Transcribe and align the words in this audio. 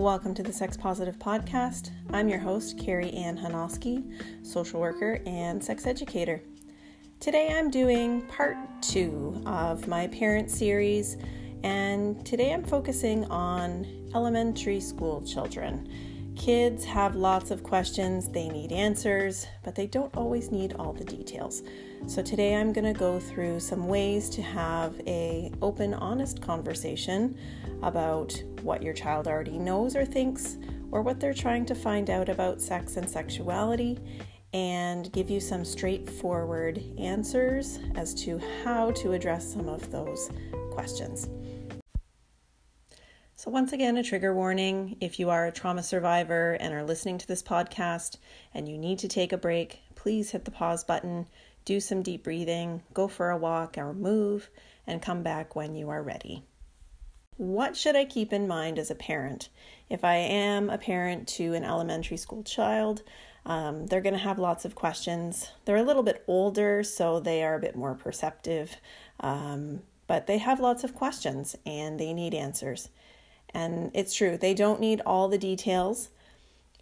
Welcome 0.00 0.34
to 0.36 0.42
the 0.42 0.50
Sex 0.50 0.78
Positive 0.78 1.18
Podcast. 1.18 1.90
I'm 2.10 2.30
your 2.30 2.38
host, 2.38 2.78
Carrie 2.78 3.12
Ann 3.12 3.36
Hanoski, 3.36 4.02
social 4.42 4.80
worker 4.80 5.20
and 5.26 5.62
sex 5.62 5.86
educator. 5.86 6.40
Today 7.20 7.54
I'm 7.54 7.70
doing 7.70 8.22
part 8.22 8.56
two 8.80 9.42
of 9.44 9.88
my 9.88 10.06
parent 10.06 10.50
series, 10.50 11.18
and 11.62 12.24
today 12.24 12.54
I'm 12.54 12.64
focusing 12.64 13.26
on 13.26 13.86
elementary 14.14 14.80
school 14.80 15.20
children. 15.20 15.86
Kids 16.34 16.82
have 16.86 17.14
lots 17.14 17.50
of 17.50 17.62
questions, 17.62 18.26
they 18.30 18.48
need 18.48 18.72
answers, 18.72 19.46
but 19.62 19.74
they 19.74 19.86
don't 19.86 20.16
always 20.16 20.50
need 20.50 20.72
all 20.78 20.94
the 20.94 21.04
details. 21.04 21.62
So 22.06 22.22
today 22.22 22.54
I'm 22.54 22.72
going 22.72 22.90
to 22.90 22.98
go 22.98 23.20
through 23.20 23.60
some 23.60 23.86
ways 23.86 24.30
to 24.30 24.40
have 24.40 24.98
a 25.06 25.52
open, 25.60 25.92
honest 25.92 26.40
conversation 26.40 27.38
about 27.82 28.42
what 28.62 28.82
your 28.82 28.94
child 28.94 29.26
already 29.26 29.58
knows 29.58 29.96
or 29.96 30.04
thinks 30.04 30.58
or 30.90 31.02
what 31.02 31.20
they're 31.20 31.34
trying 31.34 31.64
to 31.66 31.74
find 31.74 32.10
out 32.10 32.28
about 32.28 32.60
sex 32.60 32.96
and 32.96 33.08
sexuality 33.08 33.98
and 34.52 35.12
give 35.12 35.30
you 35.30 35.40
some 35.40 35.64
straightforward 35.64 36.82
answers 36.98 37.78
as 37.94 38.14
to 38.14 38.40
how 38.64 38.90
to 38.90 39.12
address 39.12 39.52
some 39.52 39.68
of 39.68 39.90
those 39.90 40.30
questions. 40.72 41.28
So, 43.36 43.50
once 43.50 43.72
again, 43.72 43.96
a 43.96 44.02
trigger 44.02 44.34
warning 44.34 44.98
if 45.00 45.18
you 45.18 45.30
are 45.30 45.46
a 45.46 45.52
trauma 45.52 45.82
survivor 45.82 46.58
and 46.60 46.74
are 46.74 46.84
listening 46.84 47.16
to 47.18 47.26
this 47.26 47.42
podcast 47.42 48.18
and 48.52 48.68
you 48.68 48.76
need 48.76 48.98
to 48.98 49.08
take 49.08 49.32
a 49.32 49.38
break, 49.38 49.80
please 49.94 50.30
hit 50.30 50.44
the 50.44 50.50
pause 50.50 50.84
button, 50.84 51.26
do 51.64 51.80
some 51.80 52.02
deep 52.02 52.24
breathing, 52.24 52.82
go 52.92 53.08
for 53.08 53.30
a 53.30 53.38
walk 53.38 53.78
or 53.78 53.94
move, 53.94 54.50
and 54.86 55.00
come 55.00 55.22
back 55.22 55.56
when 55.56 55.74
you 55.74 55.88
are 55.88 56.02
ready. 56.02 56.44
What 57.40 57.74
should 57.74 57.96
I 57.96 58.04
keep 58.04 58.34
in 58.34 58.46
mind 58.46 58.78
as 58.78 58.90
a 58.90 58.94
parent? 58.94 59.48
If 59.88 60.04
I 60.04 60.16
am 60.16 60.68
a 60.68 60.76
parent 60.76 61.26
to 61.28 61.54
an 61.54 61.64
elementary 61.64 62.18
school 62.18 62.42
child, 62.42 63.02
um, 63.46 63.86
they're 63.86 64.02
going 64.02 64.12
to 64.12 64.20
have 64.20 64.38
lots 64.38 64.66
of 64.66 64.74
questions. 64.74 65.48
They're 65.64 65.76
a 65.76 65.82
little 65.82 66.02
bit 66.02 66.22
older, 66.26 66.82
so 66.82 67.18
they 67.18 67.42
are 67.42 67.54
a 67.54 67.58
bit 67.58 67.74
more 67.74 67.94
perceptive, 67.94 68.76
um, 69.20 69.80
but 70.06 70.26
they 70.26 70.36
have 70.36 70.60
lots 70.60 70.84
of 70.84 70.94
questions 70.94 71.56
and 71.64 71.98
they 71.98 72.12
need 72.12 72.34
answers. 72.34 72.90
And 73.54 73.90
it's 73.94 74.14
true, 74.14 74.36
they 74.36 74.52
don't 74.52 74.78
need 74.78 75.00
all 75.06 75.26
the 75.26 75.38
details. 75.38 76.10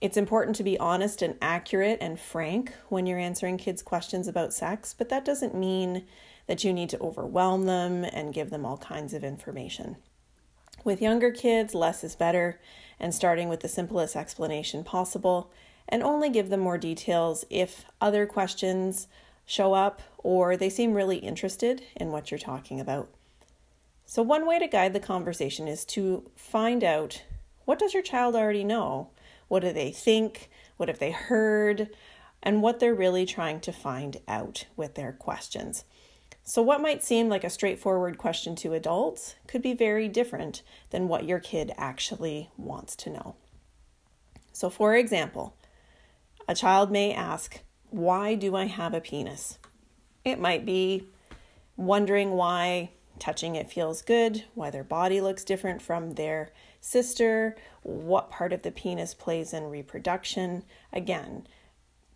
It's 0.00 0.16
important 0.16 0.56
to 0.56 0.64
be 0.64 0.76
honest 0.76 1.22
and 1.22 1.36
accurate 1.40 1.98
and 2.00 2.18
frank 2.18 2.72
when 2.88 3.06
you're 3.06 3.20
answering 3.20 3.58
kids' 3.58 3.80
questions 3.80 4.26
about 4.26 4.52
sex, 4.52 4.92
but 4.92 5.08
that 5.10 5.24
doesn't 5.24 5.54
mean 5.54 6.04
that 6.48 6.64
you 6.64 6.72
need 6.72 6.90
to 6.90 7.00
overwhelm 7.00 7.66
them 7.66 8.02
and 8.02 8.34
give 8.34 8.50
them 8.50 8.66
all 8.66 8.78
kinds 8.78 9.14
of 9.14 9.22
information. 9.22 9.98
With 10.84 11.02
younger 11.02 11.30
kids, 11.30 11.74
less 11.74 12.04
is 12.04 12.16
better, 12.16 12.60
and 13.00 13.14
starting 13.14 13.48
with 13.48 13.60
the 13.60 13.68
simplest 13.68 14.16
explanation 14.16 14.84
possible, 14.84 15.50
and 15.88 16.02
only 16.02 16.30
give 16.30 16.50
them 16.50 16.60
more 16.60 16.78
details 16.78 17.44
if 17.50 17.84
other 18.00 18.26
questions 18.26 19.08
show 19.46 19.72
up 19.72 20.02
or 20.18 20.56
they 20.56 20.68
seem 20.68 20.92
really 20.92 21.16
interested 21.16 21.82
in 21.96 22.12
what 22.12 22.30
you're 22.30 22.38
talking 22.38 22.78
about. 22.78 23.08
So, 24.04 24.22
one 24.22 24.46
way 24.46 24.58
to 24.58 24.66
guide 24.66 24.92
the 24.92 25.00
conversation 25.00 25.68
is 25.68 25.84
to 25.86 26.30
find 26.36 26.84
out 26.84 27.22
what 27.64 27.78
does 27.78 27.92
your 27.92 28.02
child 28.02 28.34
already 28.34 28.64
know? 28.64 29.08
What 29.48 29.60
do 29.60 29.72
they 29.72 29.90
think? 29.90 30.50
What 30.76 30.88
have 30.88 30.98
they 30.98 31.10
heard? 31.10 31.90
And 32.42 32.62
what 32.62 32.80
they're 32.80 32.94
really 32.94 33.26
trying 33.26 33.60
to 33.60 33.72
find 33.72 34.18
out 34.28 34.66
with 34.76 34.94
their 34.94 35.12
questions. 35.12 35.84
So, 36.48 36.62
what 36.62 36.80
might 36.80 37.04
seem 37.04 37.28
like 37.28 37.44
a 37.44 37.50
straightforward 37.50 38.16
question 38.16 38.56
to 38.56 38.72
adults 38.72 39.34
could 39.46 39.60
be 39.60 39.74
very 39.74 40.08
different 40.08 40.62
than 40.88 41.06
what 41.06 41.26
your 41.26 41.40
kid 41.40 41.72
actually 41.76 42.48
wants 42.56 42.96
to 42.96 43.10
know. 43.10 43.34
So, 44.54 44.70
for 44.70 44.96
example, 44.96 45.54
a 46.48 46.54
child 46.54 46.90
may 46.90 47.12
ask, 47.12 47.60
Why 47.90 48.34
do 48.34 48.56
I 48.56 48.64
have 48.64 48.94
a 48.94 49.00
penis? 49.02 49.58
It 50.24 50.40
might 50.40 50.64
be 50.64 51.10
wondering 51.76 52.30
why 52.30 52.92
touching 53.18 53.54
it 53.54 53.70
feels 53.70 54.00
good, 54.00 54.44
why 54.54 54.70
their 54.70 54.84
body 54.84 55.20
looks 55.20 55.44
different 55.44 55.82
from 55.82 56.12
their 56.12 56.50
sister, 56.80 57.58
what 57.82 58.30
part 58.30 58.54
of 58.54 58.62
the 58.62 58.70
penis 58.70 59.12
plays 59.12 59.52
in 59.52 59.64
reproduction. 59.64 60.64
Again, 60.94 61.46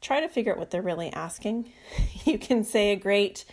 try 0.00 0.20
to 0.20 0.28
figure 0.28 0.53
out 0.53 0.59
what 0.59 0.70
they're 0.70 0.81
really 0.81 1.12
asking. 1.12 1.70
you 2.25 2.38
can 2.38 2.64
say 2.64 2.93
a 2.93 2.97
great, 2.97 3.44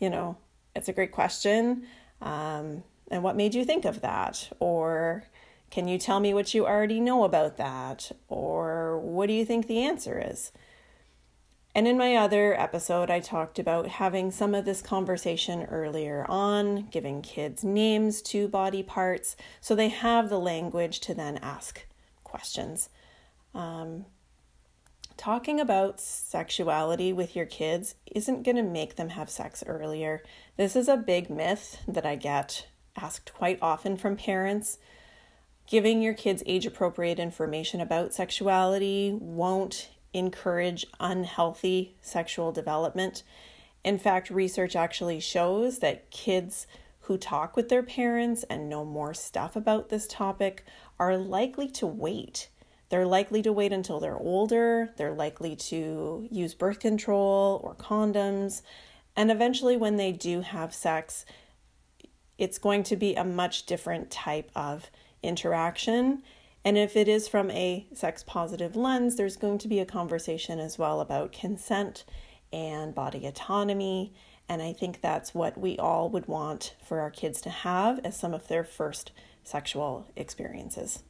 you 0.00 0.10
know, 0.10 0.36
it's 0.74 0.88
a 0.88 0.92
great 0.92 1.12
question. 1.12 1.86
Um, 2.20 2.82
and 3.10 3.22
what 3.22 3.36
made 3.36 3.54
you 3.54 3.64
think 3.64 3.84
of 3.84 4.00
that? 4.00 4.50
Or 4.60 5.24
can 5.70 5.88
you 5.88 5.98
tell 5.98 6.20
me 6.20 6.34
what 6.34 6.54
you 6.54 6.66
already 6.66 7.00
know 7.00 7.24
about 7.24 7.56
that? 7.56 8.12
Or 8.28 8.98
what 8.98 9.26
do 9.26 9.32
you 9.32 9.44
think 9.44 9.66
the 9.66 9.82
answer 9.82 10.22
is? 10.24 10.52
And 11.74 11.86
in 11.86 11.98
my 11.98 12.16
other 12.16 12.58
episode, 12.58 13.10
I 13.10 13.20
talked 13.20 13.58
about 13.58 13.86
having 13.86 14.30
some 14.30 14.54
of 14.54 14.64
this 14.64 14.82
conversation 14.82 15.64
earlier 15.64 16.26
on, 16.28 16.88
giving 16.90 17.22
kids 17.22 17.62
names 17.62 18.20
to 18.22 18.48
body 18.48 18.82
parts 18.82 19.36
so 19.60 19.74
they 19.74 19.88
have 19.88 20.28
the 20.28 20.40
language 20.40 21.00
to 21.00 21.14
then 21.14 21.36
ask 21.38 21.86
questions. 22.24 22.88
Um, 23.54 24.06
talking 25.18 25.58
about 25.60 26.00
sexuality 26.00 27.12
with 27.12 27.34
your 27.34 27.44
kids 27.44 27.96
isn't 28.06 28.44
going 28.44 28.56
to 28.56 28.62
make 28.62 28.96
them 28.96 29.10
have 29.10 29.28
sex 29.28 29.64
earlier. 29.66 30.22
This 30.56 30.76
is 30.76 30.88
a 30.88 30.96
big 30.96 31.28
myth 31.28 31.82
that 31.88 32.06
I 32.06 32.14
get 32.14 32.68
asked 32.96 33.34
quite 33.34 33.58
often 33.60 33.96
from 33.96 34.16
parents. 34.16 34.78
Giving 35.66 36.00
your 36.00 36.14
kids 36.14 36.42
age 36.46 36.64
appropriate 36.64 37.18
information 37.18 37.80
about 37.80 38.14
sexuality 38.14 39.12
won't 39.20 39.90
encourage 40.14 40.86
unhealthy 41.00 41.96
sexual 42.00 42.52
development. 42.52 43.24
In 43.84 43.98
fact, 43.98 44.30
research 44.30 44.76
actually 44.76 45.20
shows 45.20 45.80
that 45.80 46.10
kids 46.10 46.66
who 47.00 47.18
talk 47.18 47.56
with 47.56 47.68
their 47.68 47.82
parents 47.82 48.44
and 48.44 48.68
know 48.68 48.84
more 48.84 49.14
stuff 49.14 49.56
about 49.56 49.88
this 49.88 50.06
topic 50.06 50.64
are 50.98 51.16
likely 51.16 51.68
to 51.68 51.86
wait. 51.86 52.48
They're 52.90 53.06
likely 53.06 53.42
to 53.42 53.52
wait 53.52 53.72
until 53.72 54.00
they're 54.00 54.18
older, 54.18 54.90
they're 54.96 55.14
likely 55.14 55.56
to 55.56 56.26
use 56.30 56.54
birth 56.54 56.80
control 56.80 57.60
or 57.62 57.74
condoms, 57.74 58.62
and 59.16 59.30
eventually, 59.30 59.76
when 59.76 59.96
they 59.96 60.12
do 60.12 60.42
have 60.42 60.72
sex, 60.72 61.26
it's 62.38 62.58
going 62.58 62.84
to 62.84 62.96
be 62.96 63.14
a 63.16 63.24
much 63.24 63.66
different 63.66 64.10
type 64.10 64.50
of 64.54 64.90
interaction 65.22 66.22
and 66.64 66.76
if 66.76 66.96
it 66.96 67.08
is 67.08 67.28
from 67.28 67.50
a 67.50 67.86
sex 67.94 68.22
positive 68.22 68.76
lens, 68.76 69.16
there's 69.16 69.36
going 69.36 69.58
to 69.58 69.68
be 69.68 69.80
a 69.80 69.86
conversation 69.86 70.58
as 70.58 70.78
well 70.78 71.00
about 71.00 71.32
consent 71.32 72.04
and 72.52 72.94
body 72.94 73.26
autonomy. 73.26 74.12
And 74.48 74.60
I 74.60 74.72
think 74.72 75.00
that's 75.00 75.34
what 75.34 75.58
we 75.58 75.78
all 75.78 76.10
would 76.10 76.26
want 76.26 76.74
for 76.84 77.00
our 77.00 77.10
kids 77.10 77.40
to 77.42 77.50
have 77.50 78.00
as 78.04 78.18
some 78.18 78.34
of 78.34 78.48
their 78.48 78.64
first 78.64 79.12
sexual 79.44 80.08
experiences. 80.16 81.04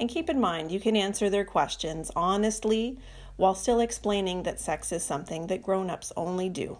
And 0.00 0.08
keep 0.08 0.28
in 0.28 0.40
mind, 0.40 0.72
you 0.72 0.80
can 0.80 0.96
answer 0.96 1.30
their 1.30 1.44
questions 1.44 2.10
honestly 2.16 2.98
while 3.36 3.54
still 3.54 3.78
explaining 3.78 4.42
that 4.42 4.58
sex 4.58 4.90
is 4.90 5.04
something 5.04 5.46
that 5.46 5.62
grown 5.62 5.90
ups 5.90 6.12
only 6.16 6.48
do. 6.48 6.78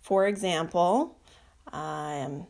For 0.00 0.26
example, 0.26 1.16
um, 1.72 2.46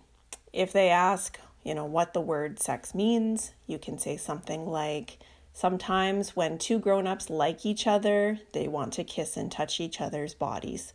if 0.53 0.73
they 0.73 0.89
ask, 0.89 1.39
you 1.65 1.75
know, 1.75 1.85
what 1.85 2.15
the 2.15 2.21
word 2.21 2.59
sex 2.59 2.95
means. 2.95 3.53
You 3.67 3.79
can 3.79 3.99
say 3.99 4.17
something 4.17 4.67
like, 4.67 5.19
Sometimes 5.53 6.37
when 6.37 6.59
two 6.59 6.79
grown 6.79 7.07
ups 7.07 7.29
like 7.29 7.67
each 7.67 7.87
other, 7.87 8.39
they 8.53 8.69
want 8.69 8.93
to 8.95 9.05
kiss 9.05 9.37
and 9.37 9.51
touch 9.51 9.81
each 9.81 10.01
other's 10.01 10.33
bodies, 10.33 10.95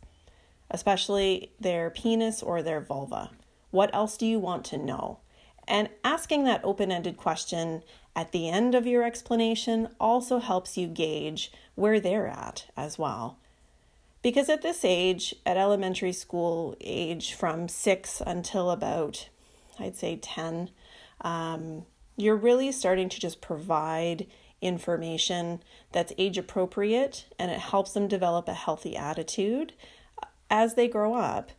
especially 0.72 1.52
their 1.60 1.90
penis 1.90 2.42
or 2.42 2.64
their 2.64 2.80
vulva. 2.80 3.32
What 3.72 3.94
else 3.94 4.16
do 4.16 4.26
you 4.26 4.40
want 4.40 4.64
to 4.66 4.78
know? 4.78 5.20
And 5.68 5.90
asking 6.04 6.44
that 6.46 6.62
open 6.64 6.92
ended 6.92 7.18
question 7.18 7.84
at 8.16 8.32
the 8.32 8.50
end 8.50 8.76
of 8.76 8.88
your 8.88 9.04
explanation 9.04 9.90
also 10.00 10.40
helps 10.40 10.78
you 10.78 10.88
gauge 10.88 11.52
where 11.76 12.00
they're 12.00 12.28
at 12.28 12.66
as 12.78 12.98
well. 12.98 13.38
Because 14.22 14.50
at 14.50 14.62
this 14.62 14.84
age, 14.84 15.36
at 15.46 15.58
elementary 15.58 16.14
school 16.14 16.76
age 16.82 17.34
from 17.34 17.68
six 17.68 18.22
until 18.26 18.72
about 18.72 19.30
I'd 19.80 19.96
say 19.96 20.16
10, 20.16 20.70
um, 21.22 21.86
you're 22.18 22.36
really 22.36 22.72
starting 22.72 23.10
to 23.10 23.20
just 23.20 23.42
provide 23.42 24.28
information 24.62 25.62
that's 25.92 26.14
age 26.18 26.38
appropriate 26.38 27.26
and 27.38 27.52
it 27.52 27.60
helps 27.60 27.92
them 27.92 28.08
develop 28.08 28.48
a 28.48 28.54
healthy 28.54 28.96
attitude 28.96 29.74
as 30.50 30.76
they 30.76 30.88
grow 30.88 31.16
up. 31.16 31.52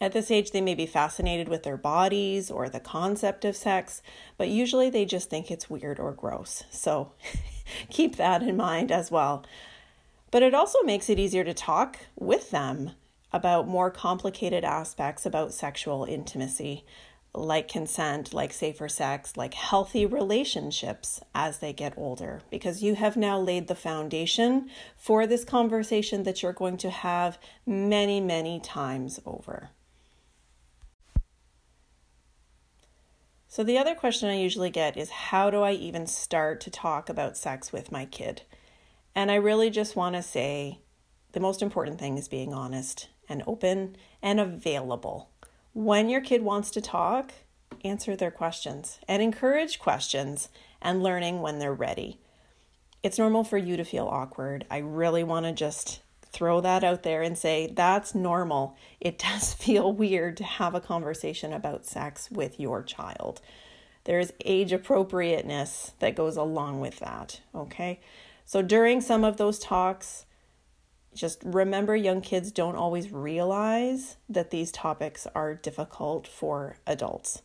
At 0.00 0.12
this 0.12 0.30
age, 0.30 0.52
they 0.52 0.60
may 0.60 0.74
be 0.74 0.86
fascinated 0.86 1.48
with 1.48 1.64
their 1.64 1.76
bodies 1.76 2.50
or 2.50 2.68
the 2.68 2.78
concept 2.78 3.44
of 3.44 3.56
sex, 3.56 4.00
but 4.36 4.48
usually 4.48 4.90
they 4.90 5.04
just 5.04 5.28
think 5.28 5.50
it's 5.50 5.68
weird 5.68 5.98
or 5.98 6.12
gross. 6.12 6.62
So 6.70 7.12
keep 7.90 8.16
that 8.16 8.42
in 8.42 8.56
mind 8.56 8.92
as 8.92 9.10
well. 9.10 9.44
But 10.30 10.42
it 10.42 10.54
also 10.54 10.82
makes 10.82 11.10
it 11.10 11.18
easier 11.18 11.42
to 11.42 11.54
talk 11.54 11.98
with 12.16 12.50
them 12.50 12.92
about 13.32 13.66
more 13.66 13.90
complicated 13.90 14.64
aspects 14.64 15.26
about 15.26 15.52
sexual 15.52 16.04
intimacy, 16.04 16.84
like 17.34 17.66
consent, 17.68 18.32
like 18.32 18.52
safer 18.52 18.88
sex, 18.88 19.36
like 19.36 19.54
healthy 19.54 20.06
relationships 20.06 21.20
as 21.34 21.58
they 21.58 21.72
get 21.72 21.96
older, 21.96 22.40
because 22.50 22.82
you 22.82 22.94
have 22.94 23.16
now 23.16 23.38
laid 23.38 23.66
the 23.66 23.74
foundation 23.74 24.70
for 24.96 25.26
this 25.26 25.44
conversation 25.44 26.22
that 26.22 26.42
you're 26.42 26.52
going 26.52 26.76
to 26.76 26.90
have 26.90 27.38
many, 27.66 28.20
many 28.20 28.60
times 28.60 29.20
over. 29.26 29.70
So, 33.50 33.64
the 33.64 33.78
other 33.78 33.94
question 33.94 34.28
I 34.28 34.38
usually 34.38 34.68
get 34.68 34.98
is 34.98 35.08
how 35.08 35.48
do 35.48 35.62
I 35.62 35.72
even 35.72 36.06
start 36.06 36.60
to 36.60 36.70
talk 36.70 37.08
about 37.08 37.36
sex 37.36 37.72
with 37.72 37.90
my 37.90 38.04
kid? 38.04 38.42
And 39.14 39.30
I 39.30 39.36
really 39.36 39.70
just 39.70 39.96
want 39.96 40.16
to 40.16 40.22
say 40.22 40.80
the 41.32 41.40
most 41.40 41.62
important 41.62 41.98
thing 41.98 42.18
is 42.18 42.28
being 42.28 42.52
honest 42.52 43.08
and 43.26 43.42
open 43.46 43.96
and 44.22 44.38
available. 44.38 45.30
When 45.72 46.10
your 46.10 46.20
kid 46.20 46.42
wants 46.42 46.70
to 46.72 46.82
talk, 46.82 47.32
answer 47.82 48.14
their 48.14 48.30
questions 48.30 48.98
and 49.08 49.22
encourage 49.22 49.78
questions 49.78 50.50
and 50.82 51.02
learning 51.02 51.40
when 51.40 51.58
they're 51.58 51.72
ready. 51.72 52.20
It's 53.02 53.18
normal 53.18 53.44
for 53.44 53.56
you 53.56 53.78
to 53.78 53.84
feel 53.84 54.08
awkward. 54.08 54.66
I 54.70 54.78
really 54.78 55.24
want 55.24 55.46
to 55.46 55.52
just 55.52 56.00
throw 56.32 56.60
that 56.60 56.84
out 56.84 57.02
there 57.02 57.22
and 57.22 57.36
say 57.36 57.66
that's 57.66 58.14
normal. 58.14 58.76
It 59.00 59.18
does 59.30 59.54
feel 59.54 59.92
weird 59.92 60.36
to 60.38 60.44
have 60.44 60.74
a 60.74 60.80
conversation 60.80 61.52
about 61.52 61.86
sex 61.86 62.30
with 62.30 62.58
your 62.60 62.82
child. 62.82 63.40
There's 64.04 64.32
age 64.44 64.72
appropriateness 64.72 65.92
that 65.98 66.16
goes 66.16 66.36
along 66.36 66.80
with 66.80 66.98
that, 67.00 67.40
okay? 67.54 68.00
So 68.46 68.62
during 68.62 69.02
some 69.02 69.22
of 69.22 69.36
those 69.36 69.58
talks, 69.58 70.24
just 71.14 71.42
remember 71.44 71.94
young 71.94 72.20
kids 72.20 72.50
don't 72.50 72.76
always 72.76 73.12
realize 73.12 74.16
that 74.28 74.50
these 74.50 74.70
topics 74.72 75.26
are 75.34 75.54
difficult 75.54 76.26
for 76.26 76.76
adults. 76.86 77.42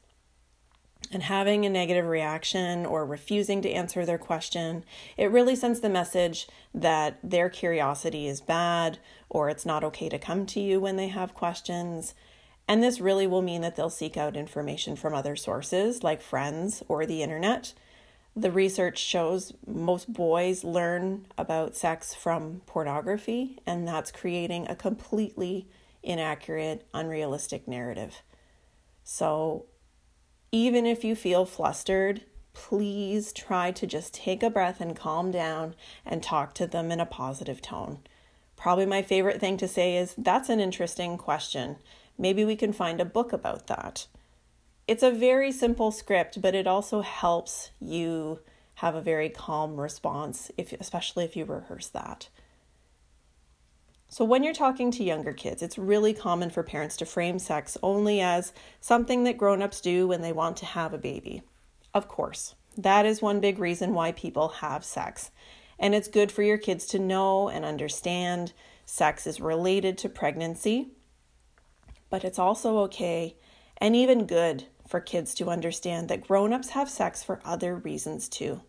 And 1.11 1.23
having 1.23 1.65
a 1.65 1.69
negative 1.69 2.07
reaction 2.07 2.85
or 2.85 3.05
refusing 3.05 3.61
to 3.61 3.71
answer 3.71 4.05
their 4.05 4.17
question, 4.17 4.83
it 5.15 5.31
really 5.31 5.55
sends 5.55 5.79
the 5.79 5.89
message 5.89 6.47
that 6.73 7.19
their 7.23 7.49
curiosity 7.49 8.27
is 8.27 8.41
bad 8.41 8.97
or 9.29 9.49
it's 9.49 9.65
not 9.65 9.83
okay 9.83 10.09
to 10.09 10.17
come 10.17 10.45
to 10.47 10.59
you 10.59 10.79
when 10.79 10.95
they 10.95 11.09
have 11.09 11.35
questions. 11.35 12.15
And 12.67 12.81
this 12.81 12.99
really 12.99 13.27
will 13.27 13.41
mean 13.41 13.61
that 13.61 13.75
they'll 13.75 13.89
seek 13.91 14.17
out 14.17 14.35
information 14.35 14.95
from 14.95 15.13
other 15.13 15.35
sources 15.35 16.03
like 16.03 16.21
friends 16.21 16.81
or 16.87 17.05
the 17.05 17.21
internet 17.21 17.73
the 18.35 18.51
research 18.51 18.97
shows 18.97 19.53
most 19.67 20.11
boys 20.11 20.63
learn 20.63 21.27
about 21.37 21.75
sex 21.75 22.13
from 22.15 22.61
pornography, 22.65 23.59
and 23.65 23.87
that's 23.87 24.11
creating 24.11 24.67
a 24.67 24.75
completely 24.75 25.67
inaccurate, 26.01 26.87
unrealistic 26.93 27.67
narrative. 27.67 28.23
So, 29.03 29.65
even 30.53 30.85
if 30.85 31.03
you 31.03 31.15
feel 31.15 31.45
flustered, 31.45 32.21
please 32.53 33.33
try 33.33 33.71
to 33.71 33.85
just 33.85 34.13
take 34.13 34.41
a 34.41 34.49
breath 34.49 34.79
and 34.79 34.95
calm 34.95 35.31
down 35.31 35.75
and 36.05 36.23
talk 36.23 36.53
to 36.53 36.65
them 36.65 36.89
in 36.89 37.01
a 37.01 37.05
positive 37.05 37.61
tone. 37.61 37.99
Probably 38.55 38.85
my 38.85 39.01
favorite 39.01 39.41
thing 39.41 39.57
to 39.57 39.67
say 39.67 39.97
is, 39.97 40.15
That's 40.17 40.47
an 40.47 40.61
interesting 40.61 41.17
question. 41.17 41.75
Maybe 42.17 42.45
we 42.45 42.55
can 42.55 42.71
find 42.71 43.01
a 43.01 43.05
book 43.05 43.33
about 43.33 43.67
that 43.67 44.07
it's 44.87 45.03
a 45.03 45.11
very 45.11 45.51
simple 45.51 45.91
script, 45.91 46.41
but 46.41 46.55
it 46.55 46.67
also 46.67 47.01
helps 47.01 47.71
you 47.79 48.39
have 48.75 48.95
a 48.95 49.01
very 49.01 49.29
calm 49.29 49.79
response, 49.79 50.51
if, 50.57 50.73
especially 50.73 51.23
if 51.23 51.35
you 51.35 51.45
rehearse 51.45 51.87
that. 51.87 52.27
So, 54.13 54.23
when 54.23 54.43
you're 54.43 54.53
talking 54.53 54.91
to 54.91 55.03
younger 55.03 55.33
kids, 55.33 55.63
it's 55.63 55.75
really 55.75 56.13
common 56.13 56.51
for 56.51 56.61
parents 56.61 56.97
to 56.97 57.05
frame 57.05 57.39
sex 57.39 57.79
only 57.81 58.21
as 58.21 58.53
something 58.79 59.23
that 59.23 59.39
grown 59.39 59.63
ups 59.63 59.81
do 59.81 60.07
when 60.07 60.21
they 60.21 60.31
want 60.31 60.55
to 60.57 60.67
have 60.67 60.93
a 60.93 60.99
baby. 60.99 61.41
Of 61.95 62.07
course, 62.07 62.53
that 62.77 63.07
is 63.07 63.23
one 63.23 63.39
big 63.39 63.57
reason 63.57 63.95
why 63.95 64.11
people 64.11 64.49
have 64.49 64.85
sex. 64.85 65.31
And 65.79 65.95
it's 65.95 66.07
good 66.07 66.31
for 66.31 66.43
your 66.43 66.59
kids 66.59 66.85
to 66.89 66.99
know 66.99 67.49
and 67.49 67.65
understand 67.65 68.53
sex 68.85 69.25
is 69.25 69.41
related 69.41 69.97
to 69.97 70.09
pregnancy, 70.09 70.89
but 72.11 72.23
it's 72.23 72.37
also 72.37 72.77
okay 72.81 73.35
and 73.77 73.95
even 73.95 74.27
good 74.27 74.65
for 74.87 74.99
kids 74.99 75.33
to 75.33 75.49
understand 75.49 76.07
that 76.09 76.27
grown-ups 76.27 76.69
have 76.69 76.87
sex 76.87 77.23
for 77.23 77.41
other 77.43 77.77
reasons 77.77 78.29
too. 78.29 78.61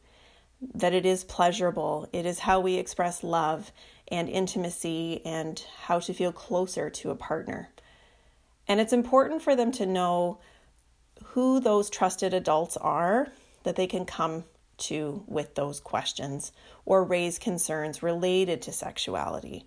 That 0.75 0.95
it 0.95 1.05
is 1.05 1.23
pleasurable, 1.23 2.09
it 2.15 2.25
is 2.25 2.39
how 2.39 2.61
we 2.61 2.77
express 2.77 3.23
love 3.23 3.73
and 4.09 4.29
intimacy 4.29 5.23
and 5.25 5.65
how 5.83 5.99
to 6.01 6.13
feel 6.13 6.33
closer 6.33 6.91
to 6.91 7.11
a 7.11 7.17
partner. 7.17 7.71
And 8.69 8.81
it's 8.81 8.93
important 8.93 9.43
for 9.43 9.57
them 9.57 9.73
to 9.73 9.87
know 9.87 10.39
who 11.25 11.61
those 11.61 11.91
trusted 11.91 12.35
adults 12.35 12.77
are 12.77 13.29
that 13.63 13.77
they 13.77 13.87
can 13.87 14.05
come 14.05 14.45
to 14.77 15.23
with 15.27 15.55
those 15.55 15.81
questions 15.81 16.53
or 16.85 17.05
raise 17.05 17.39
concerns 17.39 18.03
related 18.03 18.61
to 18.63 18.73
sexuality. 18.73 19.67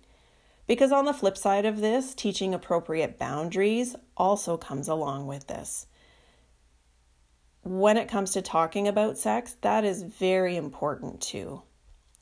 Because 0.66 0.92
on 0.92 1.06
the 1.06 1.14
flip 1.14 1.36
side 1.36 1.64
of 1.64 1.80
this, 1.80 2.14
teaching 2.14 2.52
appropriate 2.52 3.18
boundaries 3.18 3.96
also 4.16 4.56
comes 4.56 4.86
along 4.86 5.26
with 5.26 5.46
this 5.46 5.86
when 7.68 7.98
it 7.98 8.08
comes 8.08 8.32
to 8.32 8.42
talking 8.42 8.88
about 8.88 9.18
sex, 9.18 9.56
that 9.60 9.84
is 9.84 10.02
very 10.02 10.56
important 10.56 11.20
too. 11.20 11.62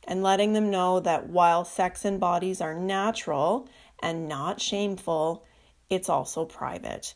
And 0.06 0.23
letting 0.23 0.53
them 0.53 0.70
know 0.70 1.00
that 1.00 1.29
while 1.29 1.64
sex 1.64 2.05
and 2.05 2.20
bodies 2.20 2.61
are 2.61 2.75
natural 2.75 3.69
and 4.00 4.29
not 4.29 4.61
shameful, 4.61 5.44
it's 5.91 6.08
also 6.08 6.44
private. 6.44 7.14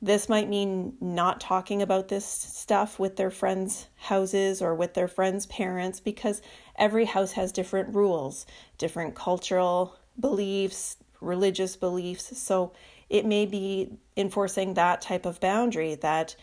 This 0.00 0.28
might 0.28 0.48
mean 0.48 0.96
not 1.00 1.40
talking 1.40 1.82
about 1.82 2.06
this 2.06 2.24
stuff 2.24 3.00
with 3.00 3.16
their 3.16 3.32
friends' 3.32 3.88
houses 3.96 4.62
or 4.62 4.74
with 4.74 4.94
their 4.94 5.08
friends' 5.08 5.46
parents 5.46 5.98
because 5.98 6.40
every 6.76 7.04
house 7.04 7.32
has 7.32 7.50
different 7.50 7.92
rules, 7.94 8.46
different 8.78 9.16
cultural 9.16 9.96
beliefs, 10.18 10.98
religious 11.20 11.74
beliefs. 11.74 12.38
So 12.38 12.72
it 13.10 13.26
may 13.26 13.44
be 13.44 13.98
enforcing 14.16 14.74
that 14.74 15.00
type 15.00 15.26
of 15.26 15.40
boundary 15.40 15.96
that 15.96 16.36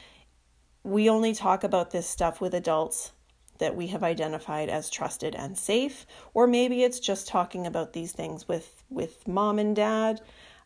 we 0.84 1.10
only 1.10 1.34
talk 1.34 1.64
about 1.64 1.92
this 1.92 2.08
stuff 2.08 2.42
with 2.42 2.54
adults 2.54 3.14
that 3.60 3.76
we 3.76 3.88
have 3.88 4.04
identified 4.04 4.70
as 4.70 4.90
trusted 4.90 5.36
and 5.36 5.58
safe, 5.58 6.06
or 6.34 6.48
maybe 6.48 6.84
it's 6.84 7.00
just 7.00 7.28
talking 7.28 7.66
about 7.68 7.94
these 7.94 8.12
things 8.12 8.48
with 8.48 8.84
with 8.90 9.28
mom 9.28 9.60
and 9.60 9.76
dad, 9.76 10.22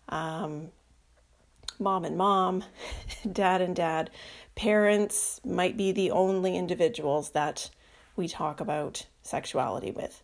um, 0.10 0.70
mom 1.80 2.06
and 2.06 2.18
mom, 2.18 2.64
dad 3.32 3.62
and 3.62 3.76
dad. 3.76 4.10
Parents 4.56 5.40
might 5.46 5.78
be 5.78 5.92
the 5.92 6.12
only 6.12 6.58
individuals 6.58 7.32
that 7.32 7.70
we 8.16 8.28
talk 8.28 8.60
about 8.60 9.06
sexuality 9.24 9.92
with. 9.92 10.22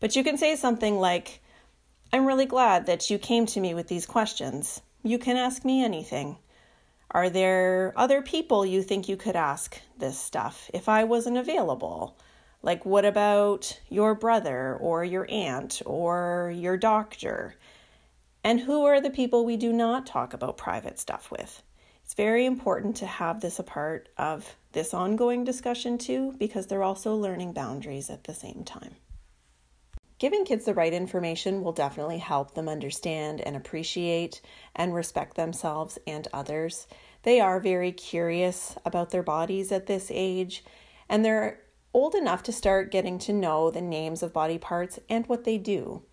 But 0.00 0.16
you 0.16 0.24
can 0.24 0.38
say 0.38 0.56
something 0.56 0.98
like, 0.98 1.40
I'm 2.12 2.26
really 2.26 2.46
glad 2.46 2.86
that 2.86 3.10
you 3.10 3.18
came 3.18 3.46
to 3.46 3.60
me 3.60 3.74
with 3.74 3.88
these 3.88 4.06
questions. 4.06 4.80
You 5.02 5.18
can 5.18 5.36
ask 5.36 5.64
me 5.64 5.84
anything. 5.84 6.38
Are 7.16 7.30
there 7.30 7.94
other 7.96 8.20
people 8.20 8.66
you 8.66 8.82
think 8.82 9.08
you 9.08 9.16
could 9.16 9.36
ask 9.36 9.80
this 9.96 10.18
stuff 10.18 10.70
if 10.74 10.86
I 10.86 11.04
wasn't 11.04 11.38
available? 11.38 12.18
Like, 12.60 12.84
what 12.84 13.06
about 13.06 13.80
your 13.88 14.14
brother 14.14 14.76
or 14.76 15.02
your 15.02 15.26
aunt 15.30 15.80
or 15.86 16.52
your 16.54 16.76
doctor? 16.76 17.54
And 18.44 18.60
who 18.60 18.84
are 18.84 19.00
the 19.00 19.08
people 19.08 19.46
we 19.46 19.56
do 19.56 19.72
not 19.72 20.04
talk 20.04 20.34
about 20.34 20.58
private 20.58 20.98
stuff 20.98 21.30
with? 21.30 21.62
It's 22.04 22.12
very 22.12 22.44
important 22.44 22.96
to 22.96 23.06
have 23.06 23.40
this 23.40 23.58
a 23.58 23.62
part 23.62 24.10
of 24.18 24.54
this 24.72 24.92
ongoing 24.92 25.42
discussion 25.42 25.96
too, 25.96 26.34
because 26.36 26.66
they're 26.66 26.82
also 26.82 27.16
learning 27.16 27.54
boundaries 27.54 28.10
at 28.10 28.24
the 28.24 28.34
same 28.34 28.62
time. 28.62 28.94
Giving 30.18 30.46
kids 30.46 30.64
the 30.64 30.72
right 30.72 30.94
information 30.94 31.62
will 31.62 31.72
definitely 31.72 32.18
help 32.18 32.54
them 32.54 32.70
understand 32.70 33.42
and 33.42 33.54
appreciate 33.54 34.40
and 34.74 34.94
respect 34.94 35.36
themselves 35.36 35.98
and 36.06 36.26
others. 36.32 36.86
They 37.26 37.40
are 37.40 37.58
very 37.58 37.90
curious 37.90 38.76
about 38.84 39.10
their 39.10 39.24
bodies 39.24 39.72
at 39.72 39.86
this 39.86 40.12
age, 40.14 40.64
and 41.08 41.24
they're 41.24 41.58
old 41.92 42.14
enough 42.14 42.44
to 42.44 42.52
start 42.52 42.92
getting 42.92 43.18
to 43.18 43.32
know 43.32 43.68
the 43.68 43.80
names 43.80 44.22
of 44.22 44.32
body 44.32 44.58
parts 44.58 45.00
and 45.08 45.26
what 45.26 45.42
they 45.42 45.58
do. 45.58 46.04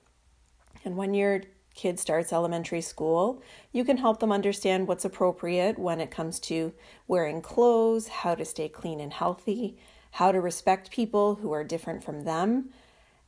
And 0.83 0.97
when 0.97 1.13
your 1.13 1.43
kid 1.75 1.99
starts 1.99 2.33
elementary 2.33 2.81
school, 2.81 3.43
you 3.71 3.85
can 3.85 3.97
help 3.97 4.21
them 4.21 4.31
understand 4.31 4.87
what's 4.87 5.05
appropriate 5.05 5.77
when 5.77 6.01
it 6.01 6.09
comes 6.09 6.39
to 6.39 6.73
wearing 7.07 7.43
clothes, 7.43 8.07
how 8.07 8.33
to 8.33 8.43
stay 8.43 8.67
clean 8.67 8.99
and 8.99 9.13
healthy, 9.13 9.77
how 10.13 10.31
to 10.31 10.41
respect 10.41 10.89
people 10.89 11.35
who 11.35 11.51
are 11.51 11.63
different 11.63 12.03
from 12.03 12.23
them, 12.23 12.71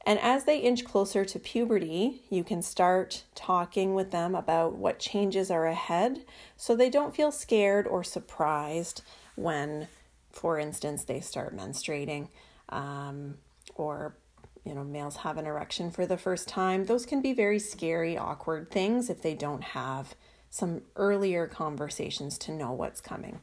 and 0.05 0.19
as 0.19 0.43
they 0.43 0.59
inch 0.59 0.85
closer 0.85 1.25
to 1.25 1.39
puberty, 1.39 2.21
you 2.29 2.43
can 2.43 2.61
start 2.61 3.23
talking 3.33 3.95
with 3.95 4.11
them 4.11 4.35
about 4.35 4.75
what 4.75 4.99
changes 4.99 5.49
are 5.49 5.65
ahead 5.65 6.23
so 6.55 6.75
they 6.75 6.91
don't 6.91 7.15
feel 7.15 7.31
scared 7.31 7.87
or 7.87 8.03
surprised 8.03 9.01
when, 9.35 9.87
for 10.31 10.59
instance, 10.59 11.03
they 11.03 11.19
start 11.19 11.57
menstruating 11.57 12.27
um, 12.69 13.35
or 13.75 14.15
you 14.63 14.73
know 14.73 14.83
males 14.83 15.17
have 15.17 15.37
an 15.37 15.45
erection 15.45 15.89
for 15.89 16.05
the 16.05 16.17
first 16.17 16.47
time. 16.47 16.85
Those 16.85 17.05
can 17.05 17.21
be 17.21 17.33
very 17.33 17.59
scary 17.59 18.17
awkward 18.17 18.69
things 18.69 19.09
if 19.09 19.21
they 19.21 19.33
don't 19.33 19.63
have 19.63 20.15
some 20.51 20.81
earlier 20.95 21.47
conversations 21.47 22.37
to 22.39 22.51
know 22.51 22.71
what's 22.71 23.01
coming. 23.01 23.39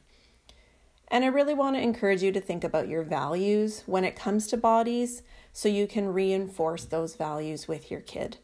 And 1.09 1.23
I 1.23 1.27
really 1.27 1.53
want 1.53 1.75
to 1.75 1.81
encourage 1.81 2.23
you 2.23 2.31
to 2.31 2.41
think 2.41 2.63
about 2.63 2.87
your 2.87 3.03
values. 3.03 3.83
When 3.85 4.03
it 4.03 4.15
comes 4.15 4.47
to 4.47 4.57
bodies 4.57 5.21
so 5.53 5.69
you 5.69 5.87
can 5.87 6.11
reinforce 6.11 6.83
those 6.83 7.15
values 7.15 7.67
with 7.67 7.89
your 7.89 8.01
kid. 8.01 8.37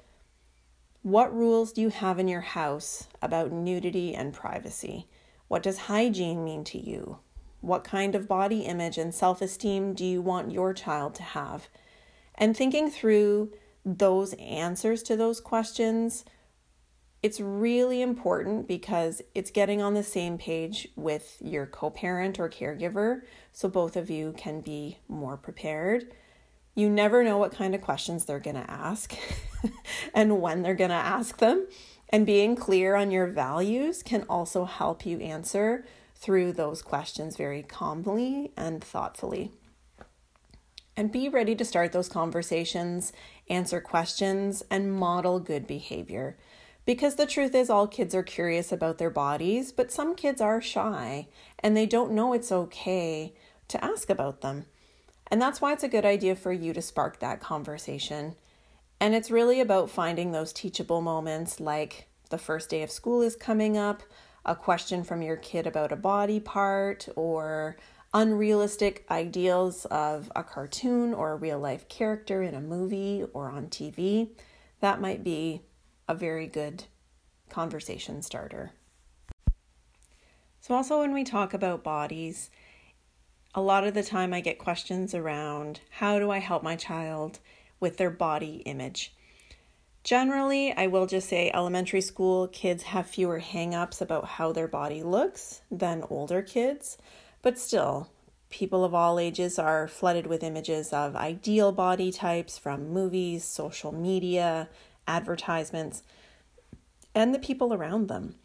What 1.01 1.35
rules 1.35 1.73
do 1.73 1.81
you 1.81 1.89
have 1.89 2.19
in 2.19 2.29
your 2.29 2.41
house 2.41 3.07
about 3.21 3.51
nudity 3.51 4.15
and 4.15 4.33
privacy? 4.33 5.07
What 5.49 5.63
does 5.63 5.79
hygiene 5.79 6.45
mean 6.45 6.63
to 6.65 6.77
you? 6.77 7.19
What 7.59 7.83
kind 7.83 8.15
of 8.15 8.27
body 8.27 8.61
image 8.61 8.97
and 8.97 9.13
self 9.13 9.41
esteem 9.41 9.93
do 9.93 10.05
you 10.05 10.21
want 10.21 10.51
your 10.51 10.73
child 10.73 11.15
to 11.15 11.23
have? 11.23 11.67
And 12.35 12.55
thinking 12.55 12.89
through 12.89 13.51
those 13.83 14.33
answers 14.33 15.03
to 15.03 15.17
those 15.17 15.41
questions 15.41 16.23
it's 17.21 17.41
really 17.41 18.01
important 18.01 18.67
because 18.67 19.21
it's 19.35 19.51
getting 19.51 19.81
on 19.81 19.93
the 19.93 20.03
same 20.03 20.37
page 20.37 20.87
with 20.95 21.37
your 21.41 21.65
co 21.65 21.89
parent 21.89 22.39
or 22.39 22.49
caregiver 22.49 23.21
so 23.51 23.67
both 23.67 23.97
of 23.97 24.09
you 24.09 24.33
can 24.37 24.61
be 24.61 24.99
more 25.09 25.35
prepared. 25.35 26.13
You 26.75 26.89
never 26.89 27.23
know 27.23 27.37
what 27.37 27.51
kind 27.51 27.75
of 27.75 27.81
questions 27.81 28.25
they're 28.25 28.39
going 28.39 28.55
to 28.55 28.69
ask 28.69 29.15
and 30.13 30.41
when 30.41 30.61
they're 30.61 30.75
going 30.75 30.89
to 30.89 30.95
ask 30.95 31.37
them. 31.37 31.67
And 32.09 32.25
being 32.25 32.55
clear 32.55 32.95
on 32.95 33.11
your 33.11 33.27
values 33.27 34.01
can 34.01 34.23
also 34.23 34.65
help 34.65 35.05
you 35.05 35.19
answer 35.19 35.85
through 36.15 36.53
those 36.53 36.81
questions 36.81 37.37
very 37.37 37.63
calmly 37.63 38.51
and 38.57 38.83
thoughtfully. 38.83 39.51
And 40.97 41.11
be 41.11 41.29
ready 41.29 41.55
to 41.55 41.63
start 41.63 41.91
those 41.91 42.09
conversations, 42.09 43.13
answer 43.49 43.79
questions, 43.79 44.63
and 44.69 44.91
model 44.91 45.39
good 45.39 45.65
behavior. 45.65 46.37
Because 46.85 47.15
the 47.15 47.27
truth 47.27 47.53
is, 47.53 47.69
all 47.69 47.87
kids 47.87 48.15
are 48.15 48.23
curious 48.23 48.71
about 48.71 48.97
their 48.97 49.11
bodies, 49.11 49.71
but 49.71 49.91
some 49.91 50.15
kids 50.15 50.41
are 50.41 50.59
shy 50.59 51.27
and 51.59 51.77
they 51.77 51.85
don't 51.85 52.11
know 52.11 52.33
it's 52.33 52.51
okay 52.51 53.33
to 53.67 53.83
ask 53.83 54.09
about 54.09 54.41
them. 54.41 54.65
And 55.31 55.41
that's 55.41 55.61
why 55.61 55.73
it's 55.73 55.83
a 55.83 55.89
good 55.89 56.05
idea 56.05 56.35
for 56.35 56.51
you 56.51 56.73
to 56.73 56.81
spark 56.81 57.19
that 57.19 57.39
conversation. 57.39 58.35
And 58.99 59.13
it's 59.13 59.31
really 59.31 59.61
about 59.61 59.89
finding 59.89 60.31
those 60.31 60.51
teachable 60.51 61.01
moments 61.01 61.59
like 61.59 62.07
the 62.29 62.37
first 62.37 62.69
day 62.69 62.81
of 62.81 62.91
school 62.91 63.21
is 63.21 63.35
coming 63.35 63.77
up, 63.77 64.03
a 64.45 64.55
question 64.55 65.03
from 65.03 65.21
your 65.21 65.37
kid 65.37 65.67
about 65.67 65.91
a 65.91 65.95
body 65.95 66.39
part, 66.39 67.07
or 67.15 67.77
unrealistic 68.13 69.05
ideals 69.11 69.85
of 69.85 70.31
a 70.35 70.43
cartoon 70.43 71.13
or 71.13 71.31
a 71.31 71.35
real 71.35 71.59
life 71.59 71.87
character 71.87 72.41
in 72.41 72.55
a 72.55 72.61
movie 72.61 73.23
or 73.33 73.49
on 73.49 73.67
TV. 73.67 74.29
That 74.79 74.99
might 74.99 75.23
be 75.23 75.61
a 76.07 76.15
very 76.15 76.47
good 76.47 76.85
conversation 77.49 78.21
starter. 78.21 78.71
So, 80.61 80.75
also 80.75 80.99
when 80.99 81.13
we 81.13 81.23
talk 81.23 81.53
about 81.53 81.83
bodies, 81.83 82.49
a 83.55 83.61
lot 83.61 83.85
of 83.85 83.93
the 83.93 84.03
time 84.03 84.33
I 84.33 84.41
get 84.41 84.59
questions 84.59 85.15
around 85.15 85.79
how 85.89 86.19
do 86.19 86.29
I 86.29 86.37
help 86.39 86.61
my 86.61 86.75
child 86.75 87.39
with 87.79 87.97
their 87.97 88.09
body 88.09 88.57
image? 88.65 89.13
Generally, 90.03 90.73
I 90.73 90.87
will 90.87 91.07
just 91.07 91.27
say 91.27 91.51
elementary 91.53 92.01
school 92.01 92.47
kids 92.47 92.83
have 92.83 93.07
fewer 93.07 93.39
hangups 93.39 94.01
about 94.01 94.25
how 94.25 94.51
their 94.51 94.67
body 94.67 95.03
looks 95.03 95.61
than 95.69 96.03
older 96.09 96.41
kids, 96.41 96.97
but 97.41 97.57
still, 97.57 98.09
people 98.49 98.83
of 98.83 98.93
all 98.93 99.19
ages 99.19 99.59
are 99.59 99.87
flooded 99.87 100.25
with 100.25 100.43
images 100.43 100.93
of 100.93 101.15
ideal 101.15 101.71
body 101.71 102.11
types 102.11 102.57
from 102.57 102.89
movies, 102.89 103.43
social 103.43 103.91
media, 103.91 104.69
advertisements, 105.07 106.03
and 107.13 107.33
the 107.33 107.39
people 107.39 107.73
around 107.73 108.07
them. 108.07 108.35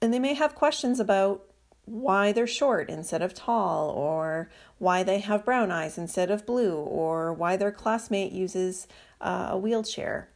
And 0.00 0.12
they 0.12 0.18
may 0.18 0.34
have 0.34 0.54
questions 0.54 1.00
about 1.00 1.44
why 1.86 2.32
they're 2.32 2.46
short 2.46 2.90
instead 2.90 3.22
of 3.22 3.32
tall, 3.32 3.90
or 3.90 4.50
why 4.78 5.02
they 5.02 5.20
have 5.20 5.44
brown 5.44 5.70
eyes 5.70 5.96
instead 5.96 6.30
of 6.30 6.44
blue, 6.44 6.74
or 6.76 7.32
why 7.32 7.56
their 7.56 7.72
classmate 7.72 8.32
uses 8.32 8.86
uh, 9.20 9.48
a 9.50 9.58
wheelchair. 9.58 10.28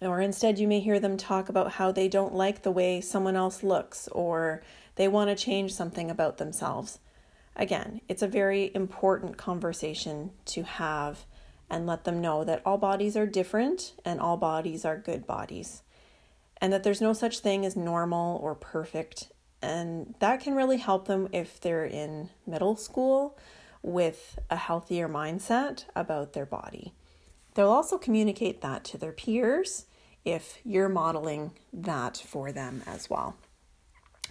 Or 0.00 0.20
instead, 0.20 0.58
you 0.58 0.66
may 0.66 0.80
hear 0.80 0.98
them 0.98 1.18
talk 1.18 1.48
about 1.48 1.72
how 1.72 1.92
they 1.92 2.08
don't 2.08 2.34
like 2.34 2.62
the 2.62 2.70
way 2.70 3.00
someone 3.02 3.36
else 3.36 3.62
looks, 3.62 4.08
or 4.08 4.62
they 4.96 5.08
want 5.08 5.28
to 5.28 5.36
change 5.36 5.74
something 5.74 6.10
about 6.10 6.38
themselves. 6.38 6.98
Again, 7.54 8.00
it's 8.08 8.22
a 8.22 8.28
very 8.28 8.70
important 8.74 9.36
conversation 9.36 10.30
to 10.46 10.62
have 10.62 11.26
and 11.68 11.86
let 11.86 12.04
them 12.04 12.20
know 12.20 12.44
that 12.44 12.62
all 12.64 12.78
bodies 12.78 13.16
are 13.16 13.26
different 13.26 13.92
and 14.04 14.20
all 14.20 14.36
bodies 14.36 14.84
are 14.84 14.96
good 14.96 15.26
bodies, 15.26 15.82
and 16.60 16.72
that 16.72 16.82
there's 16.82 17.02
no 17.02 17.12
such 17.12 17.40
thing 17.40 17.66
as 17.66 17.76
normal 17.76 18.38
or 18.38 18.54
perfect. 18.54 19.29
And 19.62 20.14
that 20.20 20.40
can 20.40 20.54
really 20.54 20.78
help 20.78 21.06
them 21.06 21.28
if 21.32 21.60
they're 21.60 21.84
in 21.84 22.30
middle 22.46 22.76
school 22.76 23.38
with 23.82 24.38
a 24.50 24.56
healthier 24.56 25.08
mindset 25.08 25.84
about 25.94 26.32
their 26.32 26.46
body. 26.46 26.92
They'll 27.54 27.70
also 27.70 27.98
communicate 27.98 28.60
that 28.60 28.84
to 28.84 28.98
their 28.98 29.12
peers 29.12 29.86
if 30.24 30.58
you're 30.64 30.88
modeling 30.88 31.52
that 31.72 32.16
for 32.16 32.52
them 32.52 32.82
as 32.86 33.10
well. 33.10 33.36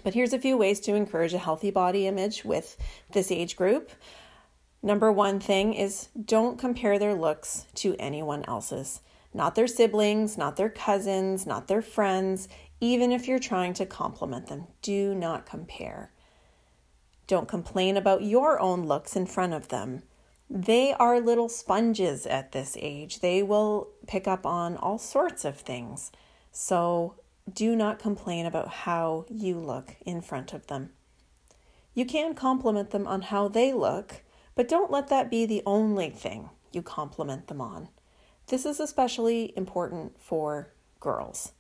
But 0.04 0.14
here's 0.14 0.34
a 0.34 0.40
few 0.40 0.58
ways 0.58 0.80
to 0.82 0.96
encourage 0.96 1.34
a 1.34 1.40
healthy 1.40 1.72
body 1.72 2.08
image 2.08 2.46
with 2.46 2.78
this 3.12 3.32
age 3.32 3.56
group. 3.56 3.92
Number 4.82 5.12
one 5.12 5.40
thing 5.40 5.74
is 5.74 6.08
don't 6.24 6.58
compare 6.58 6.98
their 6.98 7.16
looks 7.16 7.66
to 7.76 7.96
anyone 8.00 8.46
else's. 8.48 9.02
Not 9.34 9.56
their 9.56 9.68
siblings, 9.68 10.38
not 10.38 10.56
their 10.56 10.70
cousins, 10.70 11.46
not 11.46 11.68
their 11.68 11.82
friends, 11.82 12.48
even 12.80 13.12
if 13.12 13.28
you're 13.28 13.40
trying 13.40 13.74
to 13.74 13.86
compliment 13.86 14.48
them. 14.48 14.68
Do 14.82 15.14
not 15.14 15.46
compare. 15.46 16.12
Don't 17.28 17.48
complain 17.48 17.98
about 17.98 18.24
your 18.24 18.60
own 18.60 18.86
looks 18.86 19.16
in 19.16 19.26
front 19.26 19.54
of 19.54 19.68
them. 19.68 20.04
They 20.50 20.94
are 20.94 21.20
little 21.20 21.50
sponges 21.50 22.26
at 22.26 22.52
this 22.52 22.76
age. 22.80 23.20
They 23.20 23.44
will 23.44 23.90
pick 24.08 24.28
up 24.28 24.46
on 24.46 24.78
all 24.78 24.98
sorts 24.98 25.46
of 25.46 25.58
things. 25.58 26.12
So 26.52 27.16
do 27.52 27.76
not 27.76 28.00
complain 28.00 28.46
about 28.46 28.70
how 28.70 29.26
you 29.30 29.60
look 29.60 29.96
in 30.06 30.22
front 30.22 30.54
of 30.54 30.68
them. 30.68 30.92
You 31.94 32.06
can 32.06 32.34
compliment 32.34 32.92
them 32.92 33.06
on 33.06 33.24
how 33.24 33.48
they 33.48 33.74
look 33.74 34.24
but 34.60 34.68
don't 34.68 34.92
let 34.92 35.08
that 35.08 35.30
be 35.30 35.46
the 35.46 35.64
only 35.66 36.10
thing 36.10 36.50
you 36.74 36.82
compliment 36.82 37.48
them 37.48 37.62
on. 37.62 37.88
This 38.48 38.66
is 38.66 38.82
especially 38.82 39.54
important 39.56 40.22
for 40.22 40.74
girls 41.00 41.54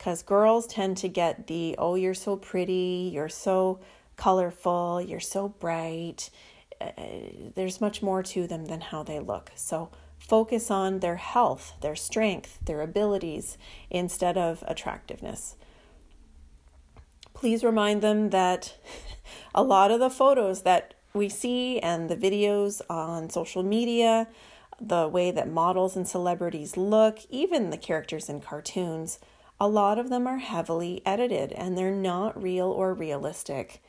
because 0.00 0.22
girls 0.22 0.66
tend 0.66 0.96
to 0.96 1.08
get 1.08 1.46
the, 1.46 1.74
oh, 1.76 1.94
you're 1.94 2.14
so 2.14 2.34
pretty, 2.34 3.10
you're 3.12 3.28
so 3.28 3.78
colorful, 4.16 4.98
you're 4.98 5.20
so 5.20 5.46
bright. 5.46 6.30
Uh, 6.80 6.90
there's 7.54 7.82
much 7.82 8.00
more 8.00 8.22
to 8.22 8.46
them 8.46 8.64
than 8.64 8.80
how 8.80 9.02
they 9.02 9.20
look. 9.20 9.52
So 9.56 9.90
focus 10.18 10.70
on 10.70 11.00
their 11.00 11.16
health, 11.16 11.74
their 11.82 11.94
strength, 11.94 12.60
their 12.64 12.80
abilities 12.80 13.58
instead 13.90 14.38
of 14.38 14.64
attractiveness. 14.66 15.56
Please 17.34 17.62
remind 17.62 18.00
them 18.00 18.30
that 18.30 18.78
a 19.54 19.62
lot 19.62 19.90
of 19.90 20.00
the 20.00 20.08
photos 20.08 20.62
that 20.62 20.94
we 21.12 21.28
see 21.28 21.78
and 21.78 22.08
the 22.08 22.16
videos 22.16 22.80
on 22.88 23.28
social 23.28 23.62
media, 23.62 24.28
the 24.80 25.06
way 25.08 25.30
that 25.30 25.46
models 25.46 25.94
and 25.94 26.08
celebrities 26.08 26.78
look, 26.78 27.18
even 27.28 27.68
the 27.68 27.76
characters 27.76 28.30
in 28.30 28.40
cartoons, 28.40 29.18
a 29.60 29.68
lot 29.68 29.98
of 29.98 30.08
them 30.08 30.26
are 30.26 30.38
heavily 30.38 31.02
edited 31.04 31.52
and 31.52 31.76
they're 31.76 31.94
not 31.94 32.42
real 32.42 32.70
or 32.70 32.94
realistic. 32.94 33.82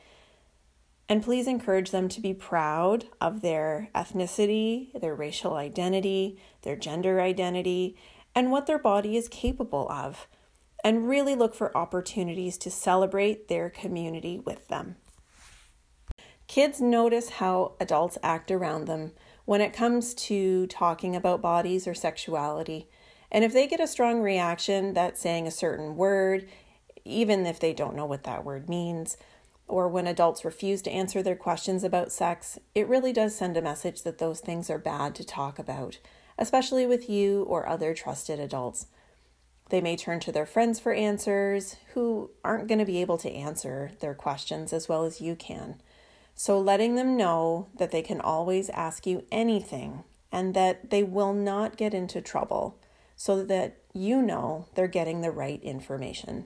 And 1.08 1.22
please 1.22 1.46
encourage 1.46 1.90
them 1.90 2.08
to 2.10 2.20
be 2.20 2.34
proud 2.34 3.06
of 3.20 3.40
their 3.40 3.88
ethnicity, 3.94 4.92
their 5.00 5.14
racial 5.14 5.54
identity, 5.54 6.38
their 6.60 6.76
gender 6.76 7.20
identity, 7.20 7.96
and 8.34 8.50
what 8.50 8.66
their 8.66 8.78
body 8.78 9.16
is 9.16 9.28
capable 9.28 9.90
of. 9.90 10.28
And 10.84 11.08
really 11.08 11.34
look 11.34 11.54
for 11.54 11.76
opportunities 11.76 12.58
to 12.58 12.70
celebrate 12.70 13.48
their 13.48 13.70
community 13.70 14.38
with 14.38 14.68
them. 14.68 14.96
Kids 16.48 16.80
notice 16.80 17.30
how 17.30 17.76
adults 17.80 18.18
act 18.22 18.50
around 18.50 18.86
them 18.86 19.12
when 19.44 19.60
it 19.60 19.72
comes 19.72 20.12
to 20.14 20.66
talking 20.66 21.16
about 21.16 21.40
bodies 21.40 21.86
or 21.86 21.94
sexuality. 21.94 22.88
And 23.32 23.44
if 23.44 23.54
they 23.54 23.66
get 23.66 23.80
a 23.80 23.86
strong 23.86 24.20
reaction 24.20 24.92
that's 24.92 25.20
saying 25.20 25.46
a 25.46 25.50
certain 25.50 25.96
word, 25.96 26.46
even 27.04 27.46
if 27.46 27.58
they 27.58 27.72
don't 27.72 27.96
know 27.96 28.04
what 28.04 28.24
that 28.24 28.44
word 28.44 28.68
means, 28.68 29.16
or 29.66 29.88
when 29.88 30.06
adults 30.06 30.44
refuse 30.44 30.82
to 30.82 30.90
answer 30.90 31.22
their 31.22 31.34
questions 31.34 31.82
about 31.82 32.12
sex, 32.12 32.58
it 32.74 32.86
really 32.86 33.12
does 33.12 33.34
send 33.34 33.56
a 33.56 33.62
message 33.62 34.02
that 34.02 34.18
those 34.18 34.40
things 34.40 34.68
are 34.68 34.78
bad 34.78 35.14
to 35.14 35.24
talk 35.24 35.58
about, 35.58 35.98
especially 36.38 36.84
with 36.84 37.08
you 37.08 37.44
or 37.44 37.66
other 37.66 37.94
trusted 37.94 38.38
adults. 38.38 38.86
They 39.70 39.80
may 39.80 39.96
turn 39.96 40.20
to 40.20 40.32
their 40.32 40.44
friends 40.44 40.78
for 40.78 40.92
answers 40.92 41.76
who 41.94 42.30
aren't 42.44 42.68
going 42.68 42.80
to 42.80 42.84
be 42.84 43.00
able 43.00 43.16
to 43.16 43.32
answer 43.32 43.92
their 44.00 44.14
questions 44.14 44.74
as 44.74 44.90
well 44.90 45.04
as 45.04 45.22
you 45.22 45.34
can. 45.34 45.80
So, 46.34 46.60
letting 46.60 46.96
them 46.96 47.16
know 47.16 47.68
that 47.78 47.90
they 47.92 48.02
can 48.02 48.20
always 48.20 48.68
ask 48.70 49.06
you 49.06 49.24
anything 49.32 50.04
and 50.30 50.52
that 50.52 50.90
they 50.90 51.02
will 51.02 51.32
not 51.32 51.78
get 51.78 51.94
into 51.94 52.20
trouble 52.20 52.78
so 53.22 53.44
that 53.44 53.76
you 53.92 54.20
know 54.20 54.66
they're 54.74 54.88
getting 54.88 55.20
the 55.20 55.30
right 55.30 55.62
information. 55.62 56.44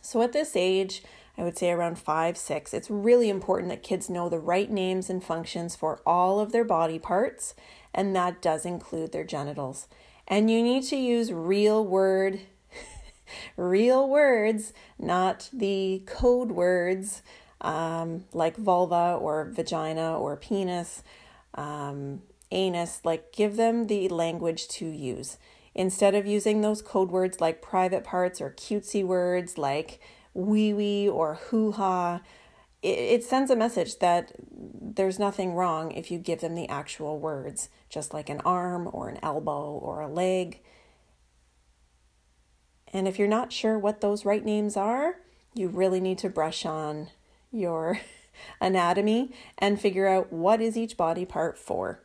So, 0.00 0.22
at 0.22 0.32
this 0.32 0.56
age, 0.56 1.02
I 1.36 1.42
would 1.42 1.58
say 1.58 1.70
around 1.70 1.98
five, 1.98 2.38
six. 2.38 2.72
It's 2.72 2.88
really 2.88 3.28
important 3.28 3.68
that 3.68 3.82
kids 3.82 4.08
know 4.08 4.30
the 4.30 4.38
right 4.38 4.70
names 4.70 5.10
and 5.10 5.22
functions 5.22 5.76
for 5.76 6.00
all 6.06 6.40
of 6.40 6.50
their 6.50 6.64
body 6.64 6.98
parts, 6.98 7.54
and 7.92 8.16
that 8.16 8.40
does 8.40 8.64
include 8.64 9.12
their 9.12 9.22
genitals. 9.22 9.86
And 10.26 10.50
you 10.50 10.62
need 10.62 10.84
to 10.84 10.96
use 10.96 11.30
real 11.30 11.84
word, 11.84 12.40
real 13.58 14.08
words, 14.08 14.72
not 14.98 15.50
the 15.52 16.02
code 16.06 16.52
words 16.52 17.20
um, 17.60 18.24
like 18.32 18.56
vulva 18.56 19.18
or 19.20 19.50
vagina 19.52 20.18
or 20.18 20.36
penis, 20.36 21.02
um, 21.54 22.22
anus. 22.50 23.02
Like, 23.04 23.30
give 23.34 23.56
them 23.56 23.88
the 23.88 24.08
language 24.08 24.68
to 24.68 24.86
use. 24.86 25.36
Instead 25.76 26.14
of 26.14 26.24
using 26.26 26.62
those 26.62 26.80
code 26.80 27.10
words 27.10 27.38
like 27.38 27.60
private 27.60 28.02
parts 28.02 28.40
or 28.40 28.50
cutesy 28.50 29.04
words 29.04 29.58
like 29.58 30.00
wee 30.32 30.72
wee 30.72 31.06
or 31.06 31.34
hoo 31.34 31.72
ha, 31.72 32.22
it, 32.80 32.98
it 32.98 33.22
sends 33.22 33.50
a 33.50 33.56
message 33.56 33.98
that 33.98 34.32
there's 34.50 35.18
nothing 35.18 35.52
wrong 35.52 35.92
if 35.92 36.10
you 36.10 36.18
give 36.18 36.40
them 36.40 36.54
the 36.54 36.66
actual 36.70 37.18
words, 37.18 37.68
just 37.90 38.14
like 38.14 38.30
an 38.30 38.40
arm 38.40 38.88
or 38.90 39.10
an 39.10 39.18
elbow 39.22 39.72
or 39.72 40.00
a 40.00 40.08
leg. 40.08 40.60
And 42.90 43.06
if 43.06 43.18
you're 43.18 43.28
not 43.28 43.52
sure 43.52 43.78
what 43.78 44.00
those 44.00 44.24
right 44.24 44.44
names 44.44 44.78
are, 44.78 45.16
you 45.52 45.68
really 45.68 46.00
need 46.00 46.16
to 46.18 46.30
brush 46.30 46.64
on 46.64 47.10
your 47.52 48.00
anatomy 48.62 49.30
and 49.58 49.78
figure 49.78 50.06
out 50.06 50.32
what 50.32 50.62
is 50.62 50.74
each 50.74 50.96
body 50.96 51.26
part 51.26 51.58
for. 51.58 52.00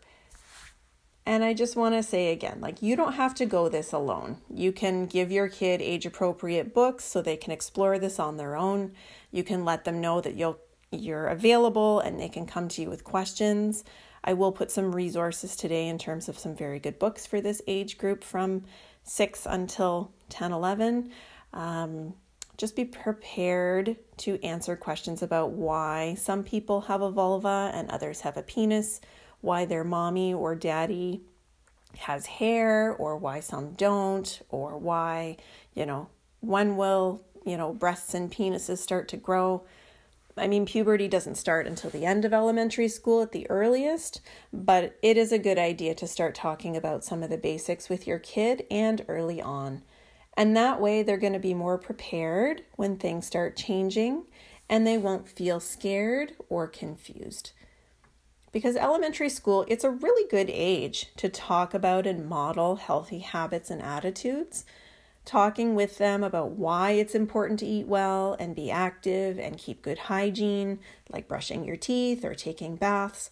And 1.26 1.44
I 1.44 1.54
just 1.54 1.76
want 1.76 1.94
to 1.96 2.04
say 2.04 2.32
again, 2.32 2.60
like 2.62 2.82
you 2.82 2.96
don't 2.96 3.14
have 3.14 3.36
to 3.36 3.46
go 3.46 3.70
this 3.70 3.94
alone. 3.94 4.38
You 4.50 4.72
can 4.72 5.06
give 5.06 5.32
your 5.32 5.48
kid 5.48 5.82
age 5.82 6.06
appropriate 6.06 6.74
books 6.74 7.04
so 7.06 7.22
they 7.22 7.38
can 7.38 7.52
explore 7.52 8.00
this 8.00 8.20
on 8.20 8.38
their 8.38 8.56
own. 8.56 8.94
You 9.32 9.44
can 9.44 9.64
let 9.64 9.86
them 9.86 10.02
know 10.02 10.22
that 10.22 10.36
you'll 10.36 10.60
you're 10.92 11.28
available 11.28 12.02
and 12.02 12.20
they 12.20 12.28
can 12.28 12.46
come 12.46 12.68
to 12.68 12.82
you 12.82 12.90
with 12.90 13.04
questions. 13.04 13.84
I 14.24 14.34
will 14.34 14.52
put 14.52 14.70
some 14.70 14.94
resources 14.94 15.56
today 15.56 15.88
in 15.88 15.98
terms 15.98 16.28
of 16.28 16.38
some 16.38 16.56
very 16.56 16.80
good 16.80 17.00
books 17.00 17.26
for 17.26 17.40
this 17.40 17.62
age 17.66 17.98
group 17.98 18.24
from 18.24 18.66
6 19.04 19.46
until 19.46 20.12
10 20.30 20.52
11. 20.52 21.12
Um, 21.54 22.14
just 22.58 22.76
be 22.76 22.86
prepared 22.86 23.96
to 24.18 24.40
answer 24.44 24.76
questions 24.76 25.24
about 25.24 25.52
why 25.52 26.16
some 26.16 26.44
people 26.44 26.82
have 26.82 27.02
a 27.02 27.10
vulva 27.10 27.72
and 27.74 27.90
others 27.90 28.22
have 28.22 28.38
a 28.38 28.44
penis, 28.44 29.02
why 29.42 29.66
their 29.66 29.84
mommy 29.84 30.34
or 30.34 30.56
daddy 30.56 31.22
has 31.98 32.26
hair, 32.26 32.94
or 32.94 33.18
why 33.18 33.40
some 33.40 33.74
don't, 33.74 34.42
or 34.50 34.78
why, 34.78 35.38
you 35.74 35.86
know, 35.86 36.08
when 36.40 36.78
will, 36.78 37.22
you 37.46 37.58
know, 37.58 37.74
breasts 37.74 38.14
and 38.14 38.32
penises 38.32 38.78
start 38.78 39.08
to 39.10 39.18
grow. 39.18 39.64
I 40.38 40.48
mean, 40.48 40.66
puberty 40.66 41.08
doesn't 41.08 41.36
start 41.36 41.68
until 41.68 41.90
the 41.90 42.06
end 42.06 42.24
of 42.24 42.34
elementary 42.34 42.88
school 42.88 43.22
at 43.22 43.34
the 43.34 43.50
earliest, 43.50 44.22
but 44.54 44.98
it 45.02 45.18
is 45.18 45.32
a 45.32 45.38
good 45.38 45.60
idea 45.60 45.94
to 45.96 46.08
start 46.08 46.34
talking 46.34 46.78
about 46.78 47.04
some 47.04 47.22
of 47.22 47.30
the 47.30 47.38
basics 47.38 47.90
with 47.90 48.08
your 48.08 48.20
kid 48.20 48.66
and 48.72 49.04
early 49.10 49.42
on. 49.42 49.84
And 50.38 50.56
that 50.56 50.80
way, 50.80 51.04
they're 51.04 51.18
going 51.18 51.34
to 51.34 51.40
be 51.40 51.54
more 51.54 51.78
prepared 51.78 52.64
when 52.78 52.96
things 52.96 53.28
start 53.28 53.58
changing 53.58 54.24
and 54.70 54.88
they 54.88 54.98
won't 54.98 55.28
feel 55.28 55.60
scared 55.60 56.34
or 56.48 56.66
confused. 56.68 57.52
Because 58.52 58.76
elementary 58.76 59.30
school, 59.30 59.66
it's 59.68 59.86
a 59.86 59.90
really 59.90 60.28
good 60.30 60.50
age 60.50 61.08
to 61.18 61.30
talk 61.30 61.74
about 61.74 62.06
and 62.06 62.28
model 62.28 62.76
healthy 62.76 63.20
habits 63.20 63.70
and 63.70 63.82
attitudes. 63.82 64.66
Talking 65.24 65.76
with 65.76 65.98
them 65.98 66.24
about 66.24 66.52
why 66.52 66.92
it's 66.92 67.16
important 67.16 67.60
to 67.60 67.66
eat 67.66 67.88
well 67.88 68.36
and 68.40 68.56
be 68.56 68.70
active 68.70 69.40
and 69.40 69.58
keep 69.58 69.82
good 69.82 70.00
hygiene, 70.00 70.80
like 71.10 71.28
brushing 71.28 71.64
your 71.64 71.78
teeth 71.78 72.26
or 72.26 72.34
taking 72.34 72.76
baths. 72.76 73.30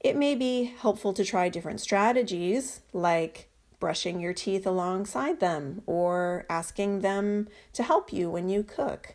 It 0.00 0.16
may 0.16 0.34
be 0.34 0.64
helpful 0.64 1.14
to 1.14 1.24
try 1.24 1.48
different 1.48 1.80
strategies, 1.80 2.80
like 2.92 3.48
brushing 3.80 4.20
your 4.20 4.34
teeth 4.34 4.66
alongside 4.66 5.40
them 5.40 5.82
or 5.86 6.44
asking 6.50 7.00
them 7.00 7.48
to 7.72 7.82
help 7.84 8.12
you 8.12 8.28
when 8.28 8.48
you 8.48 8.62
cook. 8.62 9.14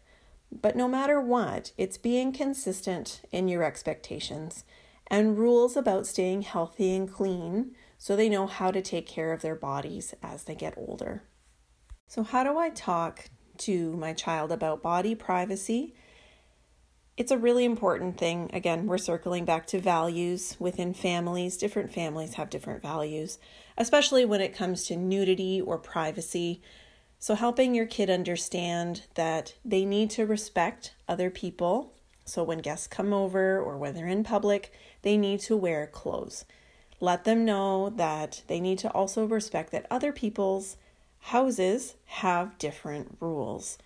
But 0.52 0.76
no 0.76 0.88
matter 0.88 1.20
what, 1.20 1.74
it's 1.78 1.98
being 1.98 2.32
consistent 2.32 3.22
in 3.32 3.48
your 3.48 3.64
expectations 3.64 4.64
and 5.14 5.38
rules 5.38 5.78
about 5.78 6.08
staying 6.08 6.42
healthy 6.42 6.96
and 6.96 7.14
clean 7.14 7.76
so 8.00 8.16
they 8.16 8.28
know 8.28 8.48
how 8.48 8.72
to 8.72 8.82
take 8.82 9.06
care 9.06 9.32
of 9.32 9.44
their 9.44 9.56
bodies 9.56 10.16
as 10.24 10.46
they 10.46 10.56
get 10.56 10.74
older. 10.76 11.22
So, 12.08 12.24
how 12.24 12.44
do 12.44 12.58
I 12.58 12.70
talk 12.70 13.30
to 13.60 13.96
my 13.96 14.14
child 14.14 14.52
about 14.52 14.82
body 14.82 15.14
privacy 15.14 15.94
it's 17.16 17.32
a 17.32 17.38
really 17.38 17.64
important 17.64 18.18
thing. 18.18 18.50
Again, 18.54 18.88
we're 18.88 18.98
circling 18.98 19.46
back 19.46 19.68
to 19.68 19.80
values 19.80 20.58
within 20.60 20.96
families. 20.96 21.58
Different 21.58 21.94
families 21.94 22.34
have 22.36 22.50
different 22.50 22.82
values, 22.82 23.38
especially 23.78 24.26
when 24.26 24.42
it 24.42 24.56
comes 24.56 24.86
to 24.86 24.96
nudity 24.96 25.62
or 25.62 25.78
privacy. 25.78 26.64
So, 27.20 27.36
helping 27.36 27.76
your 27.76 27.86
kid 27.86 28.10
understand 28.10 29.04
that 29.14 29.54
they 29.64 29.86
need 29.86 30.10
to 30.12 30.26
respect 30.26 30.96
other 31.08 31.30
people. 31.30 31.94
So, 32.26 32.44
when 32.44 32.60
guests 32.60 32.88
come 32.88 33.14
over 33.14 33.60
or 33.60 33.78
when 33.78 33.94
they're 33.94 34.08
in 34.08 34.24
public, 34.24 34.74
they 35.04 35.18
need 35.18 35.40
to 35.42 35.56
wear 35.56 35.88
clothes. 35.88 36.46
Let 37.00 37.26
them 37.26 37.46
know 37.46 37.90
that 37.90 38.42
they 38.48 38.60
need 38.60 38.80
to 38.80 38.92
also 38.92 39.26
respect 39.26 39.72
that 39.72 39.86
other 39.92 40.12
people's 40.12 40.78
houses 41.20 41.96
have 42.06 42.58
different 42.58 43.18
rules. 43.20 43.78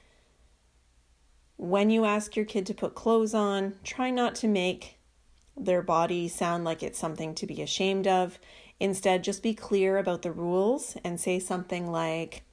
When 1.58 1.90
you 1.90 2.06
ask 2.06 2.36
your 2.36 2.46
kid 2.46 2.66
to 2.68 2.74
put 2.74 2.96
clothes 2.96 3.34
on, 3.34 3.76
try 3.84 4.12
not 4.12 4.36
to 4.36 4.48
make 4.48 4.98
their 5.56 5.82
body 5.82 6.28
sound 6.28 6.64
like 6.64 6.84
it's 6.84 7.00
something 7.00 7.34
to 7.36 7.48
be 7.48 7.62
ashamed 7.62 8.08
of. 8.08 8.38
Instead, 8.80 9.24
just 9.24 9.42
be 9.42 9.56
clear 9.56 9.98
about 9.98 10.22
the 10.22 10.32
rules 10.32 10.96
and 11.04 11.20
say 11.20 11.40
something 11.40 11.92
like, 11.92 12.44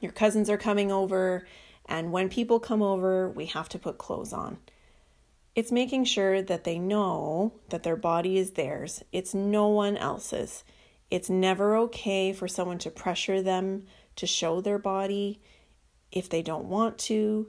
Your 0.00 0.12
cousins 0.12 0.48
are 0.48 0.56
coming 0.56 0.90
over, 0.90 1.46
and 1.86 2.12
when 2.12 2.30
people 2.30 2.58
come 2.58 2.80
over, 2.82 3.28
we 3.28 3.46
have 3.46 3.68
to 3.70 3.78
put 3.78 3.98
clothes 3.98 4.32
on. 4.32 4.56
It's 5.54 5.70
making 5.70 6.04
sure 6.04 6.40
that 6.40 6.64
they 6.64 6.78
know 6.78 7.52
that 7.68 7.82
their 7.82 7.96
body 7.96 8.38
is 8.38 8.52
theirs, 8.52 9.02
it's 9.12 9.34
no 9.34 9.68
one 9.68 9.96
else's. 9.96 10.64
It's 11.10 11.28
never 11.28 11.76
okay 11.76 12.32
for 12.32 12.48
someone 12.48 12.78
to 12.78 12.90
pressure 12.90 13.42
them 13.42 13.84
to 14.16 14.26
show 14.26 14.62
their 14.62 14.78
body 14.78 15.42
if 16.10 16.30
they 16.30 16.40
don't 16.40 16.64
want 16.64 16.96
to. 17.00 17.48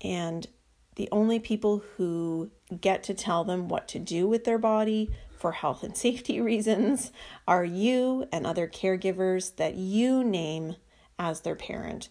And 0.00 0.46
the 0.94 1.08
only 1.10 1.40
people 1.40 1.82
who 1.96 2.52
get 2.80 3.02
to 3.04 3.14
tell 3.14 3.42
them 3.42 3.68
what 3.68 3.88
to 3.88 3.98
do 3.98 4.28
with 4.28 4.44
their 4.44 4.58
body 4.58 5.10
for 5.36 5.50
health 5.50 5.82
and 5.82 5.96
safety 6.06 6.40
reasons 6.40 7.10
are 7.48 7.64
you 7.64 8.28
and 8.30 8.46
other 8.46 8.68
caregivers 8.68 9.56
that 9.56 9.74
you 9.74 10.22
name 10.22 10.76
as 11.18 11.40
their 11.40 11.56
parent. 11.56 12.10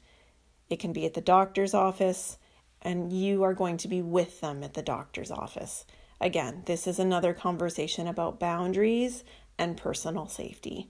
It 0.70 0.80
can 0.80 0.92
be 0.92 1.06
at 1.06 1.14
the 1.14 1.22
doctor's 1.22 1.74
office, 1.74 2.38
and 2.84 3.12
you 3.12 3.42
are 3.44 3.54
going 3.54 3.78
to 3.78 3.88
be 3.88 4.02
with 4.02 4.42
them 4.42 4.64
at 4.64 4.76
the 4.76 4.84
doctor's 4.84 5.32
office. 5.32 5.86
Again, 6.22 6.64
this 6.66 6.86
is 6.86 7.00
another 7.00 7.34
conversation 7.34 8.08
about 8.08 8.40
boundaries 8.40 9.24
and 9.58 9.76
personal 9.76 10.28
safety. 10.28 10.90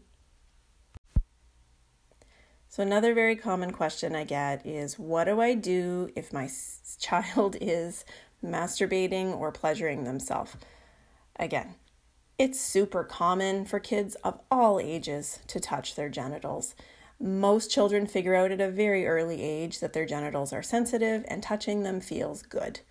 So, 2.68 2.82
another 2.82 3.14
very 3.14 3.36
common 3.36 3.72
question 3.72 4.16
I 4.16 4.24
get 4.24 4.66
is 4.66 4.98
what 4.98 5.26
do 5.26 5.40
I 5.40 5.54
do 5.54 6.10
if 6.16 6.34
my 6.34 6.50
child 7.00 7.56
is 7.62 8.04
masturbating 8.44 9.38
or 9.38 9.52
pleasuring 9.52 10.04
themselves? 10.04 10.58
Again, 11.38 11.76
it's 12.40 12.60
super 12.60 13.04
common 13.04 13.66
for 13.66 13.80
kids 13.80 14.16
of 14.24 14.40
all 14.50 14.80
ages 14.80 15.40
to 15.48 15.60
touch 15.60 15.96
their 15.96 16.10
genitals. 16.10 16.74
Most 17.24 17.72
children 17.72 18.06
figure 18.06 18.36
out 18.36 18.52
at 18.52 18.60
a 18.60 18.70
very 18.70 19.08
early 19.08 19.42
age 19.42 19.80
that 19.80 19.94
their 19.94 20.06
genitals 20.06 20.52
are 20.52 20.62
sensitive 20.62 21.24
and 21.30 21.42
touching 21.42 21.84
them 21.84 22.02
feels 22.02 22.42
good. 22.42 22.82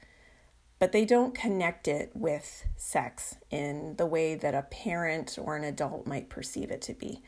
But 0.78 0.92
they 0.92 1.04
don't 1.04 1.34
connect 1.34 1.86
it 1.86 2.12
with 2.14 2.64
sex 2.74 3.36
in 3.50 3.96
the 3.96 4.06
way 4.06 4.34
that 4.34 4.54
a 4.54 4.62
parent 4.62 5.38
or 5.38 5.54
an 5.54 5.64
adult 5.64 6.06
might 6.06 6.30
perceive 6.30 6.70
it 6.70 6.80
to 6.82 6.94
be. 6.94 7.22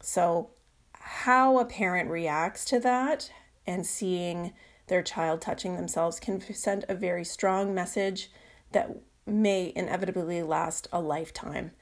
So, 0.00 0.50
how 0.92 1.58
a 1.58 1.64
parent 1.64 2.10
reacts 2.10 2.64
to 2.66 2.78
that 2.78 3.28
and 3.66 3.84
seeing 3.84 4.52
their 4.86 5.02
child 5.02 5.40
touching 5.40 5.74
themselves 5.74 6.20
can 6.20 6.40
send 6.54 6.84
a 6.88 6.94
very 6.94 7.24
strong 7.24 7.74
message 7.74 8.30
that 8.70 8.96
may 9.26 9.72
inevitably 9.74 10.44
last 10.44 10.86
a 10.92 11.00
lifetime. 11.00 11.72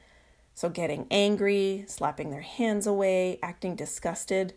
So, 0.55 0.69
getting 0.69 1.07
angry, 1.11 1.85
slapping 1.89 2.31
their 2.31 2.43
hands 2.43 2.87
away, 2.87 3.39
acting 3.43 3.75
disgusted, 3.75 4.55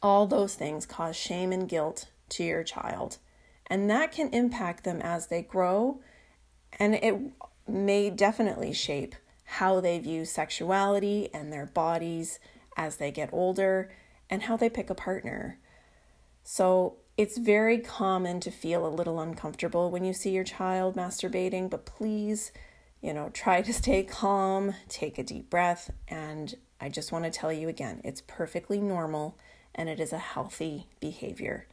all 0.00 0.26
those 0.26 0.54
things 0.54 0.86
cause 0.86 1.16
shame 1.16 1.52
and 1.52 1.68
guilt 1.68 2.08
to 2.30 2.44
your 2.44 2.62
child. 2.62 3.18
And 3.66 3.90
that 3.90 4.12
can 4.12 4.28
impact 4.30 4.84
them 4.84 5.00
as 5.02 5.26
they 5.26 5.42
grow, 5.42 6.00
and 6.78 6.94
it 6.94 7.16
may 7.68 8.10
definitely 8.10 8.72
shape 8.72 9.14
how 9.44 9.80
they 9.80 9.98
view 9.98 10.24
sexuality 10.24 11.28
and 11.34 11.52
their 11.52 11.66
bodies 11.66 12.38
as 12.76 12.96
they 12.96 13.10
get 13.10 13.30
older 13.32 13.90
and 14.30 14.42
how 14.42 14.56
they 14.56 14.70
pick 14.70 14.88
a 14.88 14.94
partner. 14.94 15.58
So 16.42 16.96
it's 17.16 17.38
very 17.38 17.78
common 17.78 18.40
to 18.40 18.50
feel 18.50 18.86
a 18.86 18.88
little 18.88 19.20
uncomfortable 19.20 19.90
when 19.90 20.04
you 20.04 20.12
see 20.12 20.30
your 20.30 20.44
child 20.44 20.96
masturbating, 20.96 21.68
but 21.68 21.84
please, 21.84 22.52
you 23.02 23.12
know, 23.12 23.28
try 23.30 23.60
to 23.60 23.72
stay 23.72 24.04
calm, 24.04 24.74
take 24.88 25.18
a 25.18 25.24
deep 25.24 25.50
breath, 25.50 25.90
and 26.08 26.54
I 26.80 26.88
just 26.88 27.12
want 27.12 27.24
to 27.24 27.30
tell 27.30 27.52
you 27.52 27.68
again, 27.68 28.00
it's 28.04 28.22
perfectly 28.22 28.80
normal 28.80 29.36
and 29.74 29.88
it 29.88 30.00
is 30.00 30.12
a 30.12 30.18
healthy 30.18 30.88
behavior. 31.00 31.66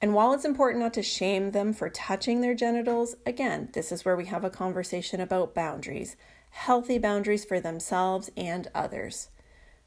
And 0.00 0.14
while 0.14 0.32
it's 0.32 0.44
important 0.44 0.82
not 0.82 0.94
to 0.94 1.02
shame 1.02 1.52
them 1.52 1.72
for 1.72 1.88
touching 1.88 2.40
their 2.40 2.54
genitals, 2.54 3.16
again, 3.24 3.70
this 3.72 3.90
is 3.90 4.04
where 4.04 4.16
we 4.16 4.26
have 4.26 4.44
a 4.44 4.50
conversation 4.50 5.20
about 5.20 5.54
boundaries, 5.54 6.16
healthy 6.50 6.98
boundaries 6.98 7.44
for 7.44 7.60
themselves 7.60 8.30
and 8.36 8.68
others. 8.74 9.28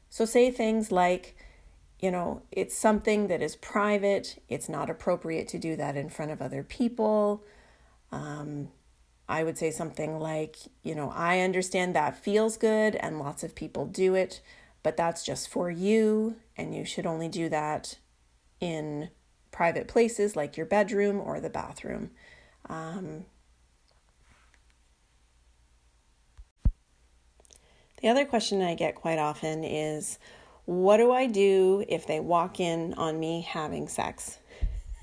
So 0.08 0.24
say 0.24 0.50
things 0.50 0.90
like, 0.90 1.36
you 2.00 2.10
know, 2.10 2.42
it's 2.50 2.76
something 2.76 3.28
that 3.28 3.42
is 3.42 3.56
private, 3.56 4.42
it's 4.48 4.68
not 4.68 4.90
appropriate 4.90 5.46
to 5.48 5.58
do 5.58 5.76
that 5.76 5.96
in 5.96 6.08
front 6.08 6.32
of 6.32 6.42
other 6.42 6.64
people. 6.64 7.44
Um, 8.10 8.68
I 9.30 9.44
would 9.44 9.56
say 9.56 9.70
something 9.70 10.18
like, 10.18 10.56
you 10.82 10.92
know, 10.92 11.12
I 11.14 11.38
understand 11.38 11.94
that 11.94 12.18
feels 12.18 12.56
good 12.56 12.96
and 12.96 13.20
lots 13.20 13.44
of 13.44 13.54
people 13.54 13.86
do 13.86 14.16
it, 14.16 14.40
but 14.82 14.96
that's 14.96 15.24
just 15.24 15.48
for 15.48 15.70
you, 15.70 16.34
and 16.56 16.74
you 16.74 16.84
should 16.84 17.06
only 17.06 17.28
do 17.28 17.48
that 17.48 17.96
in 18.58 19.10
private 19.52 19.86
places 19.86 20.34
like 20.34 20.56
your 20.56 20.66
bedroom 20.66 21.20
or 21.20 21.38
the 21.38 21.48
bathroom. 21.48 22.10
Um, 22.68 23.24
the 28.02 28.08
other 28.08 28.24
question 28.24 28.60
I 28.62 28.74
get 28.74 28.96
quite 28.96 29.20
often 29.20 29.62
is 29.62 30.18
what 30.64 30.96
do 30.96 31.12
I 31.12 31.26
do 31.28 31.84
if 31.88 32.04
they 32.04 32.18
walk 32.18 32.58
in 32.58 32.94
on 32.94 33.20
me 33.20 33.42
having 33.42 33.86
sex? 33.86 34.40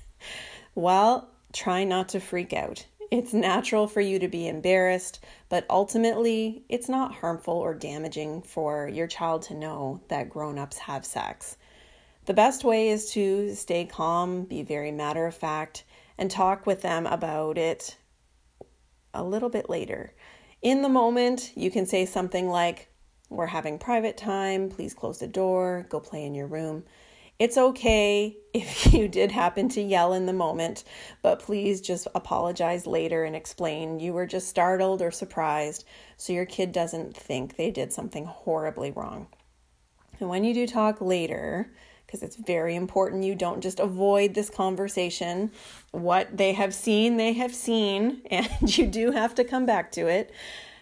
well, 0.74 1.30
try 1.54 1.84
not 1.84 2.10
to 2.10 2.20
freak 2.20 2.52
out. 2.52 2.84
It's 3.10 3.32
natural 3.32 3.86
for 3.86 4.02
you 4.02 4.18
to 4.18 4.28
be 4.28 4.46
embarrassed, 4.46 5.20
but 5.48 5.64
ultimately, 5.70 6.64
it's 6.68 6.90
not 6.90 7.14
harmful 7.14 7.54
or 7.54 7.72
damaging 7.72 8.42
for 8.42 8.86
your 8.86 9.06
child 9.06 9.42
to 9.42 9.54
know 9.54 10.02
that 10.08 10.28
grown 10.28 10.58
ups 10.58 10.76
have 10.76 11.06
sex. 11.06 11.56
The 12.26 12.34
best 12.34 12.64
way 12.64 12.90
is 12.90 13.10
to 13.12 13.54
stay 13.54 13.86
calm, 13.86 14.44
be 14.44 14.62
very 14.62 14.92
matter 14.92 15.26
of 15.26 15.34
fact, 15.34 15.84
and 16.18 16.30
talk 16.30 16.66
with 16.66 16.82
them 16.82 17.06
about 17.06 17.56
it 17.56 17.96
a 19.14 19.24
little 19.24 19.48
bit 19.48 19.70
later. 19.70 20.12
In 20.60 20.82
the 20.82 20.90
moment, 20.90 21.52
you 21.56 21.70
can 21.70 21.86
say 21.86 22.04
something 22.04 22.50
like, 22.50 22.90
We're 23.30 23.46
having 23.46 23.78
private 23.78 24.18
time, 24.18 24.68
please 24.68 24.92
close 24.92 25.18
the 25.20 25.26
door, 25.26 25.86
go 25.88 25.98
play 25.98 26.26
in 26.26 26.34
your 26.34 26.46
room. 26.46 26.84
It's 27.38 27.56
okay 27.56 28.36
if 28.52 28.92
you 28.92 29.08
did 29.08 29.30
happen 29.30 29.68
to 29.70 29.80
yell 29.80 30.12
in 30.12 30.26
the 30.26 30.32
moment, 30.32 30.84
but 31.22 31.38
please 31.38 31.80
just 31.80 32.08
apologize 32.14 32.86
later 32.86 33.24
and 33.24 33.36
explain 33.36 34.00
you 34.00 34.12
were 34.12 34.26
just 34.26 34.48
startled 34.48 35.00
or 35.00 35.10
surprised 35.10 35.84
so 36.16 36.32
your 36.32 36.46
kid 36.46 36.72
doesn't 36.72 37.16
think 37.16 37.56
they 37.56 37.70
did 37.70 37.92
something 37.92 38.24
horribly 38.24 38.90
wrong. 38.90 39.28
And 40.18 40.28
when 40.28 40.42
you 40.42 40.52
do 40.52 40.66
talk 40.66 41.00
later, 41.00 41.70
because 42.06 42.22
it's 42.22 42.36
very 42.36 42.74
important 42.74 43.22
you 43.22 43.34
don't 43.34 43.60
just 43.60 43.78
avoid 43.78 44.34
this 44.34 44.50
conversation. 44.50 45.52
What 45.92 46.36
they 46.36 46.54
have 46.54 46.74
seen, 46.74 47.18
they 47.18 47.34
have 47.34 47.54
seen, 47.54 48.22
and 48.30 48.76
you 48.76 48.86
do 48.86 49.12
have 49.12 49.34
to 49.36 49.44
come 49.44 49.66
back 49.66 49.92
to 49.92 50.08
it. 50.08 50.32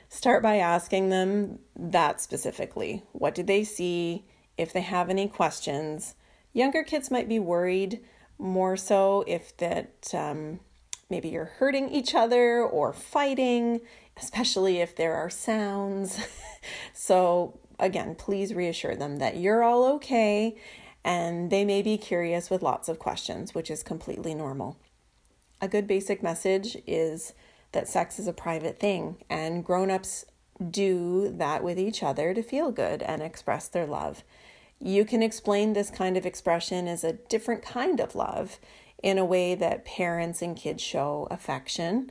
Start 0.08 0.42
by 0.42 0.56
asking 0.56 1.10
them 1.10 1.58
that 1.74 2.20
specifically. 2.20 3.02
What 3.12 3.34
did 3.34 3.46
they 3.46 3.64
see? 3.64 4.24
If 4.56 4.72
they 4.72 4.80
have 4.80 5.10
any 5.10 5.28
questions, 5.28 6.14
younger 6.56 6.82
kids 6.82 7.10
might 7.10 7.28
be 7.28 7.38
worried 7.38 8.00
more 8.38 8.76
so 8.76 9.24
if 9.26 9.56
that 9.58 10.12
um, 10.14 10.60
maybe 11.10 11.28
you're 11.28 11.52
hurting 11.58 11.90
each 11.90 12.14
other 12.14 12.62
or 12.62 12.92
fighting, 12.92 13.80
especially 14.16 14.78
if 14.78 14.96
there 14.96 15.14
are 15.14 15.30
sounds. 15.30 16.18
so, 16.94 17.58
again, 17.78 18.14
please 18.14 18.54
reassure 18.54 18.96
them 18.96 19.18
that 19.18 19.36
you're 19.36 19.62
all 19.62 19.84
okay 19.94 20.56
and 21.04 21.50
they 21.50 21.64
may 21.64 21.82
be 21.82 21.96
curious 21.96 22.50
with 22.50 22.62
lots 22.62 22.88
of 22.88 22.98
questions, 22.98 23.54
which 23.54 23.70
is 23.70 23.84
completely 23.84 24.34
normal. 24.34 24.76
A 25.60 25.68
good 25.68 25.86
basic 25.86 26.20
message 26.20 26.76
is 26.84 27.32
that 27.70 27.86
sex 27.86 28.18
is 28.18 28.26
a 28.26 28.32
private 28.32 28.80
thing, 28.80 29.18
and 29.30 29.64
grown 29.64 29.88
ups 29.90 30.24
do 30.70 31.30
that 31.36 31.62
with 31.62 31.78
each 31.78 32.02
other 32.02 32.34
to 32.34 32.42
feel 32.42 32.72
good 32.72 33.02
and 33.02 33.22
express 33.22 33.68
their 33.68 33.86
love. 33.86 34.24
You 34.80 35.04
can 35.04 35.22
explain 35.22 35.72
this 35.72 35.90
kind 35.90 36.16
of 36.16 36.26
expression 36.26 36.86
as 36.86 37.02
a 37.02 37.14
different 37.14 37.62
kind 37.62 37.98
of 37.98 38.14
love 38.14 38.58
in 39.02 39.18
a 39.18 39.24
way 39.24 39.54
that 39.54 39.84
parents 39.84 40.42
and 40.42 40.56
kids 40.56 40.82
show 40.82 41.26
affection. 41.30 42.10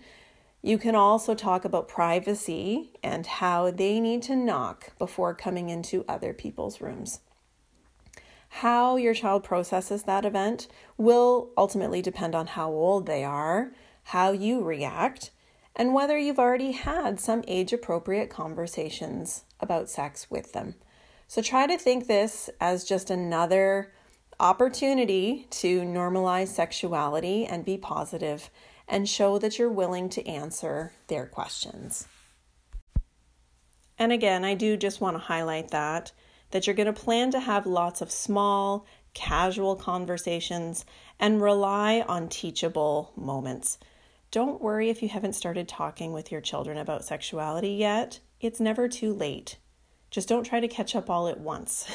You 0.62 0.78
can 0.78 0.96
also 0.96 1.36
talk 1.36 1.64
about 1.64 1.88
privacy 1.88 2.92
and 3.04 3.28
how 3.28 3.70
they 3.70 4.00
need 4.00 4.24
to 4.24 4.36
knock 4.36 4.98
before 4.98 5.36
coming 5.36 5.70
into 5.70 6.06
other 6.08 6.34
people's 6.34 6.82
rooms. 6.82 7.20
How 8.50 8.96
your 8.96 9.14
child 9.14 9.44
processes 9.44 10.04
that 10.04 10.26
event 10.26 10.68
will 10.98 11.52
ultimately 11.58 12.02
depend 12.02 12.34
on 12.34 12.48
how 12.48 12.70
old 12.70 13.06
they 13.06 13.24
are, 13.24 13.74
how 14.06 14.32
you 14.32 14.64
react, 14.64 15.32
and 15.76 15.94
whether 15.94 16.18
you've 16.18 16.40
already 16.40 16.72
had 16.72 17.20
some 17.20 17.44
age 17.48 17.74
appropriate 17.74 18.30
conversations 18.30 19.44
about 19.60 19.90
sex 19.90 20.32
with 20.32 20.54
them. 20.54 20.76
So 21.28 21.42
try 21.42 21.68
to 21.68 21.78
think 21.78 22.08
this 22.08 22.50
as 22.60 22.84
just 22.84 23.10
another 23.10 23.92
opportunity 24.40 25.48
to 25.50 25.82
normalize 25.82 26.50
sexuality 26.50 27.46
and 27.46 27.66
be 27.66 27.78
positive 27.78 28.50
and 28.88 29.10
show 29.10 29.40
that 29.40 29.58
you're 29.58 29.70
willing 29.70 30.10
to 30.10 30.28
answer 30.28 30.92
their 31.08 31.26
questions. 31.26 32.08
And 33.98 34.12
again, 34.12 34.44
I 34.44 34.54
do 34.56 34.78
just 34.78 35.02
want 35.02 35.16
to 35.16 35.24
highlight 35.24 35.72
that 35.72 36.12
that 36.52 36.68
you're 36.68 36.76
going 36.76 36.86
to 36.86 36.94
plan 36.94 37.32
to 37.32 37.40
have 37.40 37.66
lots 37.66 38.02
of 38.02 38.12
small, 38.12 38.86
casual 39.14 39.76
conversations 39.76 40.86
and 41.20 41.42
rely 41.42 42.02
on 42.08 42.30
teachable 42.30 43.12
moments. 43.16 43.80
Don't 44.32 44.62
worry 44.62 44.90
if 44.90 45.02
you 45.02 45.10
haven't 45.10 45.34
started 45.34 45.68
talking 45.68 46.14
with 46.14 46.32
your 46.32 46.42
children 46.42 46.78
about 46.78 47.04
sexuality 47.04 47.72
yet. 47.72 48.20
It's 48.40 48.60
never 48.60 48.88
too 48.88 49.12
late. 49.14 49.58
Just 50.16 50.30
don't 50.30 50.46
try 50.46 50.62
to 50.62 50.68
catch 50.70 50.96
up 50.96 51.10
all 51.10 51.28
at 51.28 51.42
once 51.42 51.86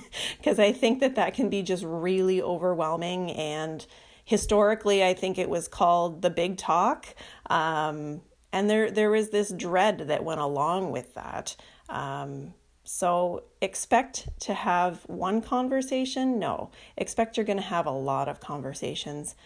because 0.36 0.58
I 0.58 0.72
think 0.72 0.98
that 0.98 1.14
that 1.14 1.32
can 1.32 1.48
be 1.48 1.62
just 1.62 1.84
really 1.84 2.42
overwhelming. 2.42 3.30
And 3.30 3.86
historically, 4.24 5.04
I 5.04 5.14
think 5.14 5.38
it 5.38 5.48
was 5.48 5.68
called 5.68 6.22
the 6.22 6.28
big 6.28 6.56
talk. 6.56 7.14
Um, 7.48 8.22
and 8.52 8.68
there, 8.68 8.90
there 8.90 9.10
was 9.10 9.30
this 9.30 9.52
dread 9.52 10.08
that 10.08 10.24
went 10.24 10.40
along 10.40 10.90
with 10.90 11.14
that. 11.14 11.54
Um, 11.88 12.52
so 12.82 13.44
expect 13.62 14.28
to 14.40 14.54
have 14.54 15.04
one 15.06 15.40
conversation? 15.40 16.40
No. 16.40 16.72
Expect 16.96 17.36
you're 17.36 17.46
going 17.46 17.58
to 17.58 17.62
have 17.62 17.86
a 17.86 17.92
lot 17.92 18.28
of 18.28 18.40
conversations 18.40 19.36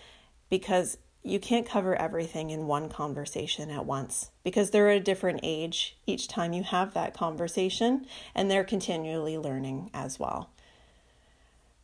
because 0.49 0.97
you 1.25 1.39
can't 1.39 1.69
cover 1.69 1.95
everything 1.95 2.51
in 2.51 2.67
one 2.67 2.89
conversation 2.89 3.71
at 3.71 3.87
once 3.87 4.31
because 4.43 4.71
they're 4.71 4.91
at 4.91 4.97
a 4.97 5.01
different 5.01 5.41
age 5.43 5.97
each 6.07 6.27
time 6.27 6.53
you 6.53 6.65
have 6.65 6.95
that 6.95 7.15
conversation 7.15 8.07
and 8.35 8.51
they're 8.51 8.65
continually 8.65 9.39
learning 9.39 9.89
as 9.95 10.19
well. 10.19 10.51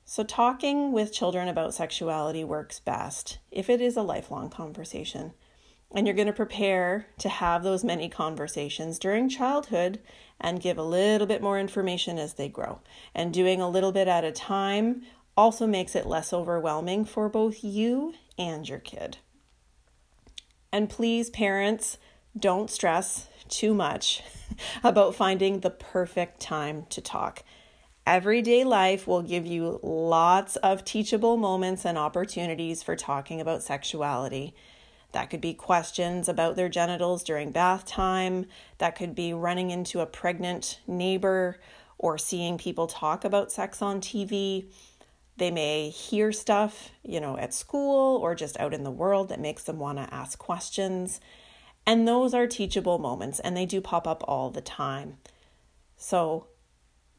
So, 0.04 0.24
talking 0.24 0.90
with 0.90 1.12
children 1.12 1.48
about 1.48 1.74
sexuality 1.74 2.42
works 2.42 2.80
best 2.80 3.38
if 3.50 3.68
it 3.68 3.80
is 3.80 3.96
a 3.96 4.02
lifelong 4.02 4.50
conversation. 4.50 5.34
And 5.90 6.06
you're 6.06 6.16
going 6.16 6.26
to 6.26 6.32
prepare 6.32 7.06
to 7.18 7.28
have 7.28 7.62
those 7.62 7.84
many 7.84 8.08
conversations 8.08 8.98
during 8.98 9.28
childhood 9.28 10.00
and 10.40 10.60
give 10.60 10.76
a 10.76 10.82
little 10.82 11.26
bit 11.26 11.42
more 11.42 11.58
information 11.58 12.18
as 12.18 12.34
they 12.34 12.48
grow. 12.48 12.80
And 13.14 13.32
doing 13.32 13.60
a 13.60 13.70
little 13.70 13.92
bit 13.92 14.08
at 14.08 14.24
a 14.24 14.32
time 14.32 15.02
also 15.36 15.66
makes 15.66 15.94
it 15.94 16.06
less 16.06 16.32
overwhelming 16.32 17.04
for 17.04 17.28
both 17.28 17.62
you 17.62 18.14
and 18.36 18.68
your 18.68 18.80
kid. 18.80 19.18
And 20.72 20.88
please, 20.88 21.30
parents, 21.30 21.98
don't 22.38 22.70
stress 22.70 23.28
too 23.48 23.74
much 23.74 24.22
about 24.84 25.14
finding 25.14 25.60
the 25.60 25.70
perfect 25.70 26.40
time 26.40 26.86
to 26.90 27.00
talk. 27.00 27.42
Everyday 28.06 28.64
life 28.64 29.06
will 29.06 29.22
give 29.22 29.46
you 29.46 29.80
lots 29.82 30.56
of 30.56 30.84
teachable 30.84 31.36
moments 31.36 31.84
and 31.84 31.98
opportunities 31.98 32.82
for 32.82 32.96
talking 32.96 33.40
about 33.40 33.62
sexuality. 33.62 34.54
That 35.12 35.30
could 35.30 35.40
be 35.40 35.54
questions 35.54 36.28
about 36.28 36.56
their 36.56 36.68
genitals 36.68 37.22
during 37.22 37.50
bath 37.50 37.86
time. 37.86 38.46
That 38.78 38.96
could 38.96 39.14
be 39.14 39.32
running 39.32 39.70
into 39.70 40.00
a 40.00 40.06
pregnant 40.06 40.80
neighbor 40.86 41.60
or 41.98 42.16
seeing 42.16 42.58
people 42.58 42.86
talk 42.86 43.24
about 43.24 43.52
sex 43.52 43.82
on 43.82 44.00
TV. 44.00 44.70
They 45.38 45.52
may 45.52 45.88
hear 45.90 46.32
stuff, 46.32 46.90
you 47.04 47.20
know, 47.20 47.38
at 47.38 47.54
school 47.54 48.16
or 48.16 48.34
just 48.34 48.58
out 48.58 48.74
in 48.74 48.82
the 48.82 48.90
world 48.90 49.28
that 49.28 49.38
makes 49.38 49.62
them 49.62 49.78
want 49.78 49.98
to 49.98 50.12
ask 50.12 50.36
questions. 50.36 51.20
And 51.86 52.08
those 52.08 52.34
are 52.34 52.48
teachable 52.48 52.98
moments 52.98 53.38
and 53.38 53.56
they 53.56 53.64
do 53.64 53.80
pop 53.80 54.08
up 54.08 54.24
all 54.26 54.50
the 54.50 54.60
time. 54.60 55.18
So 55.96 56.48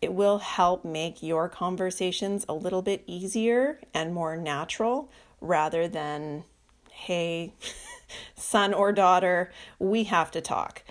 it 0.01 0.13
will 0.13 0.39
help 0.39 0.83
make 0.83 1.23
your 1.23 1.47
conversations 1.47 2.45
a 2.49 2.53
little 2.53 2.81
bit 2.81 3.05
easier 3.07 3.79
and 3.93 4.13
more 4.13 4.35
natural 4.35 5.09
rather 5.39 5.87
than, 5.87 6.43
hey, 6.91 7.53
son 8.35 8.73
or 8.73 8.91
daughter, 8.91 9.49
we 9.79 10.03
have 10.03 10.29
to 10.31 10.41
talk. 10.41 10.83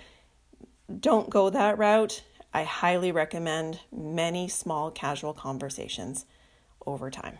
Don't 0.99 1.29
go 1.29 1.51
that 1.51 1.77
route. 1.77 2.23
I 2.51 2.63
highly 2.63 3.11
recommend 3.11 3.81
many 3.91 4.47
small 4.47 4.89
casual 4.89 5.33
conversations 5.33 6.25
over 6.91 7.09
time. 7.09 7.37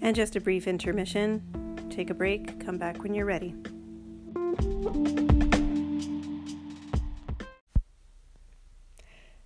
And 0.00 0.14
just 0.14 0.36
a 0.36 0.40
brief 0.40 0.68
intermission. 0.68 1.42
Take 1.90 2.10
a 2.10 2.14
break, 2.14 2.64
come 2.64 2.78
back 2.78 3.02
when 3.02 3.14
you're 3.14 3.26
ready. 3.26 3.54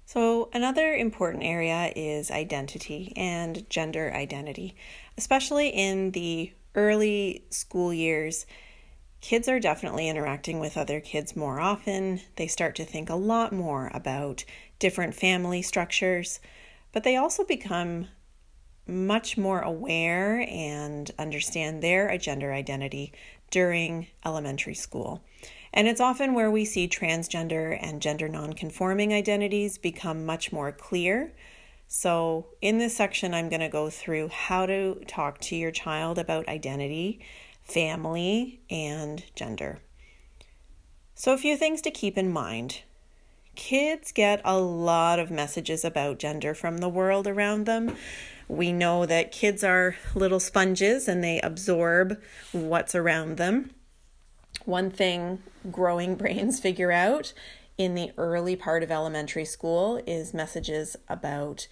So, 0.04 0.50
another 0.52 0.92
important 0.92 1.44
area 1.44 1.92
is 1.94 2.32
identity 2.32 3.12
and 3.14 3.64
gender 3.70 4.12
identity, 4.12 4.74
especially 5.16 5.68
in 5.68 6.10
the 6.10 6.52
early 6.74 7.44
school 7.50 7.94
years. 7.94 8.44
Kids 9.20 9.48
are 9.48 9.60
definitely 9.60 10.08
interacting 10.08 10.60
with 10.60 10.78
other 10.78 10.98
kids 10.98 11.36
more 11.36 11.60
often. 11.60 12.20
They 12.36 12.46
start 12.46 12.74
to 12.76 12.84
think 12.84 13.10
a 13.10 13.14
lot 13.14 13.52
more 13.52 13.90
about 13.92 14.44
different 14.78 15.14
family 15.14 15.60
structures, 15.60 16.40
but 16.92 17.04
they 17.04 17.16
also 17.16 17.44
become 17.44 18.08
much 18.86 19.36
more 19.36 19.60
aware 19.60 20.40
and 20.48 21.10
understand 21.18 21.82
their 21.82 22.16
gender 22.18 22.52
identity 22.52 23.12
during 23.50 24.06
elementary 24.24 24.74
school. 24.74 25.22
And 25.72 25.86
it's 25.86 26.00
often 26.00 26.34
where 26.34 26.50
we 26.50 26.64
see 26.64 26.88
transgender 26.88 27.78
and 27.80 28.02
gender 28.02 28.28
nonconforming 28.28 29.12
identities 29.12 29.78
become 29.78 30.26
much 30.26 30.50
more 30.50 30.72
clear. 30.72 31.32
So, 31.86 32.46
in 32.60 32.78
this 32.78 32.96
section, 32.96 33.34
I'm 33.34 33.48
going 33.48 33.60
to 33.60 33.68
go 33.68 33.90
through 33.90 34.28
how 34.28 34.66
to 34.66 35.02
talk 35.06 35.38
to 35.40 35.56
your 35.56 35.70
child 35.72 36.18
about 36.18 36.48
identity, 36.48 37.20
family, 37.70 38.60
and 38.68 39.24
gender. 39.34 39.78
So, 41.14 41.32
a 41.32 41.38
few 41.38 41.56
things 41.56 41.82
to 41.82 41.90
keep 41.90 42.16
in 42.16 42.32
mind. 42.32 42.82
Kids 43.54 44.12
get 44.12 44.40
a 44.44 44.58
lot 44.58 45.18
of 45.18 45.30
messages 45.30 45.84
about 45.84 46.18
gender 46.18 46.54
from 46.54 46.78
the 46.78 46.88
world 46.88 47.26
around 47.26 47.66
them. 47.66 47.96
We 48.48 48.72
know 48.72 49.06
that 49.06 49.32
kids 49.32 49.62
are 49.62 49.96
little 50.14 50.40
sponges 50.40 51.08
and 51.08 51.22
they 51.22 51.40
absorb 51.40 52.20
what's 52.52 52.94
around 52.94 53.36
them. 53.36 53.70
One 54.64 54.90
thing 54.90 55.42
growing 55.70 56.14
brains 56.16 56.58
figure 56.58 56.90
out 56.90 57.32
in 57.76 57.94
the 57.94 58.12
early 58.18 58.56
part 58.56 58.82
of 58.82 58.90
elementary 58.90 59.44
school 59.44 60.02
is 60.06 60.34
messages 60.34 60.96
about, 61.08 61.68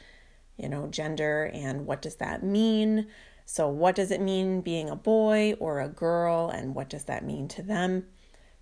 you 0.57 0.69
know, 0.69 0.87
gender 0.87 1.51
and 1.53 1.87
what 1.87 2.03
does 2.03 2.17
that 2.17 2.43
mean? 2.43 3.07
So, 3.51 3.67
what 3.67 3.95
does 3.95 4.11
it 4.11 4.21
mean 4.21 4.61
being 4.61 4.91
a 4.91 4.95
boy 4.95 5.55
or 5.59 5.81
a 5.81 5.89
girl, 5.89 6.51
and 6.51 6.75
what 6.75 6.91
does 6.91 7.05
that 7.05 7.25
mean 7.25 7.49
to 7.49 7.63
them? 7.63 8.05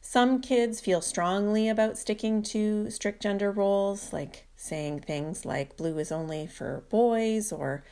Some 0.00 0.40
kids 0.40 0.80
feel 0.80 1.00
strongly 1.00 1.68
about 1.68 1.98
sticking 1.98 2.40
to 2.44 2.88
strict 2.88 3.20
gender 3.20 3.50
roles, 3.50 4.12
like 4.12 4.46
saying 4.54 5.00
things 5.00 5.44
like 5.44 5.76
blue 5.76 5.98
is 5.98 6.12
only 6.12 6.46
for 6.46 6.84
boys 6.88 7.50
or 7.50 7.82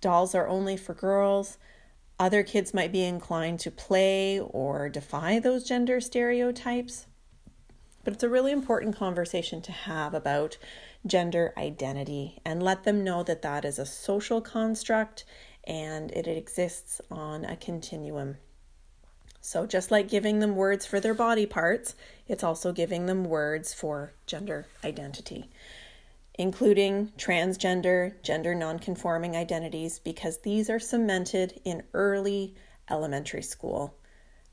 dolls 0.00 0.32
are 0.32 0.46
only 0.46 0.76
for 0.76 0.94
girls. 0.94 1.58
Other 2.20 2.44
kids 2.44 2.72
might 2.72 2.92
be 2.92 3.02
inclined 3.02 3.58
to 3.60 3.72
play 3.72 4.38
or 4.38 4.88
defy 4.88 5.40
those 5.40 5.64
gender 5.64 6.00
stereotypes. 6.00 7.08
But 8.04 8.12
it's 8.12 8.22
a 8.22 8.28
really 8.28 8.52
important 8.52 8.94
conversation 8.94 9.60
to 9.62 9.72
have 9.72 10.14
about 10.14 10.56
gender 11.04 11.52
identity 11.56 12.38
and 12.44 12.62
let 12.62 12.84
them 12.84 13.02
know 13.02 13.24
that 13.24 13.42
that 13.42 13.64
is 13.64 13.78
a 13.78 13.84
social 13.84 14.40
construct 14.40 15.24
and 15.66 16.10
it 16.12 16.26
exists 16.26 17.00
on 17.10 17.44
a 17.44 17.56
continuum. 17.56 18.36
So, 19.40 19.66
just 19.66 19.90
like 19.90 20.08
giving 20.08 20.38
them 20.38 20.56
words 20.56 20.86
for 20.86 21.00
their 21.00 21.14
body 21.14 21.46
parts, 21.46 21.94
it's 22.26 22.42
also 22.42 22.72
giving 22.72 23.06
them 23.06 23.24
words 23.24 23.74
for 23.74 24.14
gender 24.26 24.66
identity 24.82 25.50
including 26.36 27.12
transgender, 27.16 28.20
gender 28.22 28.54
nonconforming 28.54 29.36
identities, 29.36 30.00
because 30.00 30.38
these 30.38 30.68
are 30.68 30.80
cemented 30.80 31.60
in 31.64 31.82
early 31.92 32.54
elementary 32.90 33.42
school. 33.42 33.94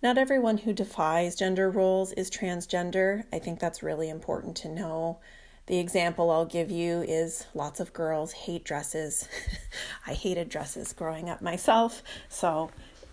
Not 0.03 0.17
everyone 0.17 0.59
who 0.59 0.73
defies 0.73 1.35
gender 1.35 1.69
roles 1.69 2.11
is 2.13 2.29
transgender. 2.29 3.23
I 3.33 3.39
think 3.39 3.59
that's 3.59 3.83
really 3.83 4.09
important 4.09 4.55
to 4.57 4.69
know. 4.69 5.19
The 5.67 5.77
example 5.77 6.31
I'll 6.31 6.45
give 6.45 6.71
you 6.71 7.01
is 7.01 7.45
lots 7.53 7.79
of 7.79 7.93
girls 7.93 8.33
hate 8.33 8.63
dresses. 8.63 9.27
I 10.07 10.13
hated 10.13 10.49
dresses 10.49 10.93
growing 10.93 11.29
up 11.29 11.41
myself, 11.41 12.01
so 12.29 12.71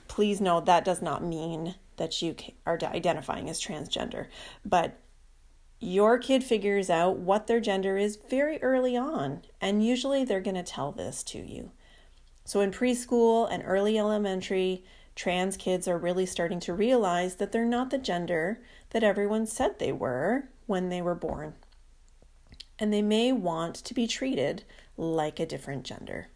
please 0.08 0.40
know 0.40 0.61
that 0.61 0.84
does 0.84 1.02
not 1.02 1.22
mean 1.22 1.74
that 1.98 2.22
you 2.22 2.34
are 2.66 2.78
identifying 2.82 3.48
as 3.48 3.61
transgender. 3.61 4.26
But 4.64 4.98
your 5.80 6.18
kid 6.18 6.42
figures 6.42 6.90
out 6.90 7.18
what 7.18 7.46
their 7.46 7.61
gender 7.61 7.96
is 7.96 8.18
very 8.28 8.61
early 8.62 8.96
on, 8.96 9.42
and 9.61 9.84
usually 9.84 10.24
they're 10.24 10.40
going 10.40 10.56
to 10.56 10.62
tell 10.62 10.90
this 10.90 11.22
to 11.24 11.38
you. 11.38 11.70
So, 12.44 12.61
in 12.61 12.72
preschool 12.72 13.46
and 13.50 13.62
early 13.64 13.98
elementary, 13.98 14.84
trans 15.14 15.56
kids 15.56 15.87
are 15.87 15.98
really 15.98 16.26
starting 16.26 16.61
to 16.61 16.72
realize 16.72 17.37
that 17.37 17.52
they're 17.52 17.64
not 17.64 17.90
the 17.90 17.98
gender 17.98 18.61
that 18.90 19.04
everyone 19.04 19.46
said 19.46 19.78
they 19.78 19.92
were 19.92 20.48
when 20.66 20.88
they 20.88 21.02
were 21.02 21.14
born. 21.14 21.54
And 22.79 22.93
they 22.93 23.03
may 23.03 23.33
want 23.33 23.75
to 23.77 23.95
be 23.95 24.07
treated 24.07 24.64
like 24.97 25.41
a 25.41 25.47
different 25.47 25.85
gender. 25.85 26.29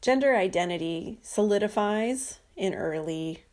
Gender 0.00 0.36
identity 0.36 1.18
solidifies 1.22 2.38
in 2.54 2.74
early 2.74 3.44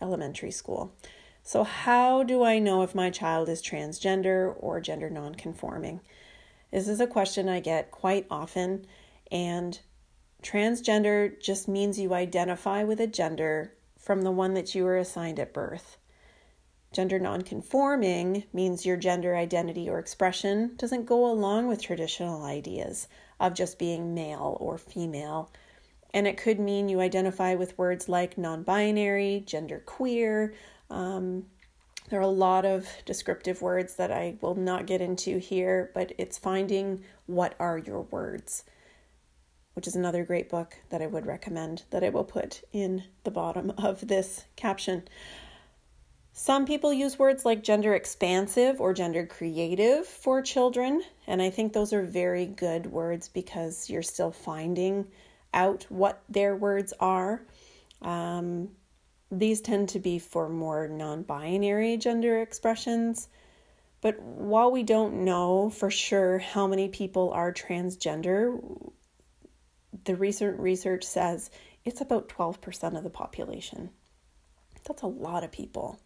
elementary 0.00 0.50
school. 0.50 0.94
So, 1.42 1.62
how 1.62 2.22
do 2.22 2.42
I 2.42 2.58
know 2.58 2.82
if 2.82 2.94
my 2.94 3.10
child 3.10 3.48
is 3.48 3.62
transgender 3.62 4.54
or 4.58 4.80
gender 4.80 5.10
nonconforming? 5.10 6.00
This 6.70 6.88
is 6.88 7.00
a 7.00 7.06
question 7.06 7.48
I 7.48 7.60
get 7.60 7.90
quite 7.90 8.26
often, 8.30 8.86
and 9.30 9.78
transgender 10.42 11.38
just 11.40 11.68
means 11.68 11.98
you 11.98 12.14
identify 12.14 12.82
with 12.82 12.98
a 12.98 13.06
gender 13.06 13.74
from 13.98 14.22
the 14.22 14.30
one 14.30 14.54
that 14.54 14.74
you 14.74 14.84
were 14.84 14.96
assigned 14.96 15.38
at 15.38 15.52
birth. 15.52 15.98
Gender 16.94 17.18
nonconforming 17.18 18.44
means 18.54 18.86
your 18.86 18.96
gender 18.96 19.36
identity 19.36 19.90
or 19.90 19.98
expression 19.98 20.76
doesn't 20.76 21.04
go 21.04 21.30
along 21.30 21.66
with 21.66 21.82
traditional 21.82 22.44
ideas 22.44 23.08
of 23.38 23.52
just 23.52 23.78
being 23.78 24.14
male 24.14 24.56
or 24.60 24.78
female. 24.78 25.52
And 26.14 26.26
it 26.26 26.38
could 26.38 26.58
mean 26.58 26.88
you 26.88 27.00
identify 27.00 27.56
with 27.56 27.76
words 27.76 28.08
like 28.08 28.38
non 28.38 28.62
binary, 28.62 29.42
gender 29.44 29.82
queer, 29.84 30.54
um, 30.88 31.44
there 32.10 32.20
are 32.20 32.22
a 32.22 32.28
lot 32.28 32.66
of 32.66 32.86
descriptive 33.06 33.62
words 33.62 33.96
that 33.96 34.12
I 34.12 34.36
will 34.40 34.54
not 34.54 34.86
get 34.86 35.00
into 35.00 35.38
here, 35.38 35.90
but 35.94 36.12
it's 36.18 36.36
finding 36.36 37.02
what 37.26 37.54
are 37.58 37.78
your 37.78 38.02
words, 38.02 38.64
which 39.72 39.86
is 39.86 39.96
another 39.96 40.22
great 40.24 40.50
book 40.50 40.76
that 40.90 41.00
I 41.00 41.06
would 41.06 41.24
recommend 41.24 41.84
that 41.90 42.04
I 42.04 42.10
will 42.10 42.24
put 42.24 42.62
in 42.72 43.04
the 43.24 43.30
bottom 43.30 43.72
of 43.78 44.06
this 44.06 44.44
caption. 44.54 45.08
Some 46.36 46.66
people 46.66 46.92
use 46.92 47.16
words 47.16 47.44
like 47.44 47.62
gender 47.62 47.94
expansive 47.94 48.80
or 48.80 48.92
gender 48.92 49.24
creative 49.24 50.04
for 50.04 50.42
children, 50.42 51.00
and 51.28 51.40
I 51.40 51.48
think 51.48 51.72
those 51.72 51.92
are 51.92 52.02
very 52.02 52.44
good 52.44 52.86
words 52.86 53.28
because 53.28 53.88
you're 53.88 54.02
still 54.02 54.32
finding 54.32 55.06
out 55.54 55.86
what 55.90 56.24
their 56.28 56.56
words 56.56 56.92
are. 56.98 57.46
Um, 58.02 58.70
these 59.30 59.60
tend 59.60 59.90
to 59.90 60.00
be 60.00 60.18
for 60.18 60.48
more 60.48 60.88
non 60.88 61.22
binary 61.22 61.96
gender 61.98 62.42
expressions. 62.42 63.28
But 64.00 64.20
while 64.20 64.72
we 64.72 64.82
don't 64.82 65.24
know 65.24 65.70
for 65.70 65.88
sure 65.88 66.40
how 66.40 66.66
many 66.66 66.88
people 66.88 67.30
are 67.30 67.52
transgender, 67.52 68.60
the 70.04 70.16
recent 70.16 70.58
research 70.58 71.04
says 71.04 71.52
it's 71.84 72.00
about 72.00 72.28
12% 72.28 72.98
of 72.98 73.04
the 73.04 73.08
population. 73.08 73.90
That's 74.84 75.02
a 75.02 75.06
lot 75.06 75.44
of 75.44 75.52
people. 75.52 76.00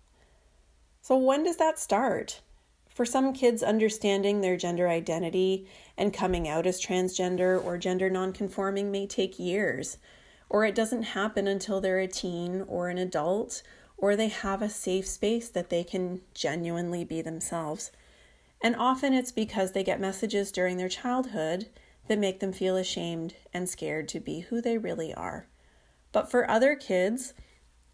So, 1.09 1.17
when 1.17 1.43
does 1.43 1.57
that 1.57 1.79
start? 1.79 2.43
For 2.91 3.07
some 3.07 3.33
kids, 3.33 3.63
understanding 3.63 4.43
their 4.43 4.59
gender 4.59 4.91
identity 4.91 5.67
and 5.97 6.13
coming 6.13 6.47
out 6.47 6.67
as 6.67 6.79
transgender 6.79 7.65
or 7.65 7.79
gender 7.79 8.11
nonconforming 8.11 8.93
may 8.93 9.07
take 9.07 9.39
years 9.39 9.97
or 10.51 10.67
it 10.67 10.75
doesn't 10.75 11.15
happen 11.15 11.49
until 11.49 11.81
they're 11.81 11.99
a 11.99 12.07
teen 12.07 12.63
or 12.69 12.91
an 12.91 12.99
adult, 12.99 13.63
or 13.97 14.17
they 14.17 14.29
have 14.29 14.61
a 14.61 14.69
safe 14.69 15.07
space 15.07 15.49
that 15.49 15.71
they 15.71 15.83
can 15.83 16.21
genuinely 16.35 17.05
be 17.05 17.23
themselves. 17.23 17.91
And 18.61 18.77
often 18.77 19.15
it's 19.15 19.33
because 19.33 19.73
they 19.73 19.83
get 19.83 20.03
messages 20.03 20.53
during 20.53 20.77
their 20.77 20.91
childhood 20.91 21.71
that 22.09 22.19
make 22.19 22.41
them 22.41 22.53
feel 22.53 22.77
ashamed 22.77 23.35
and 23.55 23.67
scared 23.67 24.09
to 24.09 24.21
be 24.21 24.41
who 24.41 24.61
they 24.61 24.77
really 24.77 25.15
are. 25.15 25.47
But 26.13 26.31
for 26.31 26.51
other 26.51 26.77
kids, 26.77 27.33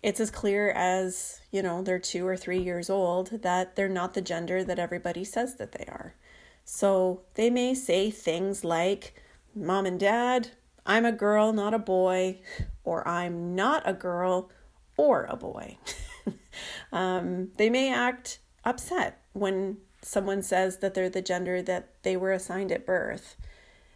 it's 0.04 0.20
as 0.20 0.30
clear 0.30 0.68
as, 0.68 1.40
you 1.50 1.62
know, 1.62 1.80
they're 1.80 1.98
two 1.98 2.26
or 2.26 2.36
three 2.36 2.58
years 2.58 2.90
old 2.90 3.40
that 3.40 3.74
they're 3.74 3.88
not 3.88 4.12
the 4.12 4.20
gender 4.20 4.62
that 4.62 4.78
everybody 4.78 5.24
says 5.24 5.54
that 5.54 5.72
they 5.72 5.86
are. 5.86 6.14
So 6.62 7.22
they 7.36 7.48
may 7.48 7.72
say 7.72 8.10
things 8.10 8.64
like, 8.64 9.14
Mom 9.54 9.86
and 9.86 9.98
Dad, 9.98 10.50
I'm 10.84 11.06
a 11.06 11.12
girl, 11.12 11.54
not 11.54 11.72
a 11.72 11.78
boy, 11.78 12.40
or 12.84 13.08
I'm 13.08 13.54
not 13.54 13.82
a 13.86 13.94
girl 13.94 14.50
or 14.98 15.24
a 15.24 15.36
boy. 15.36 15.78
um, 16.92 17.52
they 17.56 17.70
may 17.70 17.90
act 17.90 18.40
upset 18.62 19.22
when 19.32 19.78
someone 20.02 20.42
says 20.42 20.78
that 20.78 20.92
they're 20.92 21.08
the 21.08 21.22
gender 21.22 21.62
that 21.62 21.88
they 22.02 22.14
were 22.14 22.32
assigned 22.32 22.72
at 22.72 22.84
birth. 22.84 23.36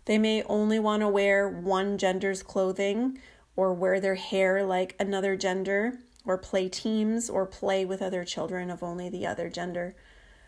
They 0.06 0.16
may 0.16 0.42
only 0.44 0.78
want 0.78 1.02
to 1.02 1.08
wear 1.08 1.46
one 1.50 1.98
gender's 1.98 2.42
clothing 2.42 3.18
or 3.58 3.74
wear 3.74 3.98
their 3.98 4.14
hair 4.14 4.62
like 4.62 4.94
another 5.00 5.34
gender 5.34 5.92
or 6.24 6.38
play 6.38 6.68
teams 6.68 7.28
or 7.28 7.44
play 7.44 7.84
with 7.84 8.00
other 8.00 8.24
children 8.24 8.70
of 8.70 8.84
only 8.84 9.08
the 9.08 9.26
other 9.26 9.50
gender. 9.50 9.96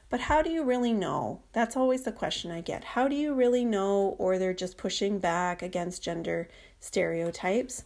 But 0.09 0.21
how 0.21 0.43
do 0.43 0.51
you 0.51 0.63
really 0.63 0.93
know? 0.93 1.41
That's 1.53 1.77
always 1.77 2.05
the 2.05 2.13
question 2.13 2.53
I 2.53 2.61
get. 2.61 2.85
How 2.85 3.09
do 3.09 3.17
you 3.17 3.35
really 3.35 3.65
know, 3.65 4.15
or 4.17 4.39
they're 4.39 4.55
just 4.55 4.79
pushing 4.79 5.19
back 5.19 5.61
against 5.61 6.05
gender 6.05 6.49
stereotypes? 6.79 7.83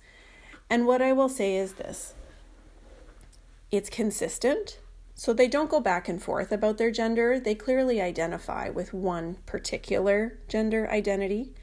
And 0.69 0.87
what 0.87 1.01
I 1.01 1.15
will 1.15 1.31
say 1.31 1.57
is 1.57 1.73
this 1.73 2.13
it's 3.71 3.89
consistent. 3.89 4.79
So 5.15 5.33
they 5.33 5.49
don't 5.49 5.71
go 5.71 5.81
back 5.81 6.07
and 6.07 6.23
forth 6.23 6.53
about 6.53 6.77
their 6.77 6.91
gender. 6.91 7.41
They 7.41 7.55
clearly 7.55 7.99
identify 7.99 8.69
with 8.69 8.93
one 8.93 9.39
particular 9.47 10.37
gender 10.49 10.87
identity. 10.91 11.55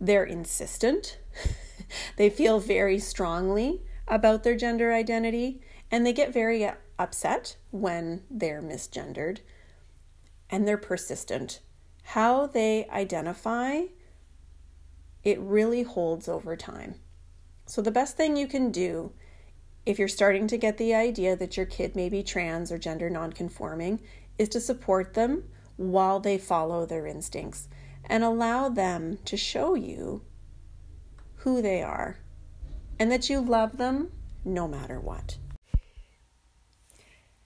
They're 0.00 0.24
insistent. 0.24 1.18
they 2.16 2.30
feel 2.30 2.60
very 2.60 2.98
strongly 2.98 3.82
about 4.08 4.42
their 4.42 4.56
gender 4.56 4.92
identity 4.92 5.60
and 5.90 6.04
they 6.04 6.12
get 6.12 6.32
very 6.32 6.68
upset 6.98 7.56
when 7.70 8.22
they're 8.30 8.62
misgendered 8.62 9.38
and 10.50 10.66
they're 10.66 10.76
persistent. 10.76 11.60
How 12.02 12.46
they 12.46 12.88
identify, 12.88 13.82
it 15.22 15.38
really 15.40 15.82
holds 15.82 16.28
over 16.28 16.56
time. 16.56 16.96
So, 17.66 17.80
the 17.80 17.92
best 17.92 18.16
thing 18.16 18.36
you 18.36 18.48
can 18.48 18.72
do 18.72 19.12
if 19.86 19.98
you're 19.98 20.08
starting 20.08 20.46
to 20.48 20.58
get 20.58 20.76
the 20.76 20.94
idea 20.94 21.36
that 21.36 21.56
your 21.56 21.66
kid 21.66 21.94
may 21.94 22.08
be 22.08 22.22
trans 22.22 22.70
or 22.70 22.78
gender 22.78 23.08
nonconforming 23.08 24.00
is 24.38 24.48
to 24.50 24.60
support 24.60 25.14
them 25.14 25.44
while 25.76 26.20
they 26.20 26.36
follow 26.36 26.84
their 26.84 27.06
instincts 27.06 27.68
and 28.04 28.24
allow 28.24 28.68
them 28.68 29.18
to 29.24 29.36
show 29.36 29.74
you 29.74 30.22
who 31.42 31.62
they 31.62 31.82
are 31.82 32.18
and 32.98 33.10
that 33.10 33.30
you 33.30 33.40
love 33.40 33.78
them 33.78 34.10
no 34.44 34.68
matter 34.68 35.00
what. 35.00 35.36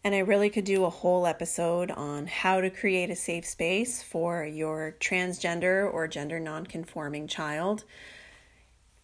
And 0.02 0.14
I 0.14 0.18
really 0.18 0.50
could 0.50 0.64
do 0.64 0.85
a 0.85 0.90
whole 0.90 1.26
episode 1.26 1.90
on 1.90 2.26
how 2.26 2.61
to 2.61 2.68
create 2.68 3.09
a 3.09 3.16
safe 3.16 3.46
space 3.46 4.02
for 4.02 4.44
your 4.44 4.96
transgender 5.00 5.90
or 5.90 6.07
gender 6.07 6.38
nonconforming 6.38 7.26
child. 7.26 7.85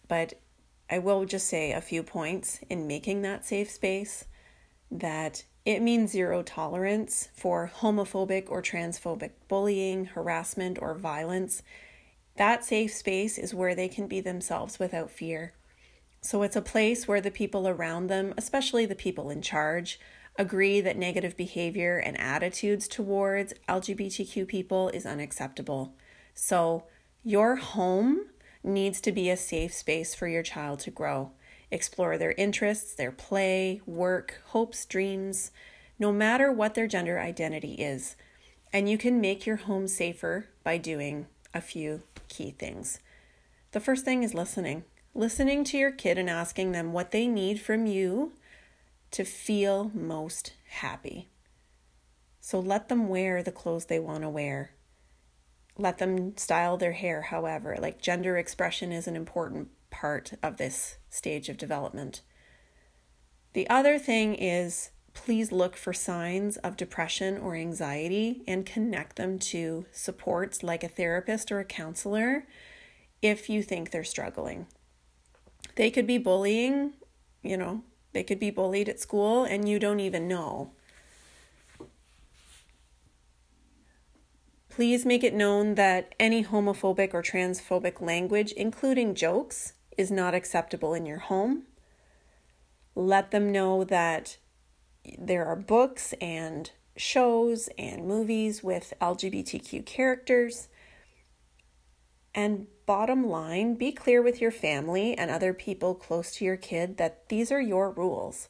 But 0.07 0.33
I 0.89 0.99
will 0.99 1.25
just 1.25 1.47
say 1.47 1.71
a 1.71 1.81
few 1.81 2.03
points 2.03 2.59
in 2.69 2.85
making 2.85 3.23
that 3.23 3.45
safe 3.45 3.71
space 3.71 4.25
that 4.91 5.45
it 5.65 5.81
means 5.81 6.11
zero 6.11 6.43
tolerance 6.43 7.29
for 7.33 7.71
homophobic 7.77 8.49
or 8.49 8.61
transphobic 8.61 9.31
bullying, 9.47 10.05
harassment, 10.05 10.77
or 10.81 10.93
violence. 10.95 11.63
That 12.37 12.63
safe 12.63 12.93
space 12.93 13.37
is 13.37 13.53
where 13.53 13.75
they 13.75 13.87
can 13.87 14.07
be 14.07 14.21
themselves 14.21 14.79
without 14.79 15.11
fear. 15.11 15.53
So 16.21 16.43
it's 16.43 16.55
a 16.55 16.61
place 16.61 17.07
where 17.07 17.21
the 17.21 17.31
people 17.31 17.67
around 17.67 18.07
them, 18.07 18.33
especially 18.37 18.85
the 18.85 18.95
people 18.95 19.29
in 19.29 19.41
charge, 19.41 19.99
agree 20.37 20.79
that 20.81 20.97
negative 20.97 21.35
behavior 21.35 21.97
and 21.97 22.19
attitudes 22.19 22.87
towards 22.87 23.53
LGBTQ 23.67 24.47
people 24.47 24.89
is 24.89 25.05
unacceptable. 25.05 25.93
So, 26.33 26.85
your 27.23 27.57
home 27.57 28.27
needs 28.63 29.01
to 29.01 29.11
be 29.11 29.29
a 29.29 29.37
safe 29.37 29.73
space 29.73 30.15
for 30.15 30.27
your 30.27 30.43
child 30.43 30.79
to 30.79 30.91
grow, 30.91 31.31
explore 31.69 32.17
their 32.17 32.31
interests, 32.33 32.95
their 32.95 33.11
play, 33.11 33.81
work, 33.85 34.41
hopes, 34.47 34.85
dreams, 34.85 35.51
no 35.99 36.11
matter 36.11 36.51
what 36.51 36.75
their 36.75 36.87
gender 36.87 37.19
identity 37.19 37.73
is. 37.73 38.15
And 38.73 38.89
you 38.89 38.97
can 38.97 39.21
make 39.21 39.45
your 39.45 39.57
home 39.57 39.87
safer 39.87 40.47
by 40.63 40.77
doing 40.77 41.27
a 41.53 41.61
few 41.61 42.03
key 42.31 42.49
things. 42.49 42.99
The 43.73 43.79
first 43.79 44.03
thing 44.03 44.23
is 44.23 44.33
listening. 44.33 44.85
Listening 45.13 45.63
to 45.65 45.77
your 45.77 45.91
kid 45.91 46.17
and 46.17 46.29
asking 46.29 46.71
them 46.71 46.93
what 46.93 47.11
they 47.11 47.27
need 47.27 47.59
from 47.59 47.85
you 47.85 48.31
to 49.11 49.23
feel 49.23 49.91
most 49.93 50.53
happy. 50.69 51.27
So 52.39 52.59
let 52.59 52.89
them 52.89 53.09
wear 53.09 53.43
the 53.43 53.51
clothes 53.51 53.85
they 53.85 53.99
want 53.99 54.23
to 54.23 54.29
wear. 54.29 54.71
Let 55.77 55.99
them 55.99 56.35
style 56.37 56.77
their 56.77 56.93
hair, 56.93 57.23
however. 57.23 57.77
Like 57.79 58.01
gender 58.01 58.37
expression 58.37 58.91
is 58.91 59.07
an 59.07 59.15
important 59.15 59.69
part 59.89 60.33
of 60.41 60.57
this 60.57 60.97
stage 61.09 61.49
of 61.49 61.57
development. 61.57 62.21
The 63.53 63.69
other 63.69 63.99
thing 63.99 64.33
is 64.35 64.91
please 65.13 65.51
look 65.51 65.75
for 65.75 65.93
signs 65.93 66.57
of 66.57 66.77
depression 66.77 67.37
or 67.37 67.55
anxiety 67.55 68.43
and 68.47 68.65
connect 68.65 69.15
them 69.15 69.37
to 69.37 69.85
supports 69.91 70.63
like 70.63 70.83
a 70.83 70.87
therapist 70.87 71.51
or 71.51 71.59
a 71.59 71.65
counselor 71.65 72.47
if 73.21 73.49
you 73.49 73.61
think 73.61 73.91
they're 73.91 74.03
struggling. 74.03 74.67
They 75.75 75.91
could 75.91 76.07
be 76.07 76.17
bullying, 76.17 76.93
you 77.43 77.57
know, 77.57 77.83
they 78.13 78.23
could 78.23 78.39
be 78.39 78.49
bullied 78.49 78.89
at 78.89 78.99
school 78.99 79.43
and 79.43 79.67
you 79.67 79.79
don't 79.79 79.99
even 79.99 80.27
know. 80.27 80.71
Please 84.69 85.05
make 85.05 85.23
it 85.23 85.33
known 85.33 85.75
that 85.75 86.15
any 86.17 86.45
homophobic 86.45 87.13
or 87.13 87.21
transphobic 87.21 88.01
language, 88.01 88.53
including 88.53 89.15
jokes, 89.15 89.73
is 89.97 90.09
not 90.09 90.33
acceptable 90.33 90.93
in 90.93 91.05
your 91.05 91.19
home. 91.19 91.63
Let 92.95 93.31
them 93.31 93.51
know 93.51 93.83
that 93.83 94.37
there 95.17 95.45
are 95.45 95.55
books 95.55 96.13
and 96.21 96.71
shows 96.95 97.69
and 97.77 98.07
movies 98.07 98.63
with 98.63 98.93
LGBTQ 99.01 99.85
characters. 99.85 100.67
And 102.33 102.67
bottom 102.85 103.27
line, 103.27 103.75
be 103.75 103.91
clear 103.91 104.21
with 104.21 104.39
your 104.39 104.51
family 104.51 105.17
and 105.17 105.29
other 105.29 105.53
people 105.53 105.95
close 105.95 106.31
to 106.35 106.45
your 106.45 106.57
kid 106.57 106.97
that 106.97 107.27
these 107.29 107.51
are 107.51 107.61
your 107.61 107.91
rules. 107.91 108.49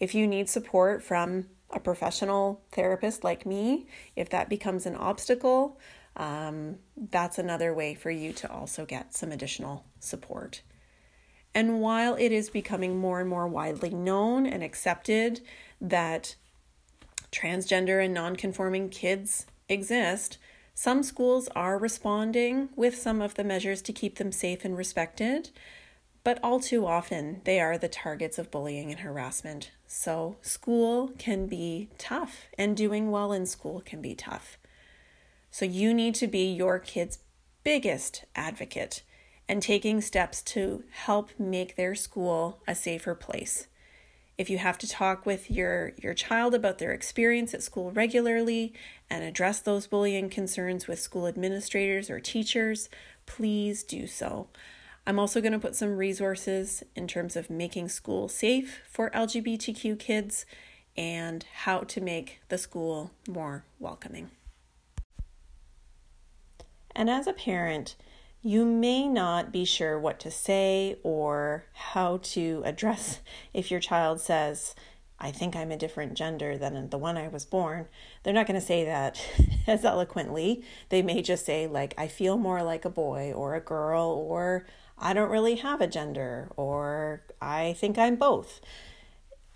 If 0.00 0.14
you 0.14 0.26
need 0.26 0.48
support 0.48 1.02
from 1.02 1.46
a 1.70 1.78
professional 1.78 2.62
therapist 2.72 3.22
like 3.22 3.46
me, 3.46 3.86
if 4.16 4.28
that 4.30 4.48
becomes 4.48 4.86
an 4.86 4.96
obstacle, 4.96 5.78
um, 6.16 6.76
that's 6.96 7.38
another 7.38 7.72
way 7.72 7.94
for 7.94 8.10
you 8.10 8.32
to 8.34 8.50
also 8.50 8.84
get 8.84 9.14
some 9.14 9.32
additional 9.32 9.84
support. 10.00 10.62
And 11.54 11.80
while 11.80 12.14
it 12.14 12.32
is 12.32 12.50
becoming 12.50 12.98
more 12.98 13.20
and 13.20 13.28
more 13.28 13.46
widely 13.46 13.90
known 13.90 14.46
and 14.46 14.62
accepted 14.62 15.40
that 15.82 16.36
transgender 17.32 18.02
and 18.02 18.14
nonconforming 18.14 18.88
kids 18.88 19.46
exist, 19.68 20.38
some 20.74 21.02
schools 21.02 21.48
are 21.54 21.76
responding 21.76 22.70
with 22.76 22.96
some 22.96 23.20
of 23.20 23.34
the 23.34 23.44
measures 23.44 23.82
to 23.82 23.92
keep 23.92 24.16
them 24.16 24.32
safe 24.32 24.64
and 24.64 24.76
respected, 24.76 25.50
but 26.24 26.38
all 26.42 26.60
too 26.60 26.86
often 26.86 27.40
they 27.44 27.60
are 27.60 27.76
the 27.76 27.88
targets 27.88 28.38
of 28.38 28.50
bullying 28.50 28.90
and 28.90 29.00
harassment. 29.00 29.72
So, 29.86 30.36
school 30.40 31.08
can 31.18 31.46
be 31.46 31.90
tough, 31.98 32.46
and 32.56 32.76
doing 32.76 33.10
well 33.10 33.32
in 33.32 33.44
school 33.44 33.82
can 33.84 34.00
be 34.00 34.14
tough. 34.14 34.56
So, 35.50 35.66
you 35.66 35.92
need 35.92 36.14
to 36.16 36.26
be 36.26 36.50
your 36.50 36.78
kid's 36.78 37.18
biggest 37.64 38.24
advocate 38.34 39.02
and 39.48 39.62
taking 39.62 40.00
steps 40.00 40.42
to 40.42 40.84
help 40.90 41.30
make 41.38 41.76
their 41.76 41.94
school 41.94 42.62
a 42.66 42.74
safer 42.74 43.14
place. 43.14 43.66
If 44.38 44.48
you 44.48 44.58
have 44.58 44.78
to 44.78 44.88
talk 44.88 45.26
with 45.26 45.50
your, 45.50 45.92
your 45.98 46.14
child 46.14 46.54
about 46.54 46.78
their 46.78 46.92
experience 46.92 47.54
at 47.54 47.62
school 47.62 47.90
regularly 47.90 48.72
and 49.10 49.22
address 49.22 49.60
those 49.60 49.86
bullying 49.86 50.30
concerns 50.30 50.88
with 50.88 50.98
school 50.98 51.26
administrators 51.26 52.08
or 52.08 52.18
teachers, 52.18 52.88
please 53.26 53.82
do 53.82 54.06
so. 54.06 54.48
I'm 55.06 55.18
also 55.18 55.40
going 55.40 55.52
to 55.52 55.58
put 55.58 55.74
some 55.74 55.96
resources 55.96 56.82
in 56.94 57.08
terms 57.08 57.36
of 57.36 57.50
making 57.50 57.88
school 57.88 58.28
safe 58.28 58.80
for 58.88 59.10
LGBTQ 59.10 59.98
kids 59.98 60.46
and 60.96 61.44
how 61.64 61.80
to 61.80 62.00
make 62.00 62.40
the 62.48 62.58
school 62.58 63.10
more 63.28 63.64
welcoming. 63.78 64.30
And 66.94 67.08
as 67.10 67.26
a 67.26 67.32
parent, 67.32 67.96
you 68.42 68.64
may 68.64 69.06
not 69.06 69.52
be 69.52 69.64
sure 69.64 69.98
what 69.98 70.18
to 70.20 70.30
say 70.30 70.96
or 71.04 71.64
how 71.74 72.18
to 72.18 72.62
address 72.64 73.20
if 73.54 73.70
your 73.70 73.80
child 73.80 74.20
says, 74.20 74.74
I 75.18 75.30
think 75.30 75.54
I'm 75.54 75.70
a 75.70 75.76
different 75.76 76.14
gender 76.14 76.58
than 76.58 76.90
the 76.90 76.98
one 76.98 77.16
I 77.16 77.28
was 77.28 77.44
born. 77.44 77.86
They're 78.22 78.34
not 78.34 78.48
going 78.48 78.58
to 78.58 78.66
say 78.66 78.84
that 78.84 79.24
as 79.68 79.84
eloquently. 79.84 80.64
They 80.88 81.00
may 81.00 81.22
just 81.22 81.46
say, 81.46 81.68
like, 81.68 81.94
I 81.96 82.08
feel 82.08 82.36
more 82.36 82.64
like 82.64 82.84
a 82.84 82.90
boy 82.90 83.32
or 83.32 83.54
a 83.54 83.60
girl, 83.60 84.08
or 84.28 84.66
I 84.98 85.12
don't 85.12 85.30
really 85.30 85.54
have 85.56 85.80
a 85.80 85.86
gender, 85.86 86.50
or 86.56 87.22
I 87.40 87.74
think 87.74 87.98
I'm 87.98 88.16
both. 88.16 88.60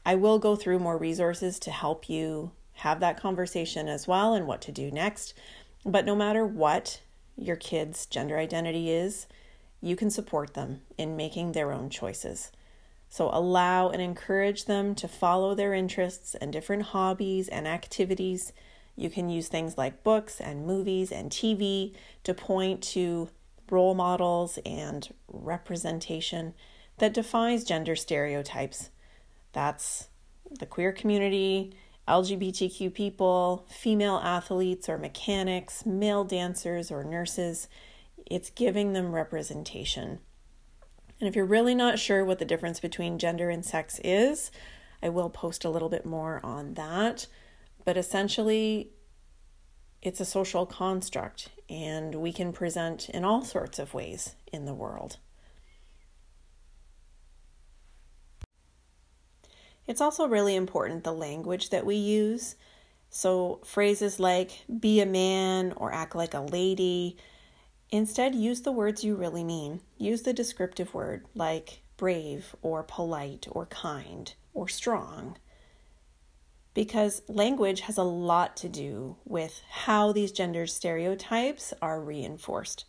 I 0.05 0.15
will 0.15 0.39
go 0.39 0.55
through 0.55 0.79
more 0.79 0.97
resources 0.97 1.59
to 1.61 1.73
help 1.73 2.09
you 2.09 2.53
have 2.75 3.01
that 3.01 3.21
conversation 3.21 3.89
as 3.89 4.07
well 4.07 4.35
and 4.35 4.47
what 4.47 4.61
to 4.63 4.73
do 4.73 4.93
next. 4.93 5.35
But 5.85 6.05
no 6.05 6.15
matter 6.15 6.47
what 6.47 7.01
your 7.37 7.57
kid's 7.57 8.07
gender 8.07 8.39
identity 8.39 8.91
is, 8.91 9.27
you 9.81 9.97
can 9.97 10.11
support 10.11 10.55
them 10.55 10.81
in 10.97 11.17
making 11.17 11.53
their 11.53 11.73
own 11.73 11.91
choices. 11.91 12.51
So 13.09 13.31
allow 13.33 13.91
and 13.91 14.03
encourage 14.03 14.65
them 14.65 14.95
to 14.97 15.09
follow 15.09 15.55
their 15.55 15.75
interests 15.75 16.35
and 16.35 16.53
different 16.53 16.83
hobbies 16.85 17.49
and 17.49 17.69
activities. 17.69 18.53
You 18.97 19.11
can 19.11 19.29
use 19.29 19.49
things 19.49 19.79
like 19.79 20.03
books 20.03 20.41
and 20.41 20.67
movies 20.67 21.13
and 21.13 21.31
TV 21.31 21.95
to 22.25 22.35
point 22.35 22.83
to 22.83 23.29
role 23.71 23.95
models 23.95 24.59
and 24.65 25.09
representation 25.29 26.55
that 26.99 27.15
defies 27.15 27.65
gender 27.65 27.97
stereotypes. 27.97 28.91
That's 29.53 30.09
the 30.51 30.67
queer 30.67 30.93
community, 30.93 31.75
LGBTQ 32.09 32.95
people, 32.95 33.67
female 33.69 34.21
athletes 34.23 34.89
or 34.89 34.99
mechanics, 34.99 35.85
male 35.85 36.25
dancers 36.25 36.91
or 36.91 37.03
nurses. 37.03 37.69
It's 38.25 38.51
giving 38.51 38.93
them 38.93 39.15
representation. 39.15 40.21
And 41.21 41.29
if 41.29 41.35
you're 41.35 41.45
really 41.45 41.75
not 41.75 41.99
sure 41.99 42.25
what 42.25 42.39
the 42.39 42.45
difference 42.45 42.79
between 42.79 43.19
gender 43.19 43.51
and 43.51 43.65
sex 43.65 44.01
is, 44.05 44.51
I 45.03 45.09
will 45.09 45.31
post 45.31 45.65
a 45.65 45.71
little 45.71 45.89
bit 45.89 46.05
more 46.05 46.41
on 46.45 46.75
that. 46.75 47.27
But 47.85 47.97
essentially, 47.97 48.91
it's 50.03 50.21
a 50.21 50.25
social 50.25 50.67
construct, 50.67 51.49
and 51.69 52.17
we 52.17 52.33
can 52.33 52.53
present 52.53 53.09
in 53.09 53.25
all 53.25 53.43
sorts 53.43 53.79
of 53.79 53.95
ways 53.95 54.37
in 54.53 54.65
the 54.65 54.75
world. 54.75 55.19
It's 59.87 60.01
also 60.01 60.27
really 60.27 60.57
important 60.57 61.05
the 61.05 61.13
language 61.13 61.71
that 61.71 61.87
we 61.87 61.97
use. 61.97 62.57
So, 63.09 63.61
phrases 63.65 64.19
like 64.19 64.65
be 64.81 65.01
a 65.01 65.07
man 65.07 65.73
or 65.77 65.93
act 65.93 66.15
like 66.17 66.35
a 66.35 66.41
lady 66.41 67.17
Instead, 67.91 68.35
use 68.35 68.63
the 68.63 68.73
words 68.73 69.05
you 69.05 69.15
really 69.15 69.45
mean. 69.45 69.81
Use 69.97 70.23
the 70.23 70.33
descriptive 70.33 70.93
word 70.93 71.25
like 71.35 71.83
brave 71.97 72.55
or 72.63 72.83
polite 72.83 73.47
or 73.51 73.67
kind 73.67 74.35
or 74.53 74.69
strong. 74.69 75.37
Because 76.75 77.23
language 77.29 77.81
has 77.83 77.97
a 77.97 78.03
lot 78.03 78.57
to 78.59 78.69
do 78.69 79.17
with 79.25 79.63
how 79.71 80.13
these 80.13 80.33
gender 80.33 80.67
stereotypes 80.67 81.73
are 81.81 82.01
reinforced. 82.01 82.85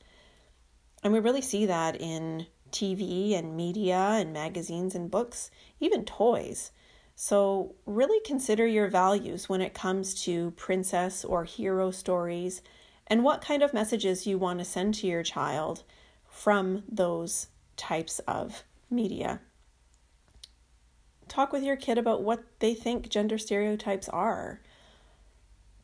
And 1.04 1.14
we 1.14 1.20
really 1.20 1.42
see 1.42 1.68
that 1.68 2.02
in 2.02 2.48
TV 2.72 3.38
and 3.38 3.56
media 3.56 3.96
and 3.96 4.34
magazines 4.34 4.94
and 4.96 5.12
books, 5.12 5.52
even 5.80 6.04
toys. 6.04 6.72
So, 7.20 7.74
really 7.88 8.20
consider 8.24 8.68
your 8.68 8.90
values 8.90 9.50
when 9.50 9.60
it 9.60 9.74
comes 9.74 10.14
to 10.26 10.52
princess 10.52 11.26
or 11.26 11.46
hero 11.46 11.90
stories 11.90 12.62
and 13.08 13.24
what 13.24 13.42
kind 13.42 13.64
of 13.64 13.74
messages 13.74 14.28
you 14.28 14.38
want 14.38 14.60
to 14.60 14.66
send 14.66 14.94
to 14.96 15.08
your 15.08 15.24
child 15.24 15.82
from 16.30 16.84
those 16.88 17.48
types 17.76 18.20
of 18.28 18.64
media. 18.92 19.42
Talk 21.28 21.52
with 21.52 21.64
your 21.64 21.76
kid 21.76 21.98
about 21.98 22.22
what 22.22 22.44
they 22.60 22.76
think 22.76 23.10
gender 23.10 23.40
stereotypes 23.40 24.08
are 24.10 24.62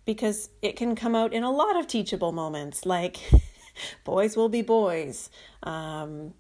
because 0.05 0.51
it 0.61 0.75
can 0.75 0.95
come 0.95 1.15
out 1.15 1.33
in 1.33 1.41
a 1.41 1.51
lot 1.51 1.75
of 1.75 1.87
teachable 1.87 2.31
moments, 2.31 2.85
like 2.85 3.17
boys 4.03 4.37
will 4.37 4.49
be 4.49 4.61
boys. 4.61 5.31
Um, 5.63 6.35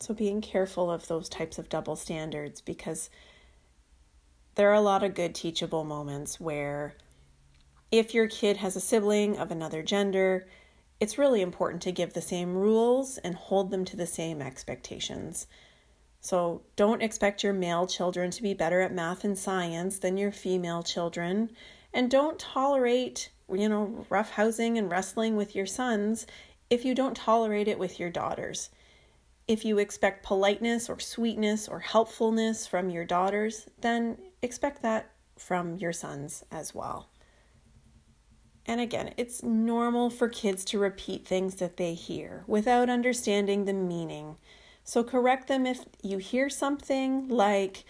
so, 0.00 0.14
being 0.14 0.40
careful 0.40 0.90
of 0.90 1.08
those 1.08 1.28
types 1.28 1.58
of 1.58 1.68
double 1.68 1.94
standards 1.94 2.62
because 2.62 3.10
there 4.54 4.70
are 4.70 4.74
a 4.74 4.80
lot 4.80 5.02
of 5.02 5.14
good 5.14 5.34
teachable 5.34 5.84
moments 5.84 6.40
where 6.40 6.94
if 7.90 8.14
your 8.14 8.28
kid 8.28 8.58
has 8.58 8.76
a 8.76 8.80
sibling 8.80 9.36
of 9.38 9.50
another 9.50 9.82
gender, 9.82 10.46
it's 11.00 11.18
really 11.18 11.40
important 11.40 11.82
to 11.82 11.92
give 11.92 12.12
the 12.12 12.20
same 12.20 12.54
rules 12.54 13.18
and 13.18 13.34
hold 13.34 13.70
them 13.70 13.84
to 13.86 13.96
the 13.96 14.06
same 14.06 14.42
expectations. 14.42 15.46
So 16.20 16.62
don't 16.76 17.02
expect 17.02 17.42
your 17.42 17.54
male 17.54 17.86
children 17.86 18.30
to 18.32 18.42
be 18.42 18.52
better 18.52 18.80
at 18.82 18.92
math 18.92 19.24
and 19.24 19.38
science 19.38 19.98
than 19.98 20.18
your 20.18 20.32
female 20.32 20.82
children. 20.82 21.50
And 21.94 22.10
don't 22.10 22.38
tolerate, 22.38 23.30
you 23.50 23.68
know, 23.68 24.06
roughhousing 24.10 24.76
and 24.76 24.90
wrestling 24.90 25.36
with 25.36 25.56
your 25.56 25.66
sons 25.66 26.26
if 26.68 26.84
you 26.84 26.94
don't 26.94 27.16
tolerate 27.16 27.66
it 27.66 27.78
with 27.78 27.98
your 27.98 28.10
daughters. 28.10 28.70
If 29.48 29.64
you 29.64 29.78
expect 29.78 30.24
politeness 30.24 30.88
or 30.88 31.00
sweetness 31.00 31.66
or 31.66 31.80
helpfulness 31.80 32.66
from 32.66 32.90
your 32.90 33.04
daughters, 33.04 33.66
then 33.80 34.18
expect 34.42 34.82
that 34.82 35.12
from 35.36 35.76
your 35.76 35.92
sons 35.92 36.44
as 36.50 36.74
well. 36.74 37.10
And 38.66 38.80
again, 38.80 39.14
it's 39.16 39.42
normal 39.42 40.10
for 40.10 40.28
kids 40.28 40.64
to 40.66 40.78
repeat 40.78 41.26
things 41.26 41.56
that 41.56 41.76
they 41.76 41.94
hear 41.94 42.44
without 42.46 42.90
understanding 42.90 43.64
the 43.64 43.72
meaning. 43.72 44.36
So 44.84 45.02
correct 45.02 45.48
them 45.48 45.66
if 45.66 45.84
you 46.02 46.18
hear 46.18 46.48
something 46.48 47.28
like, 47.28 47.84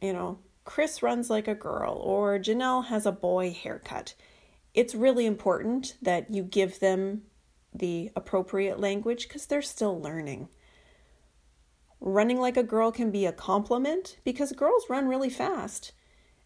you 0.00 0.12
know, 0.12 0.38
Chris 0.64 1.02
runs 1.02 1.30
like 1.30 1.48
a 1.48 1.54
girl 1.54 1.94
or 1.94 2.38
Janelle 2.38 2.86
has 2.86 3.06
a 3.06 3.12
boy 3.12 3.52
haircut. 3.52 4.14
It's 4.72 4.94
really 4.94 5.26
important 5.26 5.96
that 6.02 6.32
you 6.32 6.42
give 6.42 6.80
them 6.80 7.22
the 7.72 8.10
appropriate 8.14 8.78
language 8.78 9.26
because 9.26 9.46
they're 9.46 9.62
still 9.62 10.00
learning. 10.00 10.48
Running 12.06 12.38
like 12.38 12.58
a 12.58 12.62
girl 12.62 12.92
can 12.92 13.10
be 13.10 13.24
a 13.24 13.32
compliment 13.32 14.18
because 14.24 14.52
girls 14.52 14.90
run 14.90 15.08
really 15.08 15.30
fast. 15.30 15.92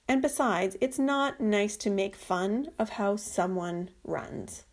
And 0.06 0.22
besides, 0.22 0.76
it's 0.80 1.00
not 1.00 1.40
nice 1.40 1.76
to 1.78 1.90
make 1.90 2.14
fun 2.14 2.68
of 2.78 2.90
how 2.90 3.16
someone 3.16 3.90
runs. 4.04 4.66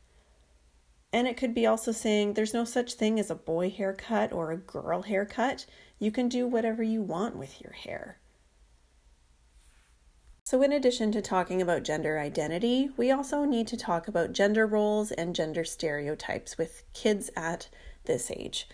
And 1.12 1.28
it 1.28 1.38
could 1.38 1.56
be 1.56 1.66
also 1.66 1.92
saying 1.92 2.34
there's 2.34 2.54
no 2.54 2.66
such 2.66 2.94
thing 2.94 3.20
as 3.20 3.32
a 3.32 3.36
boy 3.36 3.72
haircut 3.72 4.32
or 4.32 4.52
a 4.52 4.58
girl 4.58 5.02
haircut. 5.02 5.66
You 5.98 6.12
can 6.12 6.30
do 6.30 6.46
whatever 6.46 6.84
you 6.84 7.02
want 7.02 7.36
with 7.36 7.60
your 7.60 7.74
hair. 7.74 8.20
So, 10.44 10.62
in 10.62 10.72
addition 10.72 11.12
to 11.14 11.22
talking 11.24 11.64
about 11.64 11.82
gender 11.82 12.20
identity, 12.20 12.92
we 12.96 13.10
also 13.10 13.44
need 13.44 13.66
to 13.70 13.78
talk 13.78 14.08
about 14.08 14.34
gender 14.34 14.68
roles 14.68 15.12
and 15.12 15.36
gender 15.36 15.64
stereotypes 15.64 16.60
with 16.60 16.84
kids 16.94 17.32
at 17.36 17.70
this 18.04 18.30
age. 18.30 18.68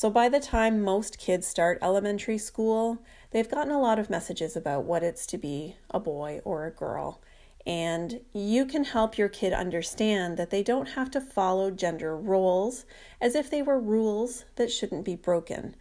So, 0.00 0.10
by 0.10 0.28
the 0.28 0.38
time 0.38 0.80
most 0.80 1.18
kids 1.18 1.44
start 1.44 1.80
elementary 1.82 2.38
school, 2.38 3.02
they've 3.32 3.50
gotten 3.50 3.72
a 3.72 3.80
lot 3.80 3.98
of 3.98 4.08
messages 4.08 4.54
about 4.54 4.84
what 4.84 5.02
it's 5.02 5.26
to 5.26 5.36
be 5.36 5.74
a 5.90 5.98
boy 5.98 6.40
or 6.44 6.66
a 6.66 6.70
girl. 6.70 7.20
And 7.66 8.20
you 8.32 8.64
can 8.64 8.84
help 8.84 9.18
your 9.18 9.28
kid 9.28 9.52
understand 9.52 10.36
that 10.36 10.50
they 10.50 10.62
don't 10.62 10.90
have 10.90 11.10
to 11.10 11.20
follow 11.20 11.72
gender 11.72 12.16
roles 12.16 12.84
as 13.20 13.34
if 13.34 13.50
they 13.50 13.60
were 13.60 13.80
rules 13.80 14.44
that 14.54 14.70
shouldn't 14.70 15.04
be 15.04 15.16
broken. 15.16 15.74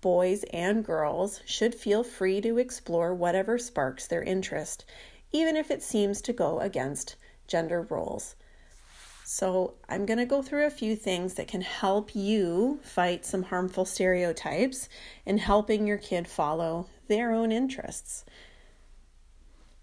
Boys 0.00 0.44
and 0.52 0.84
girls 0.84 1.40
should 1.44 1.74
feel 1.74 2.04
free 2.04 2.40
to 2.40 2.58
explore 2.58 3.12
whatever 3.12 3.58
sparks 3.58 4.06
their 4.06 4.22
interest, 4.22 4.84
even 5.32 5.56
if 5.56 5.68
it 5.68 5.82
seems 5.82 6.20
to 6.20 6.32
go 6.32 6.60
against 6.60 7.16
gender 7.48 7.82
roles. 7.82 8.36
So, 9.30 9.74
I'm 9.90 10.06
going 10.06 10.16
to 10.16 10.24
go 10.24 10.40
through 10.40 10.64
a 10.64 10.70
few 10.70 10.96
things 10.96 11.34
that 11.34 11.48
can 11.48 11.60
help 11.60 12.16
you 12.16 12.80
fight 12.82 13.26
some 13.26 13.42
harmful 13.42 13.84
stereotypes 13.84 14.88
in 15.26 15.36
helping 15.36 15.86
your 15.86 15.98
kid 15.98 16.26
follow 16.26 16.88
their 17.08 17.30
own 17.34 17.52
interests. 17.52 18.24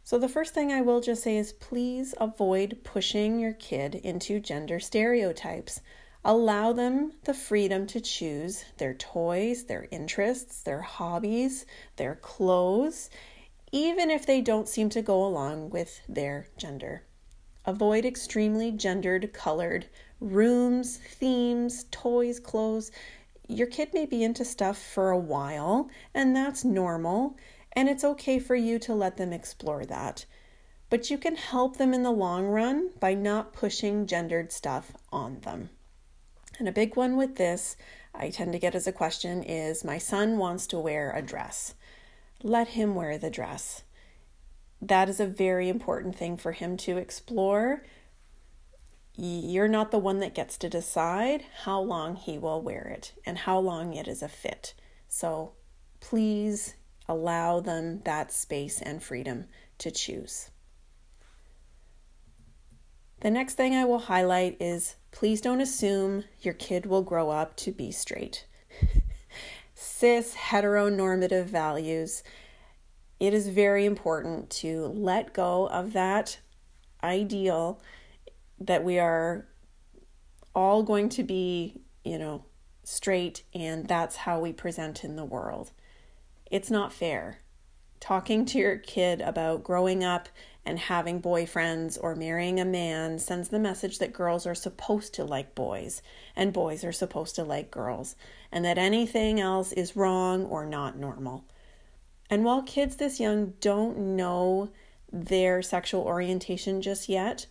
So, 0.03 0.17
the 0.17 0.27
first 0.27 0.55
thing 0.55 0.71
I 0.71 0.81
will 0.81 0.99
just 0.99 1.21
say 1.21 1.37
is 1.37 1.53
please 1.53 2.15
avoid 2.19 2.79
pushing 2.83 3.39
your 3.39 3.53
kid 3.53 3.93
into 3.93 4.39
gender 4.39 4.79
stereotypes. 4.79 5.79
Allow 6.23 6.73
them 6.73 7.11
the 7.25 7.35
freedom 7.35 7.85
to 7.85 8.01
choose 8.01 8.65
their 8.79 8.95
toys, 8.95 9.65
their 9.65 9.87
interests, 9.91 10.63
their 10.63 10.81
hobbies, 10.81 11.67
their 11.97 12.15
clothes, 12.15 13.11
even 13.71 14.09
if 14.09 14.25
they 14.25 14.41
don't 14.41 14.67
seem 14.67 14.89
to 14.89 15.03
go 15.03 15.23
along 15.23 15.69
with 15.69 16.01
their 16.09 16.47
gender. 16.57 17.03
Avoid 17.67 18.05
extremely 18.05 18.71
gendered 18.71 19.33
colored 19.33 19.87
rooms, 20.19 20.97
themes, 20.97 21.85
toys, 21.91 22.39
clothes. 22.39 22.91
Your 23.47 23.67
kid 23.67 23.93
may 23.93 24.05
be 24.05 24.23
into 24.23 24.45
stuff 24.45 24.77
for 24.77 25.09
a 25.09 25.17
while, 25.17 25.89
and 26.13 26.35
that's 26.35 26.63
normal, 26.63 27.37
and 27.73 27.89
it's 27.89 28.03
okay 28.03 28.39
for 28.39 28.55
you 28.55 28.77
to 28.79 28.93
let 28.93 29.17
them 29.17 29.33
explore 29.33 29.85
that. 29.85 30.25
But 30.89 31.09
you 31.09 31.17
can 31.17 31.35
help 31.35 31.77
them 31.77 31.93
in 31.93 32.03
the 32.03 32.11
long 32.11 32.45
run 32.45 32.91
by 32.99 33.15
not 33.15 33.53
pushing 33.53 34.05
gendered 34.05 34.51
stuff 34.51 34.91
on 35.11 35.39
them. 35.41 35.71
And 36.59 36.67
a 36.67 36.71
big 36.71 36.95
one 36.95 37.17
with 37.17 37.35
this, 37.35 37.75
I 38.13 38.29
tend 38.29 38.53
to 38.53 38.59
get 38.59 38.75
as 38.75 38.87
a 38.87 38.91
question, 38.91 39.43
is 39.43 39.83
my 39.83 39.97
son 39.97 40.37
wants 40.37 40.67
to 40.67 40.79
wear 40.79 41.11
a 41.11 41.21
dress. 41.21 41.73
Let 42.43 42.69
him 42.69 42.95
wear 42.95 43.17
the 43.17 43.31
dress 43.31 43.83
that 44.81 45.09
is 45.09 45.19
a 45.19 45.25
very 45.25 45.69
important 45.69 46.15
thing 46.15 46.37
for 46.37 46.51
him 46.51 46.77
to 46.77 46.97
explore. 46.97 47.83
You're 49.15 49.67
not 49.67 49.91
the 49.91 49.97
one 49.97 50.19
that 50.19 50.35
gets 50.35 50.57
to 50.57 50.69
decide 50.69 51.45
how 51.63 51.79
long 51.79 52.15
he 52.15 52.37
will 52.37 52.61
wear 52.61 52.83
it 52.83 53.13
and 53.25 53.39
how 53.39 53.59
long 53.59 53.93
it 53.93 54.07
is 54.07 54.21
a 54.21 54.27
fit. 54.27 54.73
So 55.07 55.53
please 56.01 56.75
Allow 57.07 57.59
them 57.59 58.01
that 58.01 58.31
space 58.31 58.81
and 58.81 59.01
freedom 59.01 59.45
to 59.77 59.91
choose. 59.91 60.49
The 63.21 63.29
next 63.29 63.55
thing 63.55 63.75
I 63.75 63.85
will 63.85 63.99
highlight 63.99 64.57
is 64.59 64.95
please 65.11 65.39
don't 65.39 65.61
assume 65.61 66.23
your 66.41 66.53
kid 66.53 66.85
will 66.85 67.03
grow 67.03 67.29
up 67.29 67.55
to 67.57 67.71
be 67.71 67.91
straight. 67.91 68.45
Cis 69.75 70.35
heteronormative 70.35 71.45
values, 71.45 72.23
it 73.25 73.33
is 73.33 73.47
very 73.47 73.85
important 73.85 74.49
to 74.51 74.85
let 74.87 75.33
go 75.33 75.67
of 75.69 75.93
that 75.93 76.37
ideal 77.03 77.81
that 78.59 78.83
we 78.83 78.99
are 78.99 79.47
all 80.53 80.83
going 80.83 81.09
to 81.09 81.23
be, 81.23 81.81
you 82.03 82.19
know, 82.19 82.45
straight 82.83 83.43
and 83.53 83.87
that's 83.87 84.15
how 84.15 84.39
we 84.39 84.53
present 84.53 85.03
in 85.03 85.15
the 85.15 85.25
world. 85.25 85.71
It's 86.51 86.69
not 86.69 86.93
fair. 86.93 87.39
Talking 87.99 88.45
to 88.45 88.59
your 88.59 88.77
kid 88.77 89.21
about 89.21 89.63
growing 89.63 90.03
up 90.03 90.29
and 90.63 90.77
having 90.77 91.21
boyfriends 91.21 91.97
or 91.99 92.15
marrying 92.15 92.59
a 92.59 92.65
man 92.65 93.17
sends 93.17 93.49
the 93.49 93.59
message 93.59 93.97
that 93.97 94.13
girls 94.13 94.45
are 94.45 94.55
supposed 94.55 95.15
to 95.15 95.23
like 95.23 95.55
boys 95.55 96.03
and 96.35 96.53
boys 96.53 96.83
are 96.83 96.91
supposed 96.91 97.35
to 97.35 97.43
like 97.43 97.71
girls, 97.71 98.15
and 98.51 98.63
that 98.65 98.77
anything 98.77 99.39
else 99.39 99.71
is 99.71 99.95
wrong 99.95 100.45
or 100.45 100.65
not 100.65 100.97
normal. 100.97 101.45
And 102.29 102.43
while 102.43 102.63
kids 102.63 102.95
this 102.95 103.19
young 103.19 103.53
don't 103.61 103.97
know 103.97 104.71
their 105.11 105.61
sexual 105.61 106.01
orientation 106.01 106.81
just 106.81 107.07
yet, 107.07 107.45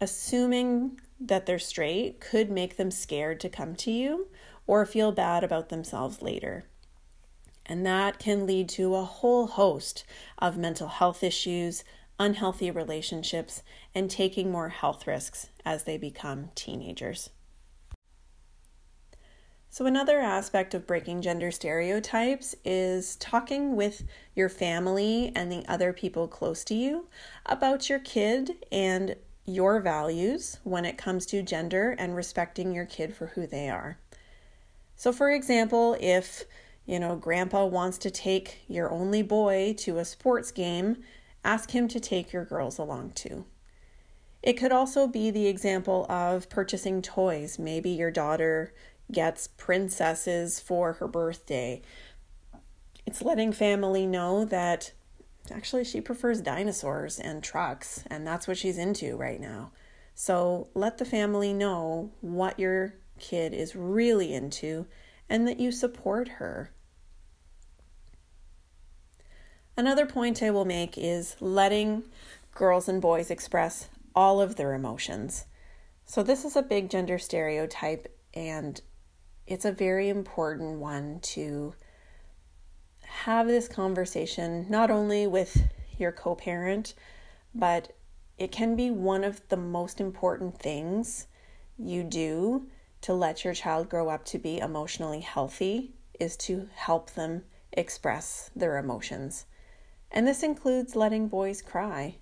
assuming 0.00 1.00
that 1.20 1.46
they're 1.46 1.58
straight 1.58 2.20
could 2.20 2.50
make 2.50 2.76
them 2.76 2.90
scared 2.90 3.40
to 3.40 3.48
come 3.48 3.74
to 3.76 3.90
you 3.90 4.28
or 4.66 4.84
feel 4.84 5.12
bad 5.12 5.44
about 5.44 5.68
themselves 5.68 6.20
later. 6.20 6.64
And 7.64 7.86
that 7.86 8.18
can 8.18 8.46
lead 8.46 8.68
to 8.70 8.94
a 8.94 9.04
whole 9.04 9.46
host 9.46 10.04
of 10.38 10.58
mental 10.58 10.88
health 10.88 11.22
issues, 11.22 11.84
unhealthy 12.18 12.70
relationships, 12.70 13.62
and 13.94 14.10
taking 14.10 14.50
more 14.50 14.68
health 14.68 15.06
risks 15.06 15.48
as 15.64 15.84
they 15.84 15.96
become 15.96 16.50
teenagers. 16.54 17.30
So, 19.76 19.84
another 19.84 20.20
aspect 20.20 20.72
of 20.72 20.86
breaking 20.86 21.20
gender 21.20 21.50
stereotypes 21.50 22.56
is 22.64 23.14
talking 23.16 23.76
with 23.76 24.04
your 24.34 24.48
family 24.48 25.32
and 25.36 25.52
the 25.52 25.66
other 25.68 25.92
people 25.92 26.28
close 26.28 26.64
to 26.64 26.74
you 26.74 27.08
about 27.44 27.90
your 27.90 27.98
kid 27.98 28.52
and 28.72 29.16
your 29.44 29.80
values 29.80 30.60
when 30.64 30.86
it 30.86 30.96
comes 30.96 31.26
to 31.26 31.42
gender 31.42 31.94
and 31.98 32.16
respecting 32.16 32.72
your 32.72 32.86
kid 32.86 33.14
for 33.14 33.26
who 33.26 33.46
they 33.46 33.68
are. 33.68 33.98
So, 34.94 35.12
for 35.12 35.30
example, 35.30 35.94
if 36.00 36.44
you 36.86 36.98
know, 36.98 37.14
grandpa 37.14 37.66
wants 37.66 37.98
to 37.98 38.10
take 38.10 38.60
your 38.68 38.90
only 38.90 39.20
boy 39.20 39.74
to 39.80 39.98
a 39.98 40.06
sports 40.06 40.52
game, 40.52 41.02
ask 41.44 41.72
him 41.72 41.86
to 41.88 42.00
take 42.00 42.32
your 42.32 42.46
girls 42.46 42.78
along 42.78 43.10
too. 43.10 43.44
It 44.42 44.54
could 44.54 44.72
also 44.72 45.06
be 45.06 45.30
the 45.30 45.48
example 45.48 46.06
of 46.08 46.48
purchasing 46.48 47.02
toys. 47.02 47.58
Maybe 47.58 47.90
your 47.90 48.10
daughter 48.10 48.72
gets 49.10 49.48
princesses 49.48 50.60
for 50.60 50.94
her 50.94 51.08
birthday. 51.08 51.82
It's 53.06 53.22
letting 53.22 53.52
family 53.52 54.06
know 54.06 54.44
that 54.44 54.92
actually 55.50 55.84
she 55.84 56.00
prefers 56.00 56.40
dinosaurs 56.40 57.18
and 57.18 57.42
trucks, 57.42 58.02
and 58.08 58.26
that's 58.26 58.48
what 58.48 58.58
she's 58.58 58.78
into 58.78 59.16
right 59.16 59.40
now. 59.40 59.72
So 60.14 60.68
let 60.74 60.98
the 60.98 61.04
family 61.04 61.52
know 61.52 62.10
what 62.20 62.58
your 62.58 62.94
kid 63.18 63.54
is 63.54 63.76
really 63.76 64.34
into 64.34 64.86
and 65.28 65.46
that 65.46 65.60
you 65.60 65.70
support 65.72 66.28
her. 66.28 66.72
Another 69.76 70.06
point 70.06 70.42
I 70.42 70.50
will 70.50 70.64
make 70.64 70.96
is 70.96 71.36
letting 71.40 72.04
girls 72.54 72.88
and 72.88 73.00
boys 73.00 73.30
express 73.30 73.88
all 74.14 74.40
of 74.40 74.56
their 74.56 74.72
emotions. 74.72 75.44
So, 76.06 76.22
this 76.22 76.44
is 76.44 76.56
a 76.56 76.62
big 76.62 76.88
gender 76.88 77.18
stereotype, 77.18 78.06
and 78.32 78.80
it's 79.46 79.64
a 79.64 79.72
very 79.72 80.08
important 80.08 80.80
one 80.80 81.20
to 81.20 81.74
have 83.02 83.46
this 83.46 83.68
conversation 83.68 84.66
not 84.68 84.90
only 84.90 85.26
with 85.26 85.68
your 85.98 86.12
co 86.12 86.34
parent, 86.34 86.94
but 87.54 87.92
it 88.38 88.52
can 88.52 88.76
be 88.76 88.90
one 88.90 89.24
of 89.24 89.40
the 89.48 89.56
most 89.56 90.00
important 90.00 90.58
things 90.58 91.26
you 91.78 92.02
do 92.02 92.66
to 93.02 93.14
let 93.14 93.44
your 93.44 93.54
child 93.54 93.88
grow 93.88 94.08
up 94.08 94.24
to 94.24 94.38
be 94.38 94.58
emotionally 94.58 95.20
healthy 95.20 95.94
is 96.18 96.36
to 96.36 96.68
help 96.74 97.10
them 97.12 97.44
express 97.72 98.50
their 98.56 98.78
emotions. 98.78 99.46
And 100.10 100.26
this 100.26 100.42
includes 100.42 100.96
letting 100.96 101.28
boys 101.28 101.62
cry. 101.62 102.16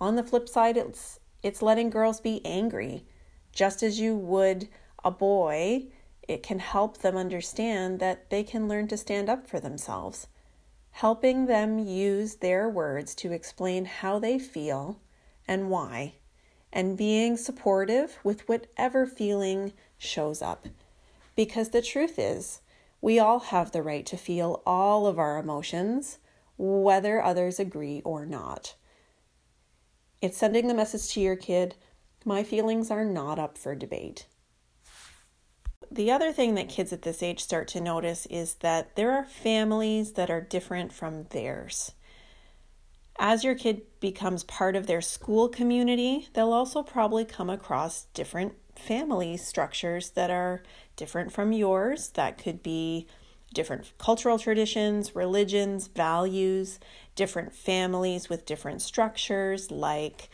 On 0.00 0.16
the 0.16 0.22
flip 0.22 0.48
side, 0.48 0.76
it's 0.76 1.18
it's 1.42 1.62
letting 1.62 1.90
girls 1.90 2.20
be 2.20 2.44
angry. 2.44 3.06
Just 3.52 3.82
as 3.82 3.98
you 3.98 4.14
would 4.14 4.68
a 5.02 5.10
boy, 5.10 5.86
it 6.30 6.44
can 6.44 6.60
help 6.60 6.98
them 6.98 7.16
understand 7.16 7.98
that 7.98 8.30
they 8.30 8.44
can 8.44 8.68
learn 8.68 8.86
to 8.86 8.96
stand 8.96 9.28
up 9.28 9.48
for 9.48 9.58
themselves. 9.58 10.28
Helping 10.92 11.46
them 11.46 11.80
use 11.80 12.36
their 12.36 12.68
words 12.68 13.16
to 13.16 13.32
explain 13.32 13.84
how 13.84 14.20
they 14.20 14.38
feel 14.38 15.00
and 15.48 15.68
why, 15.68 16.14
and 16.72 16.96
being 16.96 17.36
supportive 17.36 18.20
with 18.22 18.48
whatever 18.48 19.06
feeling 19.06 19.72
shows 19.98 20.40
up. 20.40 20.68
Because 21.34 21.70
the 21.70 21.82
truth 21.82 22.16
is, 22.16 22.60
we 23.00 23.18
all 23.18 23.40
have 23.40 23.72
the 23.72 23.82
right 23.82 24.06
to 24.06 24.16
feel 24.16 24.62
all 24.64 25.08
of 25.08 25.18
our 25.18 25.36
emotions 25.36 26.18
whether 26.56 27.20
others 27.20 27.58
agree 27.58 28.02
or 28.04 28.24
not. 28.24 28.76
It's 30.22 30.38
sending 30.38 30.68
the 30.68 30.74
message 30.74 31.12
to 31.14 31.20
your 31.20 31.36
kid 31.36 31.74
my 32.24 32.44
feelings 32.44 32.88
are 32.88 33.04
not 33.04 33.40
up 33.40 33.58
for 33.58 33.74
debate. 33.74 34.26
The 35.92 36.12
other 36.12 36.32
thing 36.32 36.54
that 36.54 36.68
kids 36.68 36.92
at 36.92 37.02
this 37.02 37.22
age 37.22 37.40
start 37.40 37.66
to 37.68 37.80
notice 37.80 38.26
is 38.26 38.54
that 38.56 38.94
there 38.94 39.10
are 39.12 39.24
families 39.24 40.12
that 40.12 40.30
are 40.30 40.40
different 40.40 40.92
from 40.92 41.24
theirs. 41.30 41.92
As 43.18 43.42
your 43.42 43.56
kid 43.56 43.82
becomes 43.98 44.44
part 44.44 44.76
of 44.76 44.86
their 44.86 45.00
school 45.00 45.48
community, 45.48 46.28
they'll 46.32 46.52
also 46.52 46.82
probably 46.82 47.24
come 47.24 47.50
across 47.50 48.04
different 48.14 48.54
family 48.76 49.36
structures 49.36 50.10
that 50.10 50.30
are 50.30 50.62
different 50.94 51.32
from 51.32 51.52
yours. 51.52 52.10
That 52.10 52.38
could 52.38 52.62
be 52.62 53.08
different 53.52 53.92
cultural 53.98 54.38
traditions, 54.38 55.16
religions, 55.16 55.88
values, 55.88 56.78
different 57.16 57.52
families 57.52 58.28
with 58.28 58.46
different 58.46 58.80
structures. 58.80 59.70
Like 59.72 60.30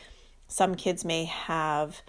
some 0.49 0.75
kids 0.75 1.05
may 1.05 1.25
have, 1.25 2.03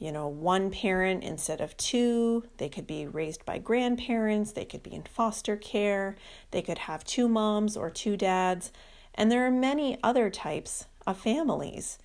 you 0.00 0.10
know, 0.10 0.26
one 0.26 0.70
parent 0.70 1.22
instead 1.22 1.60
of 1.60 1.76
two. 1.76 2.44
They 2.56 2.70
could 2.70 2.86
be 2.86 3.06
raised 3.06 3.44
by 3.44 3.58
grandparents. 3.58 4.52
They 4.52 4.64
could 4.64 4.82
be 4.82 4.94
in 4.94 5.02
foster 5.02 5.56
care. 5.56 6.16
They 6.50 6.62
could 6.62 6.78
have 6.78 7.04
two 7.04 7.28
moms 7.28 7.76
or 7.76 7.90
two 7.90 8.16
dads. 8.16 8.72
And 9.14 9.30
there 9.30 9.46
are 9.46 9.50
many 9.50 9.98
other 10.02 10.30
types 10.30 10.86
of 11.06 11.18
families. 11.18 11.98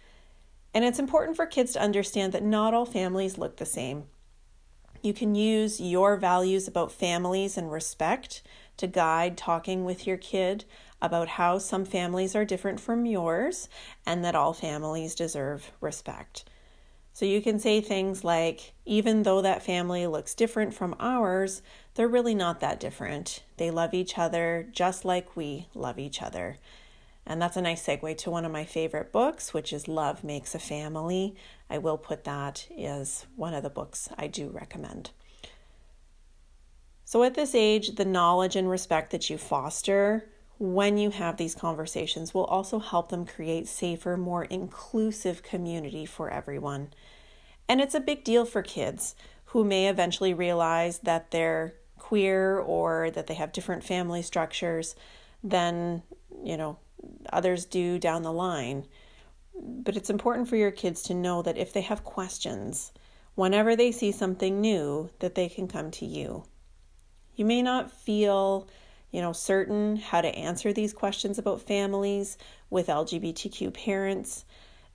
And 0.73 0.83
it's 0.83 0.99
important 0.99 1.37
for 1.37 1.45
kids 1.45 1.71
to 1.73 1.81
understand 1.81 2.33
that 2.33 2.43
not 2.43 2.73
all 2.73 2.85
families 2.85 3.37
look 3.37 3.57
the 3.57 3.65
same. 3.65 4.03
You 5.01 5.13
can 5.13 5.33
use 5.33 5.79
your 5.79 6.17
values 6.17 6.67
about 6.67 6.91
families 6.91 7.57
and 7.57 7.71
respect 7.71 8.43
to 8.75 8.87
guide 8.87 9.37
talking 9.37 9.85
with 9.85 10.05
your 10.05 10.17
kid 10.17 10.65
about 11.01 11.29
how 11.29 11.59
some 11.59 11.85
families 11.85 12.35
are 12.35 12.43
different 12.43 12.81
from 12.81 13.05
yours 13.05 13.69
and 14.05 14.25
that 14.25 14.35
all 14.35 14.51
families 14.51 15.15
deserve 15.15 15.71
respect. 15.79 16.43
So 17.15 17.25
you 17.25 17.41
can 17.41 17.59
say 17.59 17.79
things 17.79 18.25
like, 18.25 18.73
even 18.85 19.23
though 19.23 19.41
that 19.41 19.63
family 19.63 20.05
looks 20.05 20.35
different 20.35 20.73
from 20.73 20.97
ours, 20.99 21.61
they're 21.93 22.09
really 22.09 22.35
not 22.35 22.59
that 22.59 22.77
different. 22.77 23.41
They 23.55 23.71
love 23.71 23.93
each 23.93 24.17
other 24.17 24.67
just 24.73 25.05
like 25.05 25.33
we 25.33 25.69
love 25.73 25.97
each 25.97 26.21
other. 26.21 26.57
And 27.25 27.41
that's 27.41 27.55
a 27.55 27.61
nice 27.61 27.87
segue 27.87 28.17
to 28.17 28.29
one 28.29 28.43
of 28.43 28.51
my 28.51 28.65
favorite 28.65 29.13
books, 29.13 29.53
which 29.53 29.71
is 29.71 29.87
Love 29.87 30.25
Makes 30.25 30.55
a 30.55 30.59
Family. 30.59 31.37
I 31.69 31.77
will 31.77 31.97
put 31.97 32.25
that 32.25 32.67
as 32.77 33.27
one 33.37 33.53
of 33.53 33.63
the 33.63 33.69
books 33.69 34.09
I 34.17 34.27
do 34.27 34.49
recommend. 34.49 35.11
So, 37.05 37.23
at 37.23 37.35
this 37.35 37.55
age, 37.55 37.95
the 37.95 38.03
knowledge 38.03 38.57
and 38.57 38.69
respect 38.69 39.11
that 39.11 39.29
you 39.29 39.37
foster 39.37 40.27
when 40.57 40.97
you 40.97 41.09
have 41.09 41.37
these 41.37 41.55
conversations 41.55 42.33
will 42.33 42.45
also 42.45 42.79
help 42.79 43.09
them 43.09 43.25
create 43.25 43.67
safer, 43.67 44.15
more 44.15 44.45
inclusive 44.45 45.43
community 45.43 46.05
for 46.05 46.29
everyone. 46.29 46.93
And 47.67 47.81
it's 47.81 47.95
a 47.95 47.99
big 47.99 48.23
deal 48.23 48.45
for 48.45 48.61
kids 48.61 49.15
who 49.45 49.63
may 49.63 49.87
eventually 49.87 50.33
realize 50.33 50.99
that 50.99 51.31
they're 51.31 51.75
queer 51.97 52.59
or 52.59 53.09
that 53.11 53.27
they 53.27 53.33
have 53.33 53.51
different 53.51 53.83
family 53.83 54.21
structures 54.21 54.95
than, 55.43 56.03
you 56.43 56.55
know, 56.55 56.77
others 57.31 57.65
do 57.65 57.97
down 57.97 58.21
the 58.21 58.31
line. 58.31 58.85
But 59.59 59.95
it's 59.95 60.09
important 60.09 60.47
for 60.47 60.55
your 60.55 60.71
kids 60.71 61.01
to 61.03 61.13
know 61.13 61.41
that 61.41 61.57
if 61.57 61.73
they 61.73 61.81
have 61.81 62.03
questions, 62.03 62.91
whenever 63.35 63.75
they 63.75 63.91
see 63.91 64.11
something 64.11 64.61
new, 64.61 65.09
that 65.19 65.35
they 65.35 65.49
can 65.49 65.67
come 65.67 65.91
to 65.91 66.05
you. 66.05 66.45
You 67.35 67.45
may 67.45 67.61
not 67.61 67.91
feel, 67.91 68.67
you 69.15 69.21
know, 69.21 69.31
certain 69.31 69.95
how 69.95 70.19
to 70.19 70.27
answer 70.35 70.73
these 70.73 70.91
questions 70.91 71.39
about 71.39 71.61
families 71.61 72.37
with 72.69 72.87
LGBTQ 72.87 73.73
parents. 73.73 74.43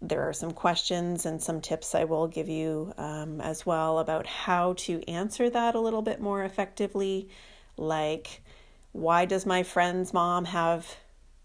There 0.02 0.28
are 0.28 0.34
some 0.34 0.50
questions 0.50 1.24
and 1.24 1.42
some 1.42 1.62
tips 1.62 1.94
I 1.94 2.04
will 2.04 2.28
give 2.28 2.46
you 2.46 2.92
um, 2.98 3.40
as 3.40 3.64
well 3.64 3.98
about 3.98 4.26
how 4.26 4.74
to 4.74 5.02
answer 5.08 5.48
that 5.48 5.74
a 5.74 5.80
little 5.80 6.02
bit 6.02 6.20
more 6.20 6.44
effectively. 6.44 7.30
Like, 7.78 8.42
why 8.92 9.24
does 9.24 9.46
my 9.46 9.62
friend's 9.62 10.12
mom 10.12 10.44
have, 10.44 10.96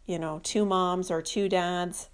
you 0.05 0.19
know, 0.19 0.41
two 0.43 0.65
moms 0.65 1.09
or 1.09 1.21
two 1.21 1.47
dads? 1.47 2.09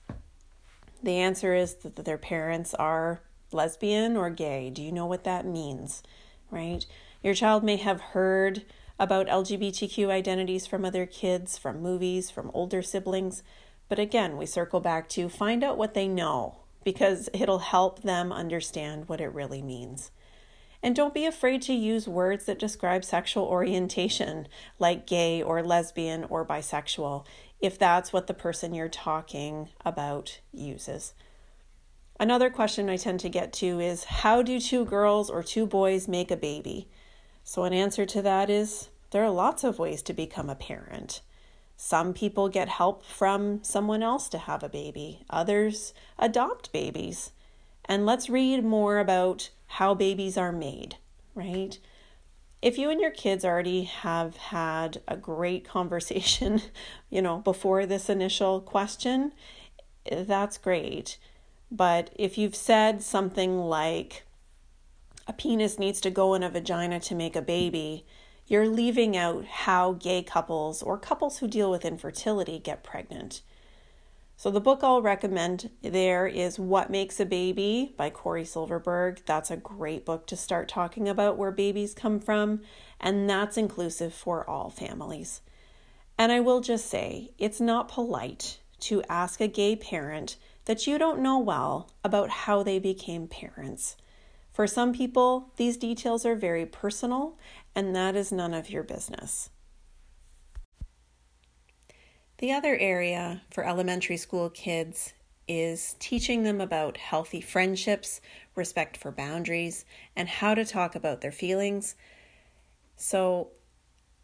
The 1.01 1.17
answer 1.17 1.55
is 1.55 1.73
that 1.73 2.05
their 2.05 2.19
parents 2.19 2.75
are 2.75 3.21
lesbian 3.51 4.15
or 4.15 4.29
gay. 4.29 4.69
Do 4.69 4.83
you 4.83 4.91
know 4.91 5.07
what 5.07 5.23
that 5.23 5.43
means? 5.43 6.03
Right? 6.51 6.85
Your 7.23 7.33
child 7.33 7.63
may 7.63 7.77
have 7.77 7.99
heard 7.99 8.63
about 9.01 9.25
LGBTQ 9.25 10.09
identities 10.09 10.67
from 10.67 10.85
other 10.85 11.07
kids, 11.07 11.57
from 11.57 11.81
movies, 11.81 12.29
from 12.29 12.51
older 12.53 12.83
siblings. 12.83 13.41
But 13.89 13.97
again, 13.97 14.37
we 14.37 14.45
circle 14.45 14.79
back 14.79 15.09
to 15.09 15.27
find 15.27 15.63
out 15.63 15.75
what 15.75 15.95
they 15.95 16.07
know 16.07 16.59
because 16.83 17.27
it'll 17.33 17.59
help 17.59 18.03
them 18.03 18.31
understand 18.31 19.09
what 19.09 19.19
it 19.19 19.33
really 19.33 19.63
means. 19.63 20.11
And 20.83 20.95
don't 20.95 21.15
be 21.15 21.25
afraid 21.25 21.63
to 21.63 21.73
use 21.73 22.07
words 22.07 22.45
that 22.45 22.59
describe 22.59 23.03
sexual 23.03 23.45
orientation, 23.45 24.47
like 24.77 25.07
gay 25.07 25.41
or 25.41 25.63
lesbian 25.63 26.23
or 26.25 26.45
bisexual, 26.45 27.25
if 27.59 27.79
that's 27.79 28.13
what 28.13 28.27
the 28.27 28.35
person 28.35 28.75
you're 28.75 28.87
talking 28.87 29.69
about 29.83 30.41
uses. 30.51 31.15
Another 32.19 32.51
question 32.51 32.87
I 32.87 32.97
tend 32.97 33.19
to 33.21 33.29
get 33.29 33.51
to 33.53 33.79
is 33.79 34.03
How 34.03 34.43
do 34.43 34.59
two 34.59 34.85
girls 34.85 35.31
or 35.31 35.41
two 35.41 35.65
boys 35.65 36.07
make 36.07 36.29
a 36.29 36.37
baby? 36.37 36.87
So, 37.43 37.63
an 37.63 37.73
answer 37.73 38.05
to 38.05 38.21
that 38.21 38.49
is 38.49 38.89
there 39.11 39.23
are 39.23 39.29
lots 39.29 39.63
of 39.63 39.79
ways 39.79 40.01
to 40.03 40.13
become 40.13 40.49
a 40.49 40.55
parent. 40.55 41.21
Some 41.77 42.13
people 42.13 42.47
get 42.47 42.69
help 42.69 43.05
from 43.05 43.63
someone 43.63 44.03
else 44.03 44.29
to 44.29 44.37
have 44.37 44.63
a 44.63 44.69
baby, 44.69 45.25
others 45.29 45.93
adopt 46.19 46.71
babies. 46.71 47.31
And 47.85 48.05
let's 48.05 48.29
read 48.29 48.63
more 48.63 48.99
about 48.99 49.49
how 49.67 49.93
babies 49.93 50.37
are 50.37 50.51
made, 50.51 50.95
right? 51.33 51.77
If 52.61 52.77
you 52.77 52.89
and 52.89 53.01
your 53.01 53.11
kids 53.11 53.43
already 53.43 53.83
have 53.83 54.37
had 54.37 55.01
a 55.07 55.17
great 55.17 55.65
conversation, 55.67 56.61
you 57.09 57.21
know, 57.21 57.39
before 57.39 57.85
this 57.85 58.09
initial 58.09 58.61
question, 58.61 59.33
that's 60.09 60.57
great. 60.57 61.17
But 61.71 62.11
if 62.15 62.37
you've 62.37 62.55
said 62.55 63.01
something 63.01 63.59
like, 63.59 64.23
a 65.27 65.33
penis 65.33 65.79
needs 65.79 66.01
to 66.01 66.09
go 66.09 66.33
in 66.33 66.43
a 66.43 66.49
vagina 66.49 66.99
to 66.99 67.15
make 67.15 67.35
a 67.35 67.41
baby, 67.41 68.05
you're 68.51 68.67
leaving 68.67 69.15
out 69.15 69.45
how 69.45 69.93
gay 69.93 70.21
couples 70.21 70.83
or 70.83 70.97
couples 70.97 71.37
who 71.37 71.47
deal 71.47 71.71
with 71.71 71.85
infertility 71.85 72.59
get 72.59 72.83
pregnant. 72.83 73.41
So, 74.35 74.51
the 74.51 74.59
book 74.59 74.81
I'll 74.83 75.01
recommend 75.01 75.69
there 75.81 76.27
is 76.27 76.59
What 76.59 76.89
Makes 76.89 77.21
a 77.21 77.25
Baby 77.25 77.93
by 77.95 78.09
Cory 78.09 78.43
Silverberg. 78.43 79.21
That's 79.25 79.51
a 79.51 79.55
great 79.55 80.03
book 80.05 80.27
to 80.27 80.35
start 80.35 80.67
talking 80.67 81.07
about 81.07 81.37
where 81.37 81.51
babies 81.51 81.93
come 81.93 82.19
from, 82.19 82.59
and 82.99 83.29
that's 83.29 83.55
inclusive 83.55 84.13
for 84.13 84.49
all 84.49 84.69
families. 84.69 85.39
And 86.17 86.33
I 86.33 86.41
will 86.41 86.59
just 86.59 86.89
say, 86.89 87.31
it's 87.37 87.61
not 87.61 87.87
polite 87.87 88.59
to 88.81 89.01
ask 89.07 89.39
a 89.39 89.47
gay 89.47 89.77
parent 89.77 90.35
that 90.65 90.85
you 90.85 90.97
don't 90.97 91.21
know 91.21 91.39
well 91.39 91.89
about 92.03 92.29
how 92.29 92.63
they 92.63 92.79
became 92.79 93.29
parents. 93.29 93.95
For 94.51 94.67
some 94.67 94.91
people, 94.91 95.49
these 95.55 95.77
details 95.77 96.25
are 96.25 96.35
very 96.35 96.65
personal, 96.65 97.37
and 97.75 97.95
that 97.95 98.15
is 98.15 98.31
none 98.31 98.53
of 98.53 98.69
your 98.69 98.83
business. 98.83 99.49
The 102.39 102.51
other 102.51 102.75
area 102.75 103.43
for 103.51 103.63
elementary 103.63 104.17
school 104.17 104.49
kids 104.49 105.13
is 105.47 105.95
teaching 105.99 106.43
them 106.43 106.61
about 106.61 106.97
healthy 106.97 107.41
friendships, 107.41 108.21
respect 108.55 108.97
for 108.97 109.11
boundaries, 109.11 109.85
and 110.15 110.27
how 110.27 110.55
to 110.55 110.65
talk 110.65 110.95
about 110.95 111.21
their 111.21 111.31
feelings. 111.31 111.95
So, 112.95 113.49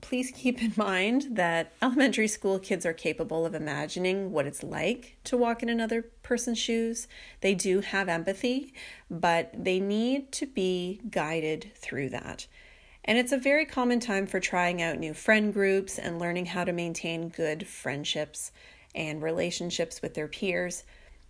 please 0.01 0.31
keep 0.33 0.61
in 0.61 0.73
mind 0.75 1.27
that 1.31 1.73
elementary 1.81 2.27
school 2.27 2.59
kids 2.59 2.85
are 2.85 2.93
capable 2.93 3.45
of 3.45 3.55
imagining 3.55 4.31
what 4.31 4.47
it's 4.47 4.63
like 4.63 5.17
to 5.25 5.37
walk 5.37 5.61
in 5.61 5.69
another 5.69 6.03
person's 6.23 6.59
shoes. 6.59 7.07
They 7.41 7.55
do 7.55 7.81
have 7.81 8.07
empathy, 8.07 8.73
but 9.09 9.51
they 9.53 9.79
need 9.79 10.31
to 10.33 10.45
be 10.45 11.01
guided 11.09 11.71
through 11.75 12.09
that. 12.09 12.47
And 13.07 13.17
it's 13.17 13.31
a 13.31 13.37
very 13.37 13.65
common 13.65 14.01
time 14.01 14.27
for 14.27 14.41
trying 14.41 14.81
out 14.81 14.99
new 14.99 15.13
friend 15.13 15.53
groups 15.53 15.97
and 15.97 16.19
learning 16.19 16.47
how 16.47 16.65
to 16.65 16.73
maintain 16.73 17.29
good 17.29 17.65
friendships 17.65 18.51
and 18.93 19.23
relationships 19.23 20.01
with 20.01 20.13
their 20.13 20.27
peers. 20.27 20.83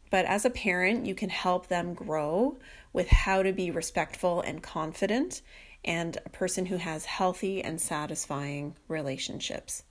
But 0.10 0.26
as 0.26 0.44
a 0.44 0.50
parent, 0.50 1.06
you 1.06 1.14
can 1.14 1.30
help 1.30 1.68
them 1.68 1.94
grow 1.94 2.58
with 2.94 3.10
how 3.10 3.44
to 3.44 3.54
be 3.54 3.70
respectful 3.70 4.42
and 4.42 4.64
confident 4.64 5.44
and 5.86 6.18
a 6.26 6.30
person 6.30 6.66
who 6.66 6.78
has 6.78 7.06
healthy 7.06 7.62
and 7.62 7.80
satisfying 7.80 8.76
relationships. 8.88 9.84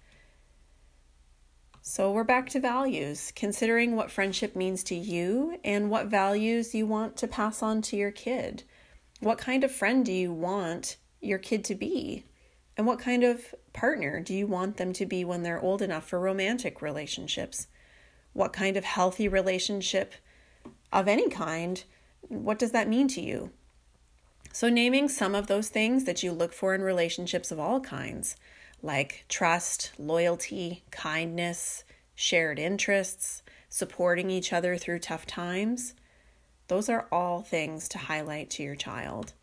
So 1.82 2.10
we're 2.10 2.24
back 2.24 2.48
to 2.50 2.58
values, 2.58 3.32
considering 3.36 3.94
what 3.94 4.10
friendship 4.10 4.56
means 4.56 4.82
to 4.84 4.96
you 4.96 5.60
and 5.62 5.88
what 5.88 6.06
values 6.06 6.74
you 6.74 6.84
want 6.84 7.16
to 7.18 7.28
pass 7.28 7.62
on 7.62 7.80
to 7.82 7.96
your 7.96 8.10
kid. 8.10 8.64
What 9.20 9.38
kind 9.38 9.62
of 9.62 9.70
friend 9.70 10.04
do 10.04 10.12
you 10.12 10.32
want 10.32 10.96
your 11.20 11.38
kid 11.38 11.64
to 11.64 11.74
be? 11.74 12.24
And 12.76 12.86
what 12.86 12.98
kind 12.98 13.24
of 13.24 13.54
partner 13.72 14.20
do 14.20 14.34
you 14.34 14.46
want 14.46 14.76
them 14.76 14.92
to 14.94 15.06
be 15.06 15.24
when 15.24 15.42
they're 15.42 15.60
old 15.60 15.80
enough 15.80 16.06
for 16.08 16.20
romantic 16.20 16.82
relationships? 16.82 17.68
What 18.32 18.52
kind 18.52 18.76
of 18.76 18.84
healthy 18.84 19.28
relationship 19.28 20.14
of 20.92 21.08
any 21.08 21.28
kind? 21.30 21.82
What 22.20 22.58
does 22.58 22.72
that 22.72 22.88
mean 22.88 23.08
to 23.08 23.20
you? 23.20 23.50
So, 24.52 24.68
naming 24.68 25.08
some 25.08 25.34
of 25.34 25.46
those 25.48 25.68
things 25.68 26.04
that 26.04 26.22
you 26.22 26.32
look 26.32 26.52
for 26.52 26.74
in 26.74 26.82
relationships 26.82 27.50
of 27.50 27.60
all 27.60 27.80
kinds, 27.80 28.36
like 28.82 29.24
trust, 29.28 29.92
loyalty, 29.98 30.82
kindness, 30.90 31.84
shared 32.14 32.58
interests, 32.58 33.42
supporting 33.68 34.30
each 34.30 34.52
other 34.52 34.76
through 34.76 35.00
tough 35.00 35.26
times, 35.26 35.94
those 36.68 36.88
are 36.88 37.06
all 37.12 37.42
things 37.42 37.88
to 37.90 37.98
highlight 37.98 38.50
to 38.50 38.62
your 38.62 38.76
child. 38.76 39.34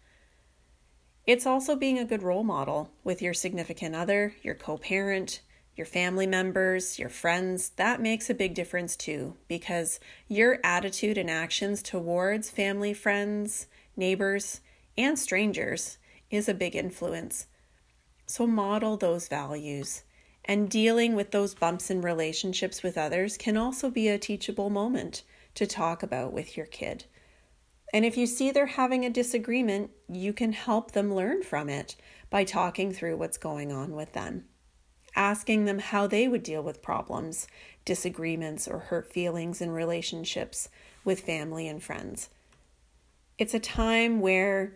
It's 1.26 1.46
also 1.46 1.76
being 1.78 1.98
a 1.98 2.06
good 2.06 2.22
role 2.22 2.44
model 2.44 2.92
with 3.04 3.22
your 3.22 3.34
significant 3.34 3.96
other, 3.96 4.34
your 4.42 4.56
co 4.56 4.78
parent, 4.78 5.42
your 5.76 5.86
family 5.86 6.28
members, 6.28 7.00
your 7.00 7.10
friends. 7.10 7.70
That 7.78 8.02
makes 8.02 8.30
a 8.30 8.34
big 8.34 8.54
difference 8.54 8.98
too, 8.98 9.36
because 9.48 10.02
your 10.28 10.60
attitude 10.64 11.18
and 11.18 11.30
actions 11.30 11.82
towards 11.82 12.50
family, 12.50 12.94
friends, 12.94 13.68
neighbors, 13.96 14.60
and 14.98 15.18
strangers 15.18 15.98
is 16.30 16.50
a 16.50 16.54
big 16.54 16.76
influence. 16.76 17.48
So, 18.26 18.46
model 18.46 18.98
those 18.98 19.30
values. 19.30 20.04
And 20.46 20.70
dealing 20.70 21.16
with 21.16 21.32
those 21.32 21.56
bumps 21.56 21.90
in 21.90 22.02
relationships 22.02 22.84
with 22.84 22.98
others 22.98 23.38
can 23.38 23.56
also 23.56 23.90
be 23.90 24.10
a 24.10 24.18
teachable 24.18 24.70
moment 24.70 25.24
to 25.56 25.66
talk 25.66 26.04
about 26.04 26.34
with 26.34 26.58
your 26.58 26.66
kid. 26.66 27.06
And 27.94 28.04
if 28.04 28.18
you 28.18 28.26
see 28.26 28.50
they're 28.50 28.66
having 28.66 29.06
a 29.06 29.10
disagreement, 29.12 29.92
you 30.10 30.34
can 30.34 30.52
help 30.52 30.92
them 30.92 31.14
learn 31.14 31.44
from 31.44 31.70
it 31.70 31.96
by 32.32 32.44
talking 32.44 32.92
through 32.92 33.18
what's 33.18 33.38
going 33.38 33.72
on 33.72 33.92
with 33.92 34.14
them, 34.14 34.46
asking 35.16 35.66
them 35.66 35.78
how 35.78 36.08
they 36.08 36.28
would 36.28 36.42
deal 36.42 36.64
with 36.64 36.82
problems, 36.82 37.48
disagreements, 37.86 38.68
or 38.68 38.80
hurt 38.80 39.14
feelings 39.14 39.62
in 39.62 39.70
relationships 39.70 40.70
with 41.06 41.20
family 41.20 41.68
and 41.68 41.84
friends. 41.84 42.30
It's 43.38 43.54
a 43.54 43.60
time 43.60 44.22
where 44.22 44.74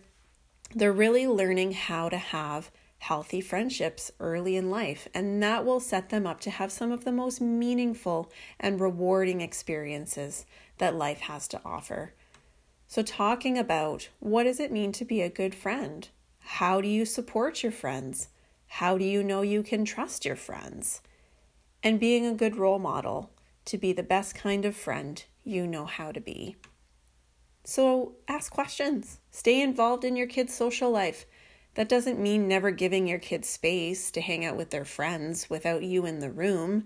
they're 0.75 0.93
really 0.93 1.25
learning 1.25 1.71
how 1.71 2.09
to 2.09 2.17
have 2.17 2.69
healthy 2.99 3.41
friendships 3.41 4.11
early 4.19 4.55
in 4.55 4.69
life, 4.69 5.07
and 5.13 5.41
that 5.41 5.65
will 5.65 5.79
set 5.79 6.09
them 6.09 6.27
up 6.27 6.39
to 6.41 6.51
have 6.51 6.71
some 6.71 6.91
of 6.91 7.03
the 7.03 7.11
most 7.11 7.41
meaningful 7.41 8.31
and 8.59 8.79
rewarding 8.79 9.41
experiences 9.41 10.45
that 10.77 10.95
life 10.95 11.21
has 11.21 11.47
to 11.47 11.61
offer. 11.65 12.13
So, 12.89 13.03
talking 13.03 13.57
about 13.57 14.07
what 14.19 14.43
does 14.43 14.61
it 14.61 14.71
mean 14.71 14.93
to 14.93 15.03
be 15.03 15.21
a 15.21 15.29
good 15.29 15.53
friend? 15.53 16.07
How 16.39 16.79
do 16.79 16.87
you 16.87 17.05
support 17.05 17.61
your 17.61 17.71
friends? 17.73 18.29
How 18.67 18.97
do 18.97 19.03
you 19.03 19.23
know 19.23 19.41
you 19.41 19.61
can 19.61 19.83
trust 19.83 20.23
your 20.23 20.37
friends? 20.37 21.01
And 21.83 21.99
being 21.99 22.25
a 22.25 22.33
good 22.33 22.55
role 22.55 22.79
model 22.79 23.31
to 23.65 23.77
be 23.77 23.91
the 23.91 24.03
best 24.03 24.35
kind 24.35 24.63
of 24.63 24.73
friend 24.73 25.21
you 25.43 25.67
know 25.67 25.85
how 25.85 26.13
to 26.13 26.21
be. 26.21 26.55
So, 27.65 28.13
ask 28.29 28.53
questions, 28.53 29.19
stay 29.31 29.61
involved 29.61 30.05
in 30.05 30.15
your 30.15 30.27
kids' 30.27 30.53
social 30.53 30.89
life. 30.89 31.25
That 31.75 31.89
doesn't 31.89 32.17
mean 32.17 32.47
never 32.47 32.71
giving 32.71 33.05
your 33.05 33.19
kids 33.19 33.49
space 33.49 34.11
to 34.11 34.21
hang 34.21 34.45
out 34.45 34.55
with 34.55 34.69
their 34.69 34.85
friends 34.85 35.49
without 35.49 35.83
you 35.83 36.05
in 36.05 36.19
the 36.19 36.31
room, 36.31 36.85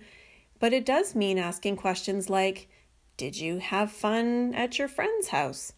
but 0.59 0.73
it 0.73 0.83
does 0.83 1.13
mean 1.13 1.37
asking 1.37 1.75
questions 1.75 2.27
like 2.27 2.67
Did 3.17 3.37
you 3.37 3.59
have 3.59 3.91
fun 3.91 4.55
at 4.55 4.79
your 4.79 4.87
friend's 4.87 5.27
house? 5.27 5.73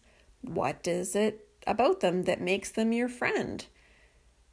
What 0.48 0.86
is 0.86 1.16
it 1.16 1.48
about 1.66 2.00
them 2.00 2.22
that 2.24 2.40
makes 2.40 2.70
them 2.70 2.92
your 2.92 3.08
friend? 3.08 3.64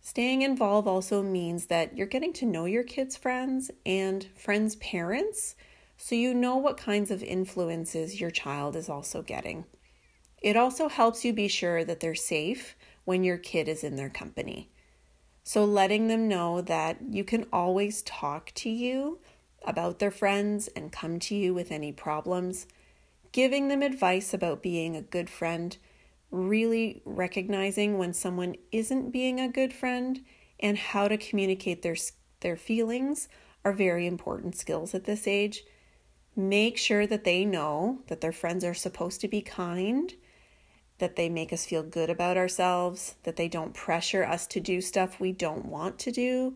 Staying 0.02 0.42
involved 0.42 0.88
also 0.88 1.22
means 1.22 1.68
that 1.68 1.96
you're 1.96 2.08
getting 2.08 2.34
to 2.34 2.46
know 2.46 2.66
your 2.66 2.84
kids' 2.84 3.16
friends 3.16 3.70
and 3.86 4.26
friends' 4.36 4.76
parents 4.78 5.56
so 5.96 6.16
you 6.16 6.34
know 6.34 6.58
what 6.58 6.78
kinds 6.78 7.12
of 7.12 7.22
influences 7.22 8.20
your 8.20 8.32
child 8.32 8.76
is 8.76 8.90
also 8.90 9.22
getting. 9.22 9.66
It 10.42 10.58
also 10.58 10.90
helps 10.90 11.24
you 11.24 11.32
be 11.32 11.48
sure 11.48 11.84
that 11.84 12.00
they're 12.00 12.16
safe 12.16 12.76
when 13.06 13.24
your 13.24 13.38
kid 13.38 13.68
is 13.68 13.84
in 13.84 13.96
their 13.96 14.10
company. 14.10 14.72
So, 15.44 15.64
letting 15.64 16.08
them 16.08 16.28
know 16.28 16.62
that 16.62 16.98
you 17.10 17.24
can 17.24 17.46
always 17.54 18.02
talk 18.02 18.52
to 18.56 18.70
you 18.70 19.20
about 19.64 20.00
their 20.00 20.10
friends 20.10 20.68
and 20.70 20.92
come 20.92 21.20
to 21.20 21.36
you 21.36 21.54
with 21.54 21.72
any 21.72 21.92
problems, 21.92 22.66
giving 23.32 23.68
them 23.68 23.82
advice 23.82 24.34
about 24.34 24.62
being 24.64 24.96
a 24.96 25.02
good 25.02 25.30
friend, 25.30 25.78
really 26.30 27.02
recognizing 27.06 27.98
when 27.98 28.14
someone 28.14 28.56
isn't 28.72 29.12
being 29.12 29.40
a 29.40 29.50
good 29.50 29.74
friend, 29.74 30.24
and 30.60 30.78
how 30.78 31.08
to 31.08 31.18
communicate 31.18 31.82
their, 31.82 31.96
their 32.42 32.56
feelings 32.56 33.28
are 33.66 33.74
very 33.74 34.06
important 34.06 34.56
skills 34.56 34.94
at 34.94 35.06
this 35.06 35.28
age. 35.28 35.64
Make 36.36 36.78
sure 36.78 37.08
that 37.08 37.24
they 37.24 37.46
know 37.46 38.02
that 38.08 38.22
their 38.22 38.32
friends 38.32 38.64
are 38.64 38.74
supposed 38.74 39.22
to 39.22 39.28
be 39.28 39.42
kind 39.42 40.14
that 41.02 41.16
they 41.16 41.28
make 41.28 41.52
us 41.52 41.66
feel 41.66 41.82
good 41.82 42.12
about 42.12 42.38
ourselves, 42.38 43.16
that 43.24 43.36
they 43.36 43.48
don't 43.48 43.74
pressure 43.74 44.24
us 44.24 44.46
to 44.46 44.60
do 44.60 44.80
stuff 44.80 45.20
we 45.20 45.32
don't 45.32 45.66
want 45.66 45.98
to 45.98 46.12
do, 46.12 46.56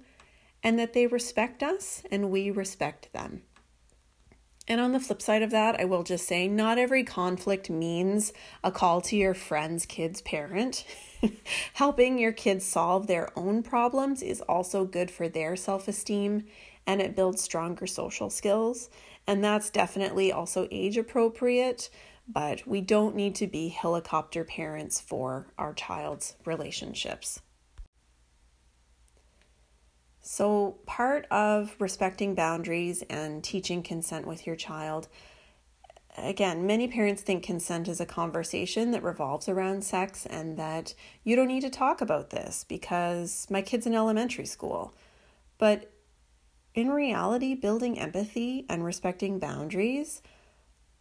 and 0.64 0.78
that 0.78 0.94
they 0.94 1.08
respect 1.08 1.64
us 1.64 2.04
and 2.12 2.30
we 2.30 2.52
respect 2.52 3.12
them. 3.12 3.42
And 4.68 4.82
on 4.82 4.94
the 4.94 5.00
flip 5.00 5.22
side 5.22 5.44
of 5.44 5.52
that, 5.52 5.80
I 5.80 5.86
will 5.86 6.04
just 6.04 6.28
say 6.28 6.48
not 6.48 6.78
every 6.78 7.04
conflict 7.04 7.70
means 7.70 8.34
a 8.64 8.72
call 8.72 9.00
to 9.02 9.16
your 9.16 9.34
friend's 9.34 9.86
kid's 9.86 10.22
parent. 10.22 10.86
Helping 11.74 12.18
your 12.18 12.32
kids 12.32 12.66
solve 12.66 13.08
their 13.08 13.30
own 13.38 13.62
problems 13.62 14.24
is 14.24 14.42
also 14.42 14.86
good 14.86 15.12
for 15.12 15.28
their 15.30 15.56
self 15.56 15.88
esteem 15.88 16.46
and 16.88 17.02
it 17.02 17.16
builds 17.16 17.42
stronger 17.42 17.86
social 17.86 18.30
skills. 18.30 18.90
And 19.28 19.44
that's 19.44 19.70
definitely 19.70 20.32
also 20.32 20.68
age 20.72 20.98
appropriate 20.98 21.90
but 22.28 22.66
we 22.68 22.82
don't 22.82 23.16
need 23.16 23.36
to 23.36 23.48
be 23.48 23.70
helicopter 23.70 24.44
parents 24.44 25.00
for 25.00 25.48
our 25.58 25.74
child's 25.74 26.36
relationships. 26.46 27.42
So, 30.28 30.80
part 30.88 31.28
of 31.30 31.76
respecting 31.78 32.34
boundaries 32.34 33.04
and 33.12 33.44
teaching 33.44 33.84
consent 33.84 34.26
with 34.26 34.48
your 34.48 34.56
child, 34.56 35.08
again, 36.18 36.66
many 36.66 36.88
parents 36.88 37.22
think 37.22 37.44
consent 37.44 37.88
is 37.88 38.02
a 38.02 38.08
conversation 38.08 38.90
that 38.90 39.04
revolves 39.04 39.48
around 39.48 39.84
sex 39.84 40.26
and 40.26 40.58
that 40.58 40.96
you 41.24 41.36
don't 41.36 41.48
need 41.48 41.62
to 41.62 41.70
talk 41.70 42.02
about 42.02 42.32
this 42.32 42.66
because 42.68 43.46
my 43.52 43.62
kid's 43.62 43.86
in 43.86 43.94
elementary 43.94 44.48
school. 44.48 44.96
But 45.60 45.92
in 46.74 46.90
reality, 46.90 47.54
building 47.54 48.00
empathy 48.00 48.66
and 48.68 48.84
respecting 48.84 49.38
boundaries 49.38 50.24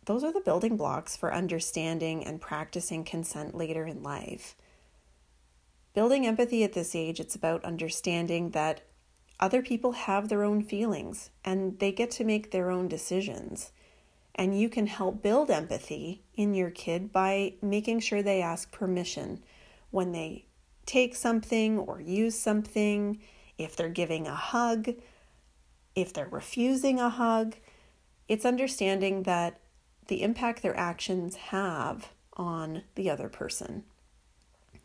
those 0.05 0.23
are 0.23 0.35
the 0.35 0.41
building 0.41 0.77
blocks 0.77 1.17
for 1.17 1.33
understanding 1.33 2.27
and 2.27 2.43
practicing 2.43 3.05
consent 3.05 3.55
later 3.55 3.87
in 3.87 4.03
life. 4.03 4.55
Building 5.95 6.27
empathy 6.27 6.63
at 6.63 6.75
this 6.75 6.95
age, 6.95 7.21
it's 7.21 7.35
about 7.35 7.65
understanding 7.65 8.51
that 8.51 8.83
other 9.41 9.63
people 9.63 9.93
have 9.93 10.29
their 10.29 10.45
own 10.45 10.63
feelings 10.63 11.31
and 11.45 11.79
they 11.79 11.93
get 11.93 12.11
to 12.13 12.25
make 12.25 12.51
their 12.51 12.71
own 12.71 12.89
decisions. 12.89 13.73
And 14.35 14.59
you 14.59 14.69
can 14.69 14.87
help 14.87 15.23
build 15.23 15.51
empathy 15.51 16.23
in 16.35 16.55
your 16.55 16.71
kid 16.71 17.13
by 17.13 17.55
making 17.63 18.01
sure 18.01 18.23
they 18.23 18.43
ask 18.43 18.71
permission 18.73 19.43
when 19.91 20.13
they 20.13 20.47
take 20.87 21.15
something 21.15 21.79
or 21.79 22.01
use 22.01 22.39
something, 22.39 23.21
if 23.59 23.77
they're 23.77 23.89
giving 23.89 24.27
a 24.27 24.35
hug, 24.35 24.91
if 25.95 26.13
they're 26.13 26.29
refusing 26.29 26.99
a 26.99 27.09
hug. 27.09 27.57
It's 28.29 28.45
understanding 28.45 29.23
that 29.25 29.61
the 30.09 30.23
impact 30.23 30.63
their 30.63 30.77
actions 30.77 31.37
have 31.37 32.09
on 32.37 32.83
the 32.95 33.09
other 33.09 33.29
person. 33.29 33.85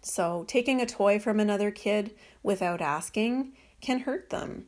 So, 0.02 0.45
taking 0.47 0.80
a 0.80 0.86
toy 0.86 1.20
from 1.20 1.39
another 1.39 1.72
kid 1.72 2.16
without 2.41 2.82
asking 2.82 3.54
can 3.82 4.01
hurt 4.01 4.30
them, 4.30 4.65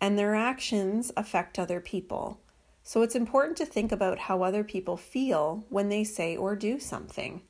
and 0.00 0.18
their 0.18 0.34
actions 0.34 1.12
affect 1.16 1.58
other 1.58 1.80
people. 1.80 2.40
So, 2.82 3.02
it's 3.02 3.16
important 3.16 3.56
to 3.58 3.66
think 3.66 3.90
about 3.90 4.18
how 4.20 4.42
other 4.42 4.62
people 4.62 4.96
feel 4.96 5.64
when 5.68 5.88
they 5.88 6.04
say 6.04 6.36
or 6.36 6.54
do 6.54 6.78
something. 6.78 7.42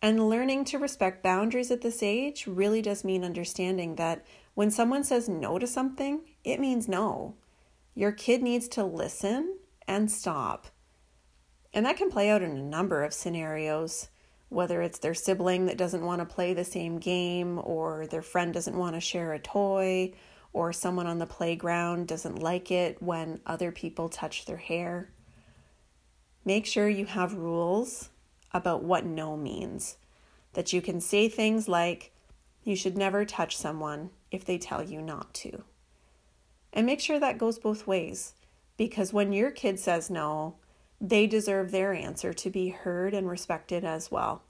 And 0.00 0.28
learning 0.28 0.64
to 0.66 0.78
respect 0.78 1.22
boundaries 1.22 1.70
at 1.70 1.80
this 1.82 2.02
age 2.02 2.46
really 2.46 2.80
does 2.80 3.04
mean 3.04 3.24
understanding 3.24 3.96
that 3.96 4.24
when 4.54 4.70
someone 4.70 5.04
says 5.04 5.28
no 5.28 5.58
to 5.58 5.66
something, 5.66 6.22
it 6.44 6.60
means 6.60 6.88
no. 6.88 7.34
Your 7.94 8.12
kid 8.12 8.42
needs 8.42 8.68
to 8.68 8.84
listen 8.84 9.58
and 9.86 10.10
stop 10.10 10.68
and 11.72 11.86
that 11.86 11.96
can 11.96 12.10
play 12.10 12.30
out 12.30 12.42
in 12.42 12.50
a 12.50 12.62
number 12.62 13.02
of 13.02 13.14
scenarios, 13.14 14.08
whether 14.50 14.82
it's 14.82 14.98
their 14.98 15.14
sibling 15.14 15.66
that 15.66 15.78
doesn't 15.78 16.04
want 16.04 16.20
to 16.20 16.34
play 16.34 16.52
the 16.52 16.64
same 16.64 16.98
game, 16.98 17.58
or 17.64 18.06
their 18.06 18.22
friend 18.22 18.52
doesn't 18.52 18.76
want 18.76 18.94
to 18.94 19.00
share 19.00 19.32
a 19.32 19.38
toy, 19.38 20.12
or 20.52 20.72
someone 20.72 21.06
on 21.06 21.18
the 21.18 21.26
playground 21.26 22.06
doesn't 22.06 22.42
like 22.42 22.70
it 22.70 23.00
when 23.00 23.40
other 23.46 23.72
people 23.72 24.08
touch 24.08 24.44
their 24.44 24.56
hair. 24.58 25.10
Make 26.44 26.66
sure 26.66 26.88
you 26.88 27.06
have 27.06 27.34
rules 27.34 28.10
about 28.52 28.82
what 28.82 29.06
no 29.06 29.36
means. 29.36 29.96
That 30.54 30.72
you 30.72 30.82
can 30.82 31.00
say 31.00 31.28
things 31.28 31.68
like, 31.68 32.12
you 32.64 32.74
should 32.74 32.96
never 32.96 33.24
touch 33.24 33.56
someone 33.56 34.10
if 34.30 34.44
they 34.44 34.58
tell 34.58 34.82
you 34.82 35.00
not 35.00 35.32
to. 35.34 35.62
And 36.72 36.86
make 36.86 37.00
sure 37.00 37.18
that 37.20 37.38
goes 37.38 37.58
both 37.58 37.86
ways 37.86 38.34
because 38.76 39.12
when 39.12 39.32
your 39.32 39.50
kid 39.50 39.78
says 39.78 40.08
no, 40.08 40.56
they 41.00 41.26
deserve 41.26 41.70
their 41.70 41.92
answer 41.92 42.32
to 42.32 42.50
be 42.50 42.68
heard 42.68 43.14
and 43.14 43.28
respected 43.28 43.84
as 43.84 44.10
well. 44.10 44.42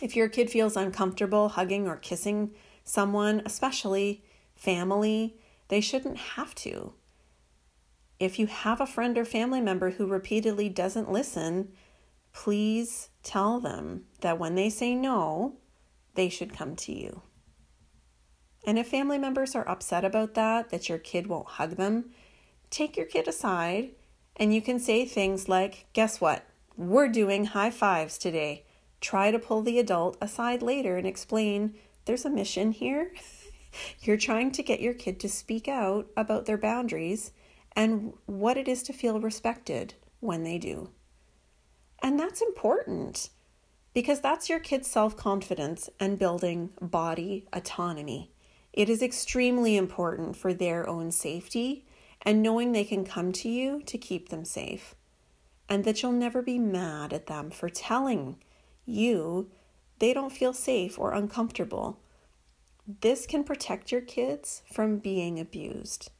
If 0.00 0.14
your 0.14 0.28
kid 0.28 0.50
feels 0.50 0.76
uncomfortable 0.76 1.50
hugging 1.50 1.88
or 1.88 1.96
kissing 1.96 2.52
someone, 2.84 3.42
especially 3.44 4.22
family, 4.54 5.36
they 5.68 5.80
shouldn't 5.80 6.18
have 6.18 6.54
to. 6.56 6.92
If 8.20 8.38
you 8.38 8.46
have 8.46 8.80
a 8.80 8.86
friend 8.86 9.18
or 9.18 9.24
family 9.24 9.60
member 9.60 9.90
who 9.90 10.06
repeatedly 10.06 10.68
doesn't 10.68 11.10
listen, 11.10 11.72
please 12.32 13.08
tell 13.22 13.60
them 13.60 14.04
that 14.20 14.38
when 14.38 14.54
they 14.54 14.70
say 14.70 14.94
no, 14.94 15.56
they 16.14 16.28
should 16.28 16.54
come 16.54 16.76
to 16.76 16.92
you. 16.92 17.22
And 18.64 18.78
if 18.78 18.88
family 18.88 19.18
members 19.18 19.54
are 19.54 19.68
upset 19.68 20.04
about 20.04 20.34
that, 20.34 20.70
that 20.70 20.88
your 20.88 20.98
kid 20.98 21.26
won't 21.26 21.48
hug 21.48 21.76
them, 21.76 22.10
take 22.70 22.96
your 22.96 23.06
kid 23.06 23.28
aside 23.28 23.90
and 24.36 24.54
you 24.54 24.60
can 24.62 24.78
say 24.78 25.04
things 25.04 25.48
like, 25.48 25.86
Guess 25.92 26.20
what? 26.20 26.46
We're 26.76 27.08
doing 27.08 27.46
high 27.46 27.70
fives 27.70 28.18
today. 28.18 28.64
Try 29.00 29.30
to 29.30 29.38
pull 29.38 29.62
the 29.62 29.78
adult 29.78 30.16
aside 30.20 30.62
later 30.62 30.96
and 30.96 31.06
explain 31.06 31.74
there's 32.04 32.24
a 32.24 32.30
mission 32.30 32.72
here. 32.72 33.12
You're 34.00 34.16
trying 34.16 34.52
to 34.52 34.62
get 34.62 34.80
your 34.80 34.94
kid 34.94 35.20
to 35.20 35.28
speak 35.28 35.68
out 35.68 36.06
about 36.16 36.46
their 36.46 36.58
boundaries 36.58 37.32
and 37.74 38.12
what 38.26 38.56
it 38.56 38.68
is 38.68 38.82
to 38.84 38.92
feel 38.92 39.20
respected 39.20 39.94
when 40.20 40.44
they 40.44 40.58
do. 40.58 40.90
And 42.02 42.18
that's 42.18 42.42
important 42.42 43.30
because 43.94 44.20
that's 44.20 44.48
your 44.48 44.60
kid's 44.60 44.88
self 44.88 45.16
confidence 45.16 45.88
and 45.98 46.18
building 46.18 46.70
body 46.80 47.46
autonomy. 47.52 48.30
It 48.72 48.90
is 48.90 49.02
extremely 49.02 49.76
important 49.76 50.36
for 50.36 50.52
their 50.52 50.86
own 50.86 51.10
safety 51.10 51.85
and 52.26 52.42
knowing 52.42 52.72
they 52.72 52.84
can 52.84 53.04
come 53.04 53.30
to 53.30 53.48
you 53.48 53.80
to 53.84 53.96
keep 53.96 54.28
them 54.28 54.44
safe, 54.44 54.96
and 55.68 55.84
that 55.84 56.02
you'll 56.02 56.10
never 56.10 56.42
be 56.42 56.58
mad 56.58 57.12
at 57.12 57.28
them 57.28 57.50
for 57.50 57.68
telling 57.68 58.36
you 58.84 59.48
they 60.00 60.12
don't 60.12 60.32
feel 60.32 60.52
safe 60.52 60.98
or 60.98 61.12
uncomfortable. 61.12 62.00
This 63.00 63.26
can 63.26 63.44
protect 63.44 63.92
your 63.92 64.00
kids 64.00 64.62
from 64.70 64.98
being 64.98 65.38
abused. 65.38 66.10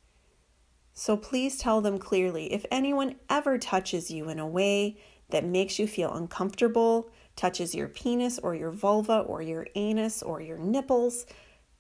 So 0.95 1.17
please 1.17 1.59
tell 1.59 1.81
them 1.81 1.99
clearly 1.99 2.53
if 2.53 2.65
anyone 2.71 3.17
ever 3.29 3.59
touches 3.59 4.11
you 4.11 4.29
in 4.29 4.39
a 4.39 4.47
way 4.47 4.97
that 5.31 5.45
makes 5.45 5.79
you 5.79 5.87
feel 5.89 6.15
uncomfortable, 6.15 7.11
touches 7.35 7.75
your 7.75 7.89
penis 7.89 8.39
or 8.39 8.55
your 8.55 8.71
vulva 8.71 9.19
or 9.19 9.43
your 9.43 9.67
anus 9.75 10.23
or 10.23 10.41
your 10.41 10.57
nipples, 10.57 11.27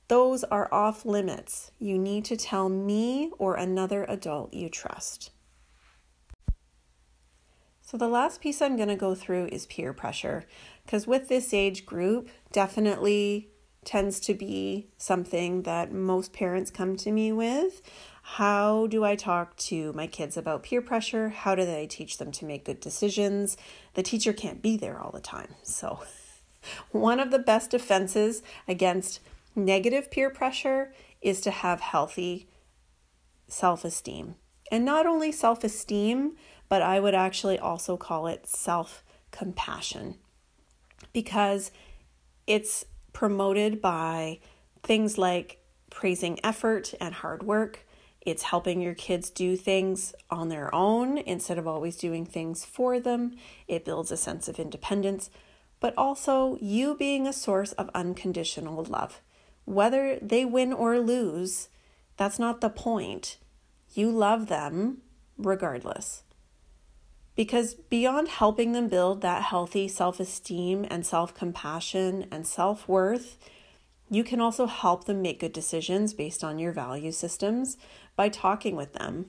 those 0.08 0.44
are 0.44 0.72
off 0.72 1.04
limits. 1.04 1.70
You 1.78 1.98
need 1.98 2.24
to 2.26 2.36
tell 2.36 2.68
me 2.68 3.30
or 3.38 3.54
another 3.54 4.04
adult 4.04 4.54
you 4.54 4.68
trust. 4.68 5.30
So, 7.82 7.96
the 7.96 8.08
last 8.08 8.40
piece 8.40 8.60
I'm 8.60 8.76
going 8.76 8.88
to 8.88 8.96
go 8.96 9.14
through 9.14 9.46
is 9.52 9.66
peer 9.66 9.92
pressure, 9.92 10.44
because 10.84 11.06
with 11.06 11.28
this 11.28 11.54
age 11.54 11.86
group, 11.86 12.28
definitely 12.50 13.50
tends 13.84 14.18
to 14.18 14.34
be 14.34 14.88
something 14.98 15.62
that 15.62 15.92
most 15.92 16.32
parents 16.32 16.72
come 16.72 16.96
to 16.96 17.12
me 17.12 17.30
with. 17.30 17.82
How 18.22 18.88
do 18.88 19.04
I 19.04 19.14
talk 19.14 19.56
to 19.58 19.92
my 19.92 20.08
kids 20.08 20.36
about 20.36 20.64
peer 20.64 20.82
pressure? 20.82 21.28
How 21.28 21.54
do 21.54 21.62
I 21.62 21.86
teach 21.86 22.18
them 22.18 22.32
to 22.32 22.44
make 22.44 22.64
good 22.64 22.80
decisions? 22.80 23.56
The 23.94 24.02
teacher 24.02 24.32
can't 24.32 24.60
be 24.60 24.76
there 24.76 25.00
all 25.00 25.12
the 25.12 25.20
time. 25.20 25.54
So, 25.62 26.00
one 26.90 27.20
of 27.20 27.30
the 27.30 27.38
best 27.38 27.70
defenses 27.70 28.42
against 28.66 29.20
Negative 29.56 30.10
peer 30.10 30.28
pressure 30.28 30.92
is 31.22 31.40
to 31.40 31.50
have 31.50 31.80
healthy 31.80 32.46
self 33.48 33.86
esteem. 33.86 34.34
And 34.70 34.84
not 34.84 35.06
only 35.06 35.32
self 35.32 35.64
esteem, 35.64 36.36
but 36.68 36.82
I 36.82 37.00
would 37.00 37.14
actually 37.14 37.58
also 37.58 37.96
call 37.96 38.26
it 38.26 38.46
self 38.46 39.02
compassion 39.30 40.16
because 41.14 41.70
it's 42.46 42.84
promoted 43.14 43.80
by 43.80 44.40
things 44.82 45.16
like 45.16 45.62
praising 45.88 46.38
effort 46.44 46.92
and 47.00 47.14
hard 47.14 47.42
work. 47.42 47.86
It's 48.20 48.42
helping 48.42 48.82
your 48.82 48.94
kids 48.94 49.30
do 49.30 49.56
things 49.56 50.14
on 50.30 50.50
their 50.50 50.74
own 50.74 51.16
instead 51.16 51.56
of 51.56 51.66
always 51.66 51.96
doing 51.96 52.26
things 52.26 52.62
for 52.64 53.00
them. 53.00 53.36
It 53.68 53.86
builds 53.86 54.10
a 54.10 54.18
sense 54.18 54.48
of 54.48 54.58
independence, 54.58 55.30
but 55.80 55.94
also 55.96 56.58
you 56.60 56.94
being 56.94 57.26
a 57.26 57.32
source 57.32 57.72
of 57.72 57.88
unconditional 57.94 58.84
love. 58.84 59.22
Whether 59.66 60.18
they 60.22 60.44
win 60.44 60.72
or 60.72 60.98
lose, 60.98 61.68
that's 62.16 62.38
not 62.38 62.60
the 62.60 62.70
point. 62.70 63.36
You 63.92 64.10
love 64.10 64.46
them 64.46 65.02
regardless. 65.36 66.22
Because 67.34 67.74
beyond 67.74 68.28
helping 68.28 68.72
them 68.72 68.88
build 68.88 69.20
that 69.20 69.42
healthy 69.42 69.88
self 69.88 70.18
esteem 70.18 70.86
and 70.88 71.04
self 71.04 71.34
compassion 71.34 72.26
and 72.30 72.46
self 72.46 72.88
worth, 72.88 73.36
you 74.08 74.24
can 74.24 74.40
also 74.40 74.66
help 74.66 75.04
them 75.04 75.20
make 75.20 75.40
good 75.40 75.52
decisions 75.52 76.14
based 76.14 76.42
on 76.42 76.58
your 76.58 76.72
value 76.72 77.12
systems 77.12 77.76
by 78.14 78.28
talking 78.28 78.76
with 78.76 78.94
them. 78.94 79.26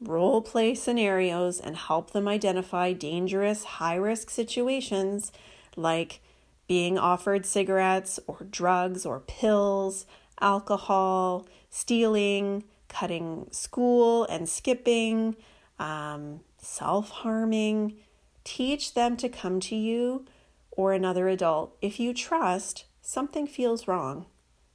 Role 0.00 0.42
play 0.42 0.74
scenarios 0.74 1.58
and 1.58 1.76
help 1.76 2.12
them 2.12 2.28
identify 2.28 2.92
dangerous, 2.92 3.64
high 3.64 3.96
risk 3.96 4.30
situations 4.30 5.32
like 5.74 6.20
being 6.68 6.98
offered 6.98 7.44
cigarettes 7.44 8.20
or 8.26 8.46
drugs 8.48 9.04
or 9.04 9.20
pills, 9.20 10.06
alcohol, 10.40 11.48
stealing, 11.70 12.62
cutting 12.88 13.48
school 13.50 14.24
and 14.26 14.48
skipping, 14.48 15.34
um, 15.78 16.40
self 16.58 17.10
harming. 17.10 17.96
Teach 18.44 18.94
them 18.94 19.16
to 19.16 19.28
come 19.28 19.60
to 19.60 19.74
you 19.74 20.24
or 20.70 20.92
another 20.92 21.28
adult 21.28 21.76
if 21.82 21.98
you 21.98 22.14
trust 22.14 22.84
something 23.00 23.46
feels 23.46 23.88
wrong. 23.88 24.26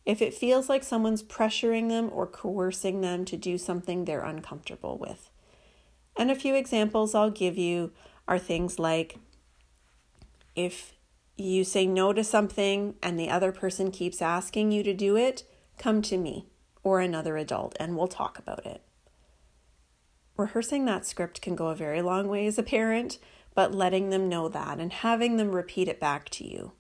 If 0.06 0.22
it 0.22 0.34
feels 0.34 0.68
like 0.68 0.84
someone's 0.84 1.24
pressuring 1.24 1.88
them 1.90 2.10
or 2.12 2.28
coercing 2.28 3.02
them 3.02 3.24
to 3.26 3.38
do 3.38 3.58
something 3.58 4.04
they're 4.04 4.24
uncomfortable 4.24 4.98
with. 4.98 5.30
And 6.18 6.30
a 6.30 6.36
few 6.36 6.56
examples 6.56 7.16
I'll 7.16 7.32
give 7.32 7.58
you 7.58 7.92
are 8.28 8.38
things 8.38 8.80
like 8.80 9.18
if 10.56 10.94
you 11.36 11.64
say 11.64 11.86
no 11.86 12.14
to 12.14 12.24
something 12.24 12.96
and 13.02 13.20
the 13.20 13.30
other 13.30 13.52
person 13.52 13.92
keeps 13.92 14.22
asking 14.22 14.72
you 14.72 14.84
to 14.84 14.94
do 14.94 15.16
it, 15.18 15.44
come 15.78 16.02
to 16.04 16.18
me 16.18 16.48
or 16.84 17.00
another 17.00 17.38
adult 17.38 17.76
and 17.80 17.98
we'll 17.98 18.08
talk 18.08 18.38
about 18.38 18.66
it 18.66 18.82
rehearsing 20.38 20.86
that 20.86 21.06
script 21.06 21.42
can 21.42 21.56
go 21.56 21.68
a 21.68 21.76
very 21.76 22.02
long 22.02 22.28
way 22.28 22.48
as 22.48 22.58
a 22.58 22.64
parent, 22.64 23.20
but 23.54 23.74
letting 23.74 24.10
them 24.10 24.30
know 24.30 24.50
that 24.50 24.80
and 24.80 24.92
having 24.92 25.38
them 25.38 25.56
repeat 25.56 25.88
it 25.88 26.00
back 26.00 26.30
to 26.30 26.48
you. 26.48 26.72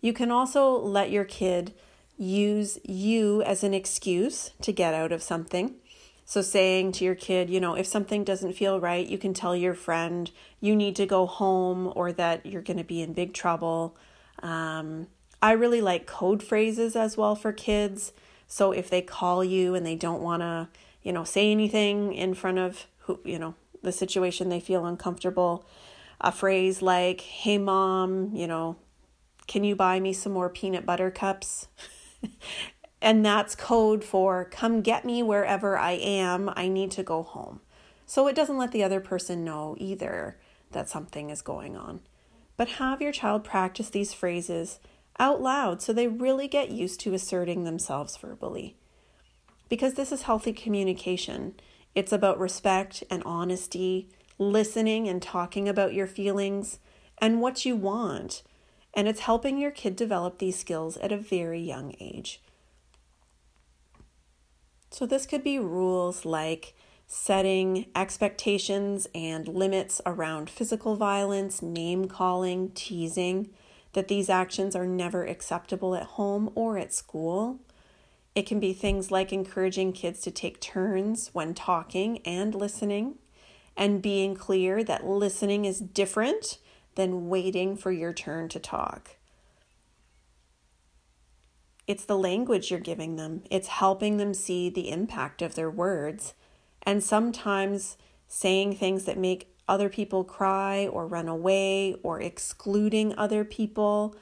You 0.00 0.12
can 0.12 0.30
also 0.30 0.70
let 0.70 1.10
your 1.10 1.24
kid 1.24 1.74
use 2.16 2.78
you 2.84 3.42
as 3.42 3.62
an 3.62 3.74
excuse 3.74 4.50
to 4.62 4.72
get 4.72 4.94
out 4.94 5.12
of 5.12 5.22
something. 5.22 5.74
So, 6.30 6.42
saying 6.42 6.92
to 6.92 7.06
your 7.06 7.14
kid, 7.14 7.48
you 7.48 7.58
know, 7.58 7.74
if 7.74 7.86
something 7.86 8.22
doesn't 8.22 8.52
feel 8.52 8.78
right, 8.78 9.06
you 9.06 9.16
can 9.16 9.32
tell 9.32 9.56
your 9.56 9.72
friend 9.72 10.30
you 10.60 10.76
need 10.76 10.94
to 10.96 11.06
go 11.06 11.24
home 11.24 11.90
or 11.96 12.12
that 12.12 12.44
you're 12.44 12.60
going 12.60 12.76
to 12.76 12.84
be 12.84 13.00
in 13.00 13.14
big 13.14 13.32
trouble. 13.32 13.96
Um, 14.42 15.06
I 15.40 15.52
really 15.52 15.80
like 15.80 16.06
code 16.06 16.42
phrases 16.42 16.94
as 16.96 17.16
well 17.16 17.34
for 17.34 17.50
kids. 17.50 18.12
So, 18.46 18.72
if 18.72 18.90
they 18.90 19.00
call 19.00 19.42
you 19.42 19.74
and 19.74 19.86
they 19.86 19.94
don't 19.96 20.20
want 20.20 20.42
to, 20.42 20.68
you 21.02 21.14
know, 21.14 21.24
say 21.24 21.50
anything 21.50 22.12
in 22.12 22.34
front 22.34 22.58
of 22.58 22.84
who, 22.98 23.20
you 23.24 23.38
know, 23.38 23.54
the 23.82 23.90
situation 23.90 24.50
they 24.50 24.60
feel 24.60 24.84
uncomfortable. 24.84 25.64
A 26.20 26.30
phrase 26.30 26.82
like, 26.82 27.22
hey, 27.22 27.56
mom, 27.56 28.34
you 28.34 28.46
know, 28.46 28.76
can 29.46 29.64
you 29.64 29.74
buy 29.74 29.98
me 29.98 30.12
some 30.12 30.32
more 30.32 30.50
peanut 30.50 30.84
butter 30.84 31.10
cups? 31.10 31.68
and 33.00 33.24
that's 33.24 33.54
code 33.54 34.04
for 34.04 34.44
come 34.44 34.80
get 34.80 35.04
me 35.04 35.22
wherever 35.22 35.78
I 35.78 35.92
am. 35.92 36.50
I 36.56 36.68
need 36.68 36.90
to 36.92 37.02
go 37.02 37.22
home. 37.22 37.60
So 38.06 38.26
it 38.26 38.36
doesn't 38.36 38.58
let 38.58 38.72
the 38.72 38.82
other 38.82 39.00
person 39.00 39.44
know 39.44 39.76
either 39.78 40.38
that 40.72 40.88
something 40.88 41.30
is 41.30 41.42
going 41.42 41.76
on. 41.76 42.00
But 42.56 42.68
have 42.68 43.00
your 43.00 43.12
child 43.12 43.44
practice 43.44 43.90
these 43.90 44.12
phrases 44.12 44.80
out 45.18 45.40
loud 45.40 45.82
so 45.82 45.92
they 45.92 46.08
really 46.08 46.48
get 46.48 46.70
used 46.70 47.00
to 47.00 47.14
asserting 47.14 47.64
themselves 47.64 48.16
verbally 48.16 48.76
because 49.68 49.94
this 49.94 50.12
is 50.12 50.22
healthy 50.22 50.52
communication. 50.52 51.54
It's 51.94 52.12
about 52.12 52.38
respect 52.38 53.04
and 53.10 53.22
honesty, 53.24 54.08
listening 54.38 55.08
and 55.08 55.20
talking 55.20 55.68
about 55.68 55.94
your 55.94 56.06
feelings 56.06 56.78
and 57.18 57.40
what 57.40 57.64
you 57.64 57.76
want. 57.76 58.42
And 58.94 59.06
it's 59.06 59.20
helping 59.20 59.58
your 59.58 59.70
kid 59.70 59.96
develop 59.96 60.38
these 60.38 60.58
skills 60.58 60.96
at 60.98 61.12
a 61.12 61.18
very 61.18 61.60
young 61.60 61.94
age. 62.00 62.40
So, 64.90 65.06
this 65.06 65.26
could 65.26 65.44
be 65.44 65.58
rules 65.58 66.24
like 66.24 66.74
setting 67.06 67.86
expectations 67.96 69.08
and 69.14 69.48
limits 69.48 70.00
around 70.04 70.50
physical 70.50 70.96
violence, 70.96 71.62
name 71.62 72.06
calling, 72.06 72.70
teasing, 72.70 73.50
that 73.94 74.08
these 74.08 74.28
actions 74.28 74.76
are 74.76 74.86
never 74.86 75.24
acceptable 75.24 75.94
at 75.94 76.02
home 76.02 76.50
or 76.54 76.76
at 76.78 76.92
school. 76.92 77.58
It 78.34 78.46
can 78.46 78.60
be 78.60 78.72
things 78.72 79.10
like 79.10 79.32
encouraging 79.32 79.92
kids 79.92 80.20
to 80.20 80.30
take 80.30 80.60
turns 80.60 81.30
when 81.32 81.54
talking 81.54 82.18
and 82.18 82.54
listening, 82.54 83.16
and 83.76 84.02
being 84.02 84.34
clear 84.34 84.84
that 84.84 85.06
listening 85.06 85.64
is 85.64 85.80
different 85.80 86.58
than 86.94 87.28
waiting 87.28 87.76
for 87.76 87.90
your 87.90 88.12
turn 88.12 88.48
to 88.50 88.58
talk. 88.58 89.17
It's 91.88 92.04
the 92.04 92.18
language 92.18 92.70
you're 92.70 92.80
giving 92.80 93.16
them, 93.16 93.42
it's 93.50 93.68
helping 93.68 94.18
them 94.18 94.34
see 94.34 94.68
the 94.68 94.90
impact 94.90 95.40
of 95.40 95.54
their 95.54 95.70
words, 95.70 96.34
and 96.82 97.02
sometimes 97.02 97.96
saying 98.26 98.74
things 98.74 99.04
that 99.04 99.16
make 99.16 99.54
other 99.66 99.88
people 99.88 100.22
cry 100.22 100.86
or 100.86 101.06
run 101.06 101.28
away 101.28 101.94
or 102.02 102.20
excluding 102.20 103.16
other 103.16 103.42
people, 103.42 104.14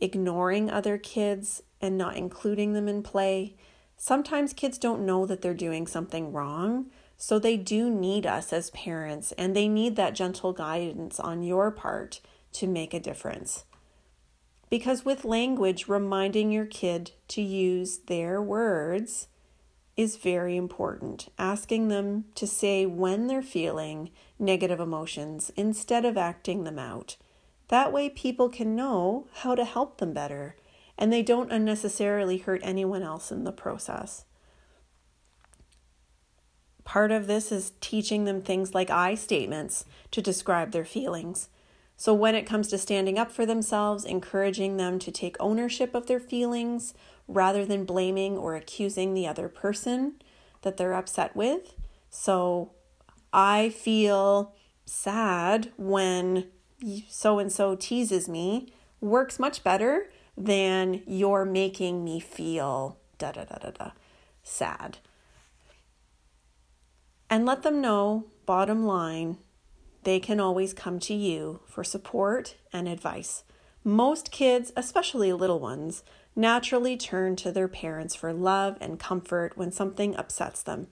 ignoring 0.00 0.70
other 0.70 0.96
kids 0.96 1.62
and 1.78 1.98
not 1.98 2.16
including 2.16 2.72
them 2.72 2.88
in 2.88 3.02
play. 3.02 3.54
Sometimes 3.98 4.54
kids 4.54 4.78
don't 4.78 5.04
know 5.04 5.26
that 5.26 5.42
they're 5.42 5.52
doing 5.52 5.86
something 5.86 6.32
wrong, 6.32 6.86
so 7.18 7.38
they 7.38 7.58
do 7.58 7.90
need 7.90 8.24
us 8.24 8.50
as 8.50 8.70
parents 8.70 9.32
and 9.32 9.54
they 9.54 9.68
need 9.68 9.96
that 9.96 10.14
gentle 10.14 10.54
guidance 10.54 11.20
on 11.20 11.42
your 11.42 11.70
part 11.70 12.22
to 12.52 12.66
make 12.66 12.94
a 12.94 13.00
difference. 13.00 13.64
Because 14.70 15.04
with 15.04 15.24
language, 15.24 15.88
reminding 15.88 16.50
your 16.50 16.66
kid 16.66 17.12
to 17.28 17.42
use 17.42 17.98
their 17.98 18.42
words 18.42 19.28
is 19.96 20.16
very 20.16 20.56
important. 20.56 21.28
Asking 21.38 21.88
them 21.88 22.24
to 22.34 22.46
say 22.46 22.84
when 22.84 23.26
they're 23.26 23.42
feeling 23.42 24.10
negative 24.38 24.80
emotions 24.80 25.52
instead 25.56 26.04
of 26.04 26.16
acting 26.16 26.64
them 26.64 26.78
out. 26.78 27.16
That 27.68 27.92
way, 27.92 28.08
people 28.08 28.48
can 28.48 28.74
know 28.74 29.26
how 29.32 29.54
to 29.54 29.64
help 29.64 29.98
them 29.98 30.12
better 30.12 30.56
and 30.96 31.12
they 31.12 31.22
don't 31.22 31.52
unnecessarily 31.52 32.38
hurt 32.38 32.60
anyone 32.62 33.02
else 33.02 33.32
in 33.32 33.44
the 33.44 33.52
process. 33.52 34.24
Part 36.84 37.10
of 37.10 37.26
this 37.26 37.50
is 37.50 37.72
teaching 37.80 38.24
them 38.24 38.42
things 38.42 38.74
like 38.74 38.90
I 38.90 39.14
statements 39.14 39.84
to 40.10 40.22
describe 40.22 40.70
their 40.70 40.84
feelings. 40.84 41.48
So, 41.96 42.12
when 42.12 42.34
it 42.34 42.46
comes 42.46 42.68
to 42.68 42.78
standing 42.78 43.18
up 43.18 43.30
for 43.30 43.46
themselves, 43.46 44.04
encouraging 44.04 44.76
them 44.76 44.98
to 44.98 45.12
take 45.12 45.36
ownership 45.38 45.94
of 45.94 46.06
their 46.06 46.20
feelings 46.20 46.92
rather 47.28 47.64
than 47.64 47.84
blaming 47.84 48.36
or 48.36 48.56
accusing 48.56 49.14
the 49.14 49.26
other 49.26 49.48
person 49.48 50.14
that 50.62 50.76
they're 50.76 50.94
upset 50.94 51.36
with. 51.36 51.74
So, 52.10 52.72
I 53.32 53.70
feel 53.70 54.54
sad 54.86 55.72
when 55.76 56.48
so 57.08 57.38
and 57.38 57.50
so 57.50 57.74
teases 57.74 58.28
me 58.28 58.72
works 59.00 59.38
much 59.38 59.64
better 59.64 60.10
than 60.36 61.02
you're 61.06 61.44
making 61.44 62.04
me 62.04 62.20
feel 62.20 62.98
da 63.18 63.32
da 63.32 63.44
da 63.44 63.56
da 63.56 63.70
da 63.70 63.90
sad. 64.42 64.98
And 67.30 67.46
let 67.46 67.62
them 67.62 67.80
know, 67.80 68.26
bottom 68.46 68.84
line, 68.84 69.38
they 70.04 70.20
can 70.20 70.40
always 70.40 70.72
come 70.72 70.98
to 71.00 71.14
you 71.14 71.60
for 71.66 71.84
support 71.84 72.56
and 72.72 72.88
advice. 72.88 73.44
Most 73.82 74.30
kids, 74.30 74.72
especially 74.76 75.32
little 75.32 75.60
ones, 75.60 76.02
naturally 76.36 76.96
turn 76.96 77.36
to 77.36 77.52
their 77.52 77.68
parents 77.68 78.14
for 78.14 78.32
love 78.32 78.76
and 78.80 78.98
comfort 78.98 79.56
when 79.56 79.70
something 79.70 80.16
upsets 80.16 80.62
them. 80.62 80.88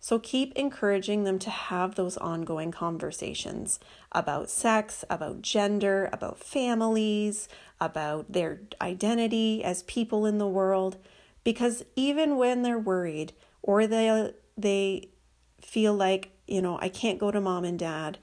So 0.00 0.18
keep 0.18 0.52
encouraging 0.56 1.22
them 1.22 1.38
to 1.40 1.50
have 1.50 1.94
those 1.94 2.16
ongoing 2.16 2.72
conversations 2.72 3.78
about 4.10 4.50
sex, 4.50 5.04
about 5.08 5.42
gender, 5.42 6.10
about 6.12 6.40
families, 6.40 7.48
about 7.80 8.32
their 8.32 8.62
identity 8.80 9.62
as 9.62 9.84
people 9.84 10.26
in 10.26 10.38
the 10.38 10.48
world 10.48 10.96
because 11.44 11.84
even 11.96 12.36
when 12.36 12.62
they're 12.62 12.78
worried 12.78 13.32
or 13.62 13.86
they 13.86 14.32
they 14.56 15.08
feel 15.60 15.94
like, 15.94 16.30
you 16.46 16.60
know, 16.60 16.78
I 16.80 16.88
can't 16.88 17.18
go 17.18 17.30
to 17.30 17.40
mom 17.40 17.64
and 17.64 17.78
dad, 17.78 18.18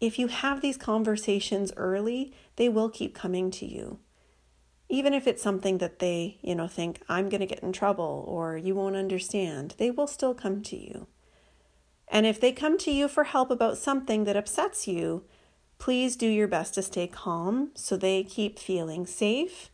if 0.00 0.18
you 0.18 0.26
have 0.28 0.60
these 0.60 0.76
conversations 0.76 1.72
early, 1.76 2.32
they 2.56 2.68
will 2.68 2.90
keep 2.90 3.14
coming 3.14 3.50
to 3.52 3.66
you. 3.66 3.98
Even 4.88 5.14
if 5.14 5.26
it's 5.26 5.42
something 5.42 5.78
that 5.78 5.98
they, 5.98 6.38
you 6.42 6.54
know, 6.54 6.68
think 6.68 7.00
I'm 7.08 7.28
going 7.28 7.40
to 7.40 7.46
get 7.46 7.62
in 7.62 7.72
trouble 7.72 8.24
or 8.28 8.56
you 8.56 8.74
won't 8.74 8.94
understand, 8.96 9.74
they 9.78 9.90
will 9.90 10.06
still 10.06 10.34
come 10.34 10.62
to 10.62 10.76
you. 10.76 11.06
And 12.08 12.24
if 12.24 12.40
they 12.40 12.52
come 12.52 12.78
to 12.78 12.90
you 12.90 13.08
for 13.08 13.24
help 13.24 13.50
about 13.50 13.78
something 13.78 14.24
that 14.24 14.36
upsets 14.36 14.86
you, 14.86 15.24
please 15.78 16.16
do 16.16 16.28
your 16.28 16.46
best 16.46 16.74
to 16.74 16.82
stay 16.82 17.08
calm 17.08 17.70
so 17.74 17.96
they 17.96 18.22
keep 18.22 18.58
feeling 18.58 19.06
safe. 19.06 19.70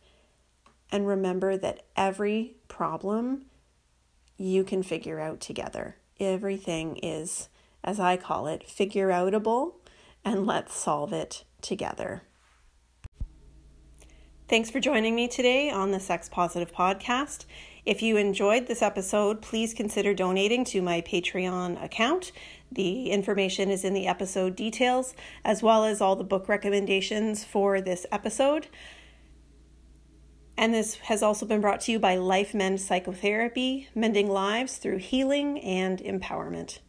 And 0.91 1.07
remember 1.07 1.57
that 1.57 1.83
every 1.95 2.55
problem 2.67 3.45
you 4.37 4.63
can 4.63 4.81
figure 4.81 5.19
out 5.19 5.39
together. 5.39 5.97
Everything 6.19 6.97
is, 6.97 7.49
as 7.83 7.99
I 7.99 8.17
call 8.17 8.47
it, 8.47 8.67
figure 8.67 9.09
outable, 9.09 9.73
and 10.25 10.45
let's 10.45 10.75
solve 10.75 11.13
it 11.13 11.43
together. 11.61 12.23
Thanks 14.49 14.69
for 14.69 14.79
joining 14.79 15.15
me 15.15 15.27
today 15.27 15.69
on 15.69 15.91
the 15.91 15.99
Sex 15.99 16.29
Positive 16.29 16.71
Podcast. 16.71 17.45
If 17.85 18.01
you 18.01 18.17
enjoyed 18.17 18.67
this 18.67 18.81
episode, 18.81 19.41
please 19.41 19.73
consider 19.73 20.13
donating 20.13 20.63
to 20.65 20.81
my 20.81 21.01
Patreon 21.01 21.83
account. 21.83 22.31
The 22.71 23.09
information 23.09 23.69
is 23.69 23.83
in 23.83 23.93
the 23.93 24.07
episode 24.07 24.55
details, 24.55 25.15
as 25.43 25.63
well 25.63 25.85
as 25.85 26.01
all 26.01 26.15
the 26.15 26.23
book 26.23 26.47
recommendations 26.47 27.43
for 27.43 27.81
this 27.81 28.05
episode. 28.11 28.67
And 30.57 30.73
this 30.73 30.95
has 30.95 31.23
also 31.23 31.45
been 31.45 31.61
brought 31.61 31.81
to 31.81 31.91
you 31.91 31.99
by 31.99 32.15
Life 32.15 32.53
Mend 32.53 32.79
Psychotherapy, 32.79 33.89
mending 33.95 34.29
lives 34.29 34.77
through 34.77 34.97
healing 34.97 35.59
and 35.61 35.99
empowerment. 35.99 36.79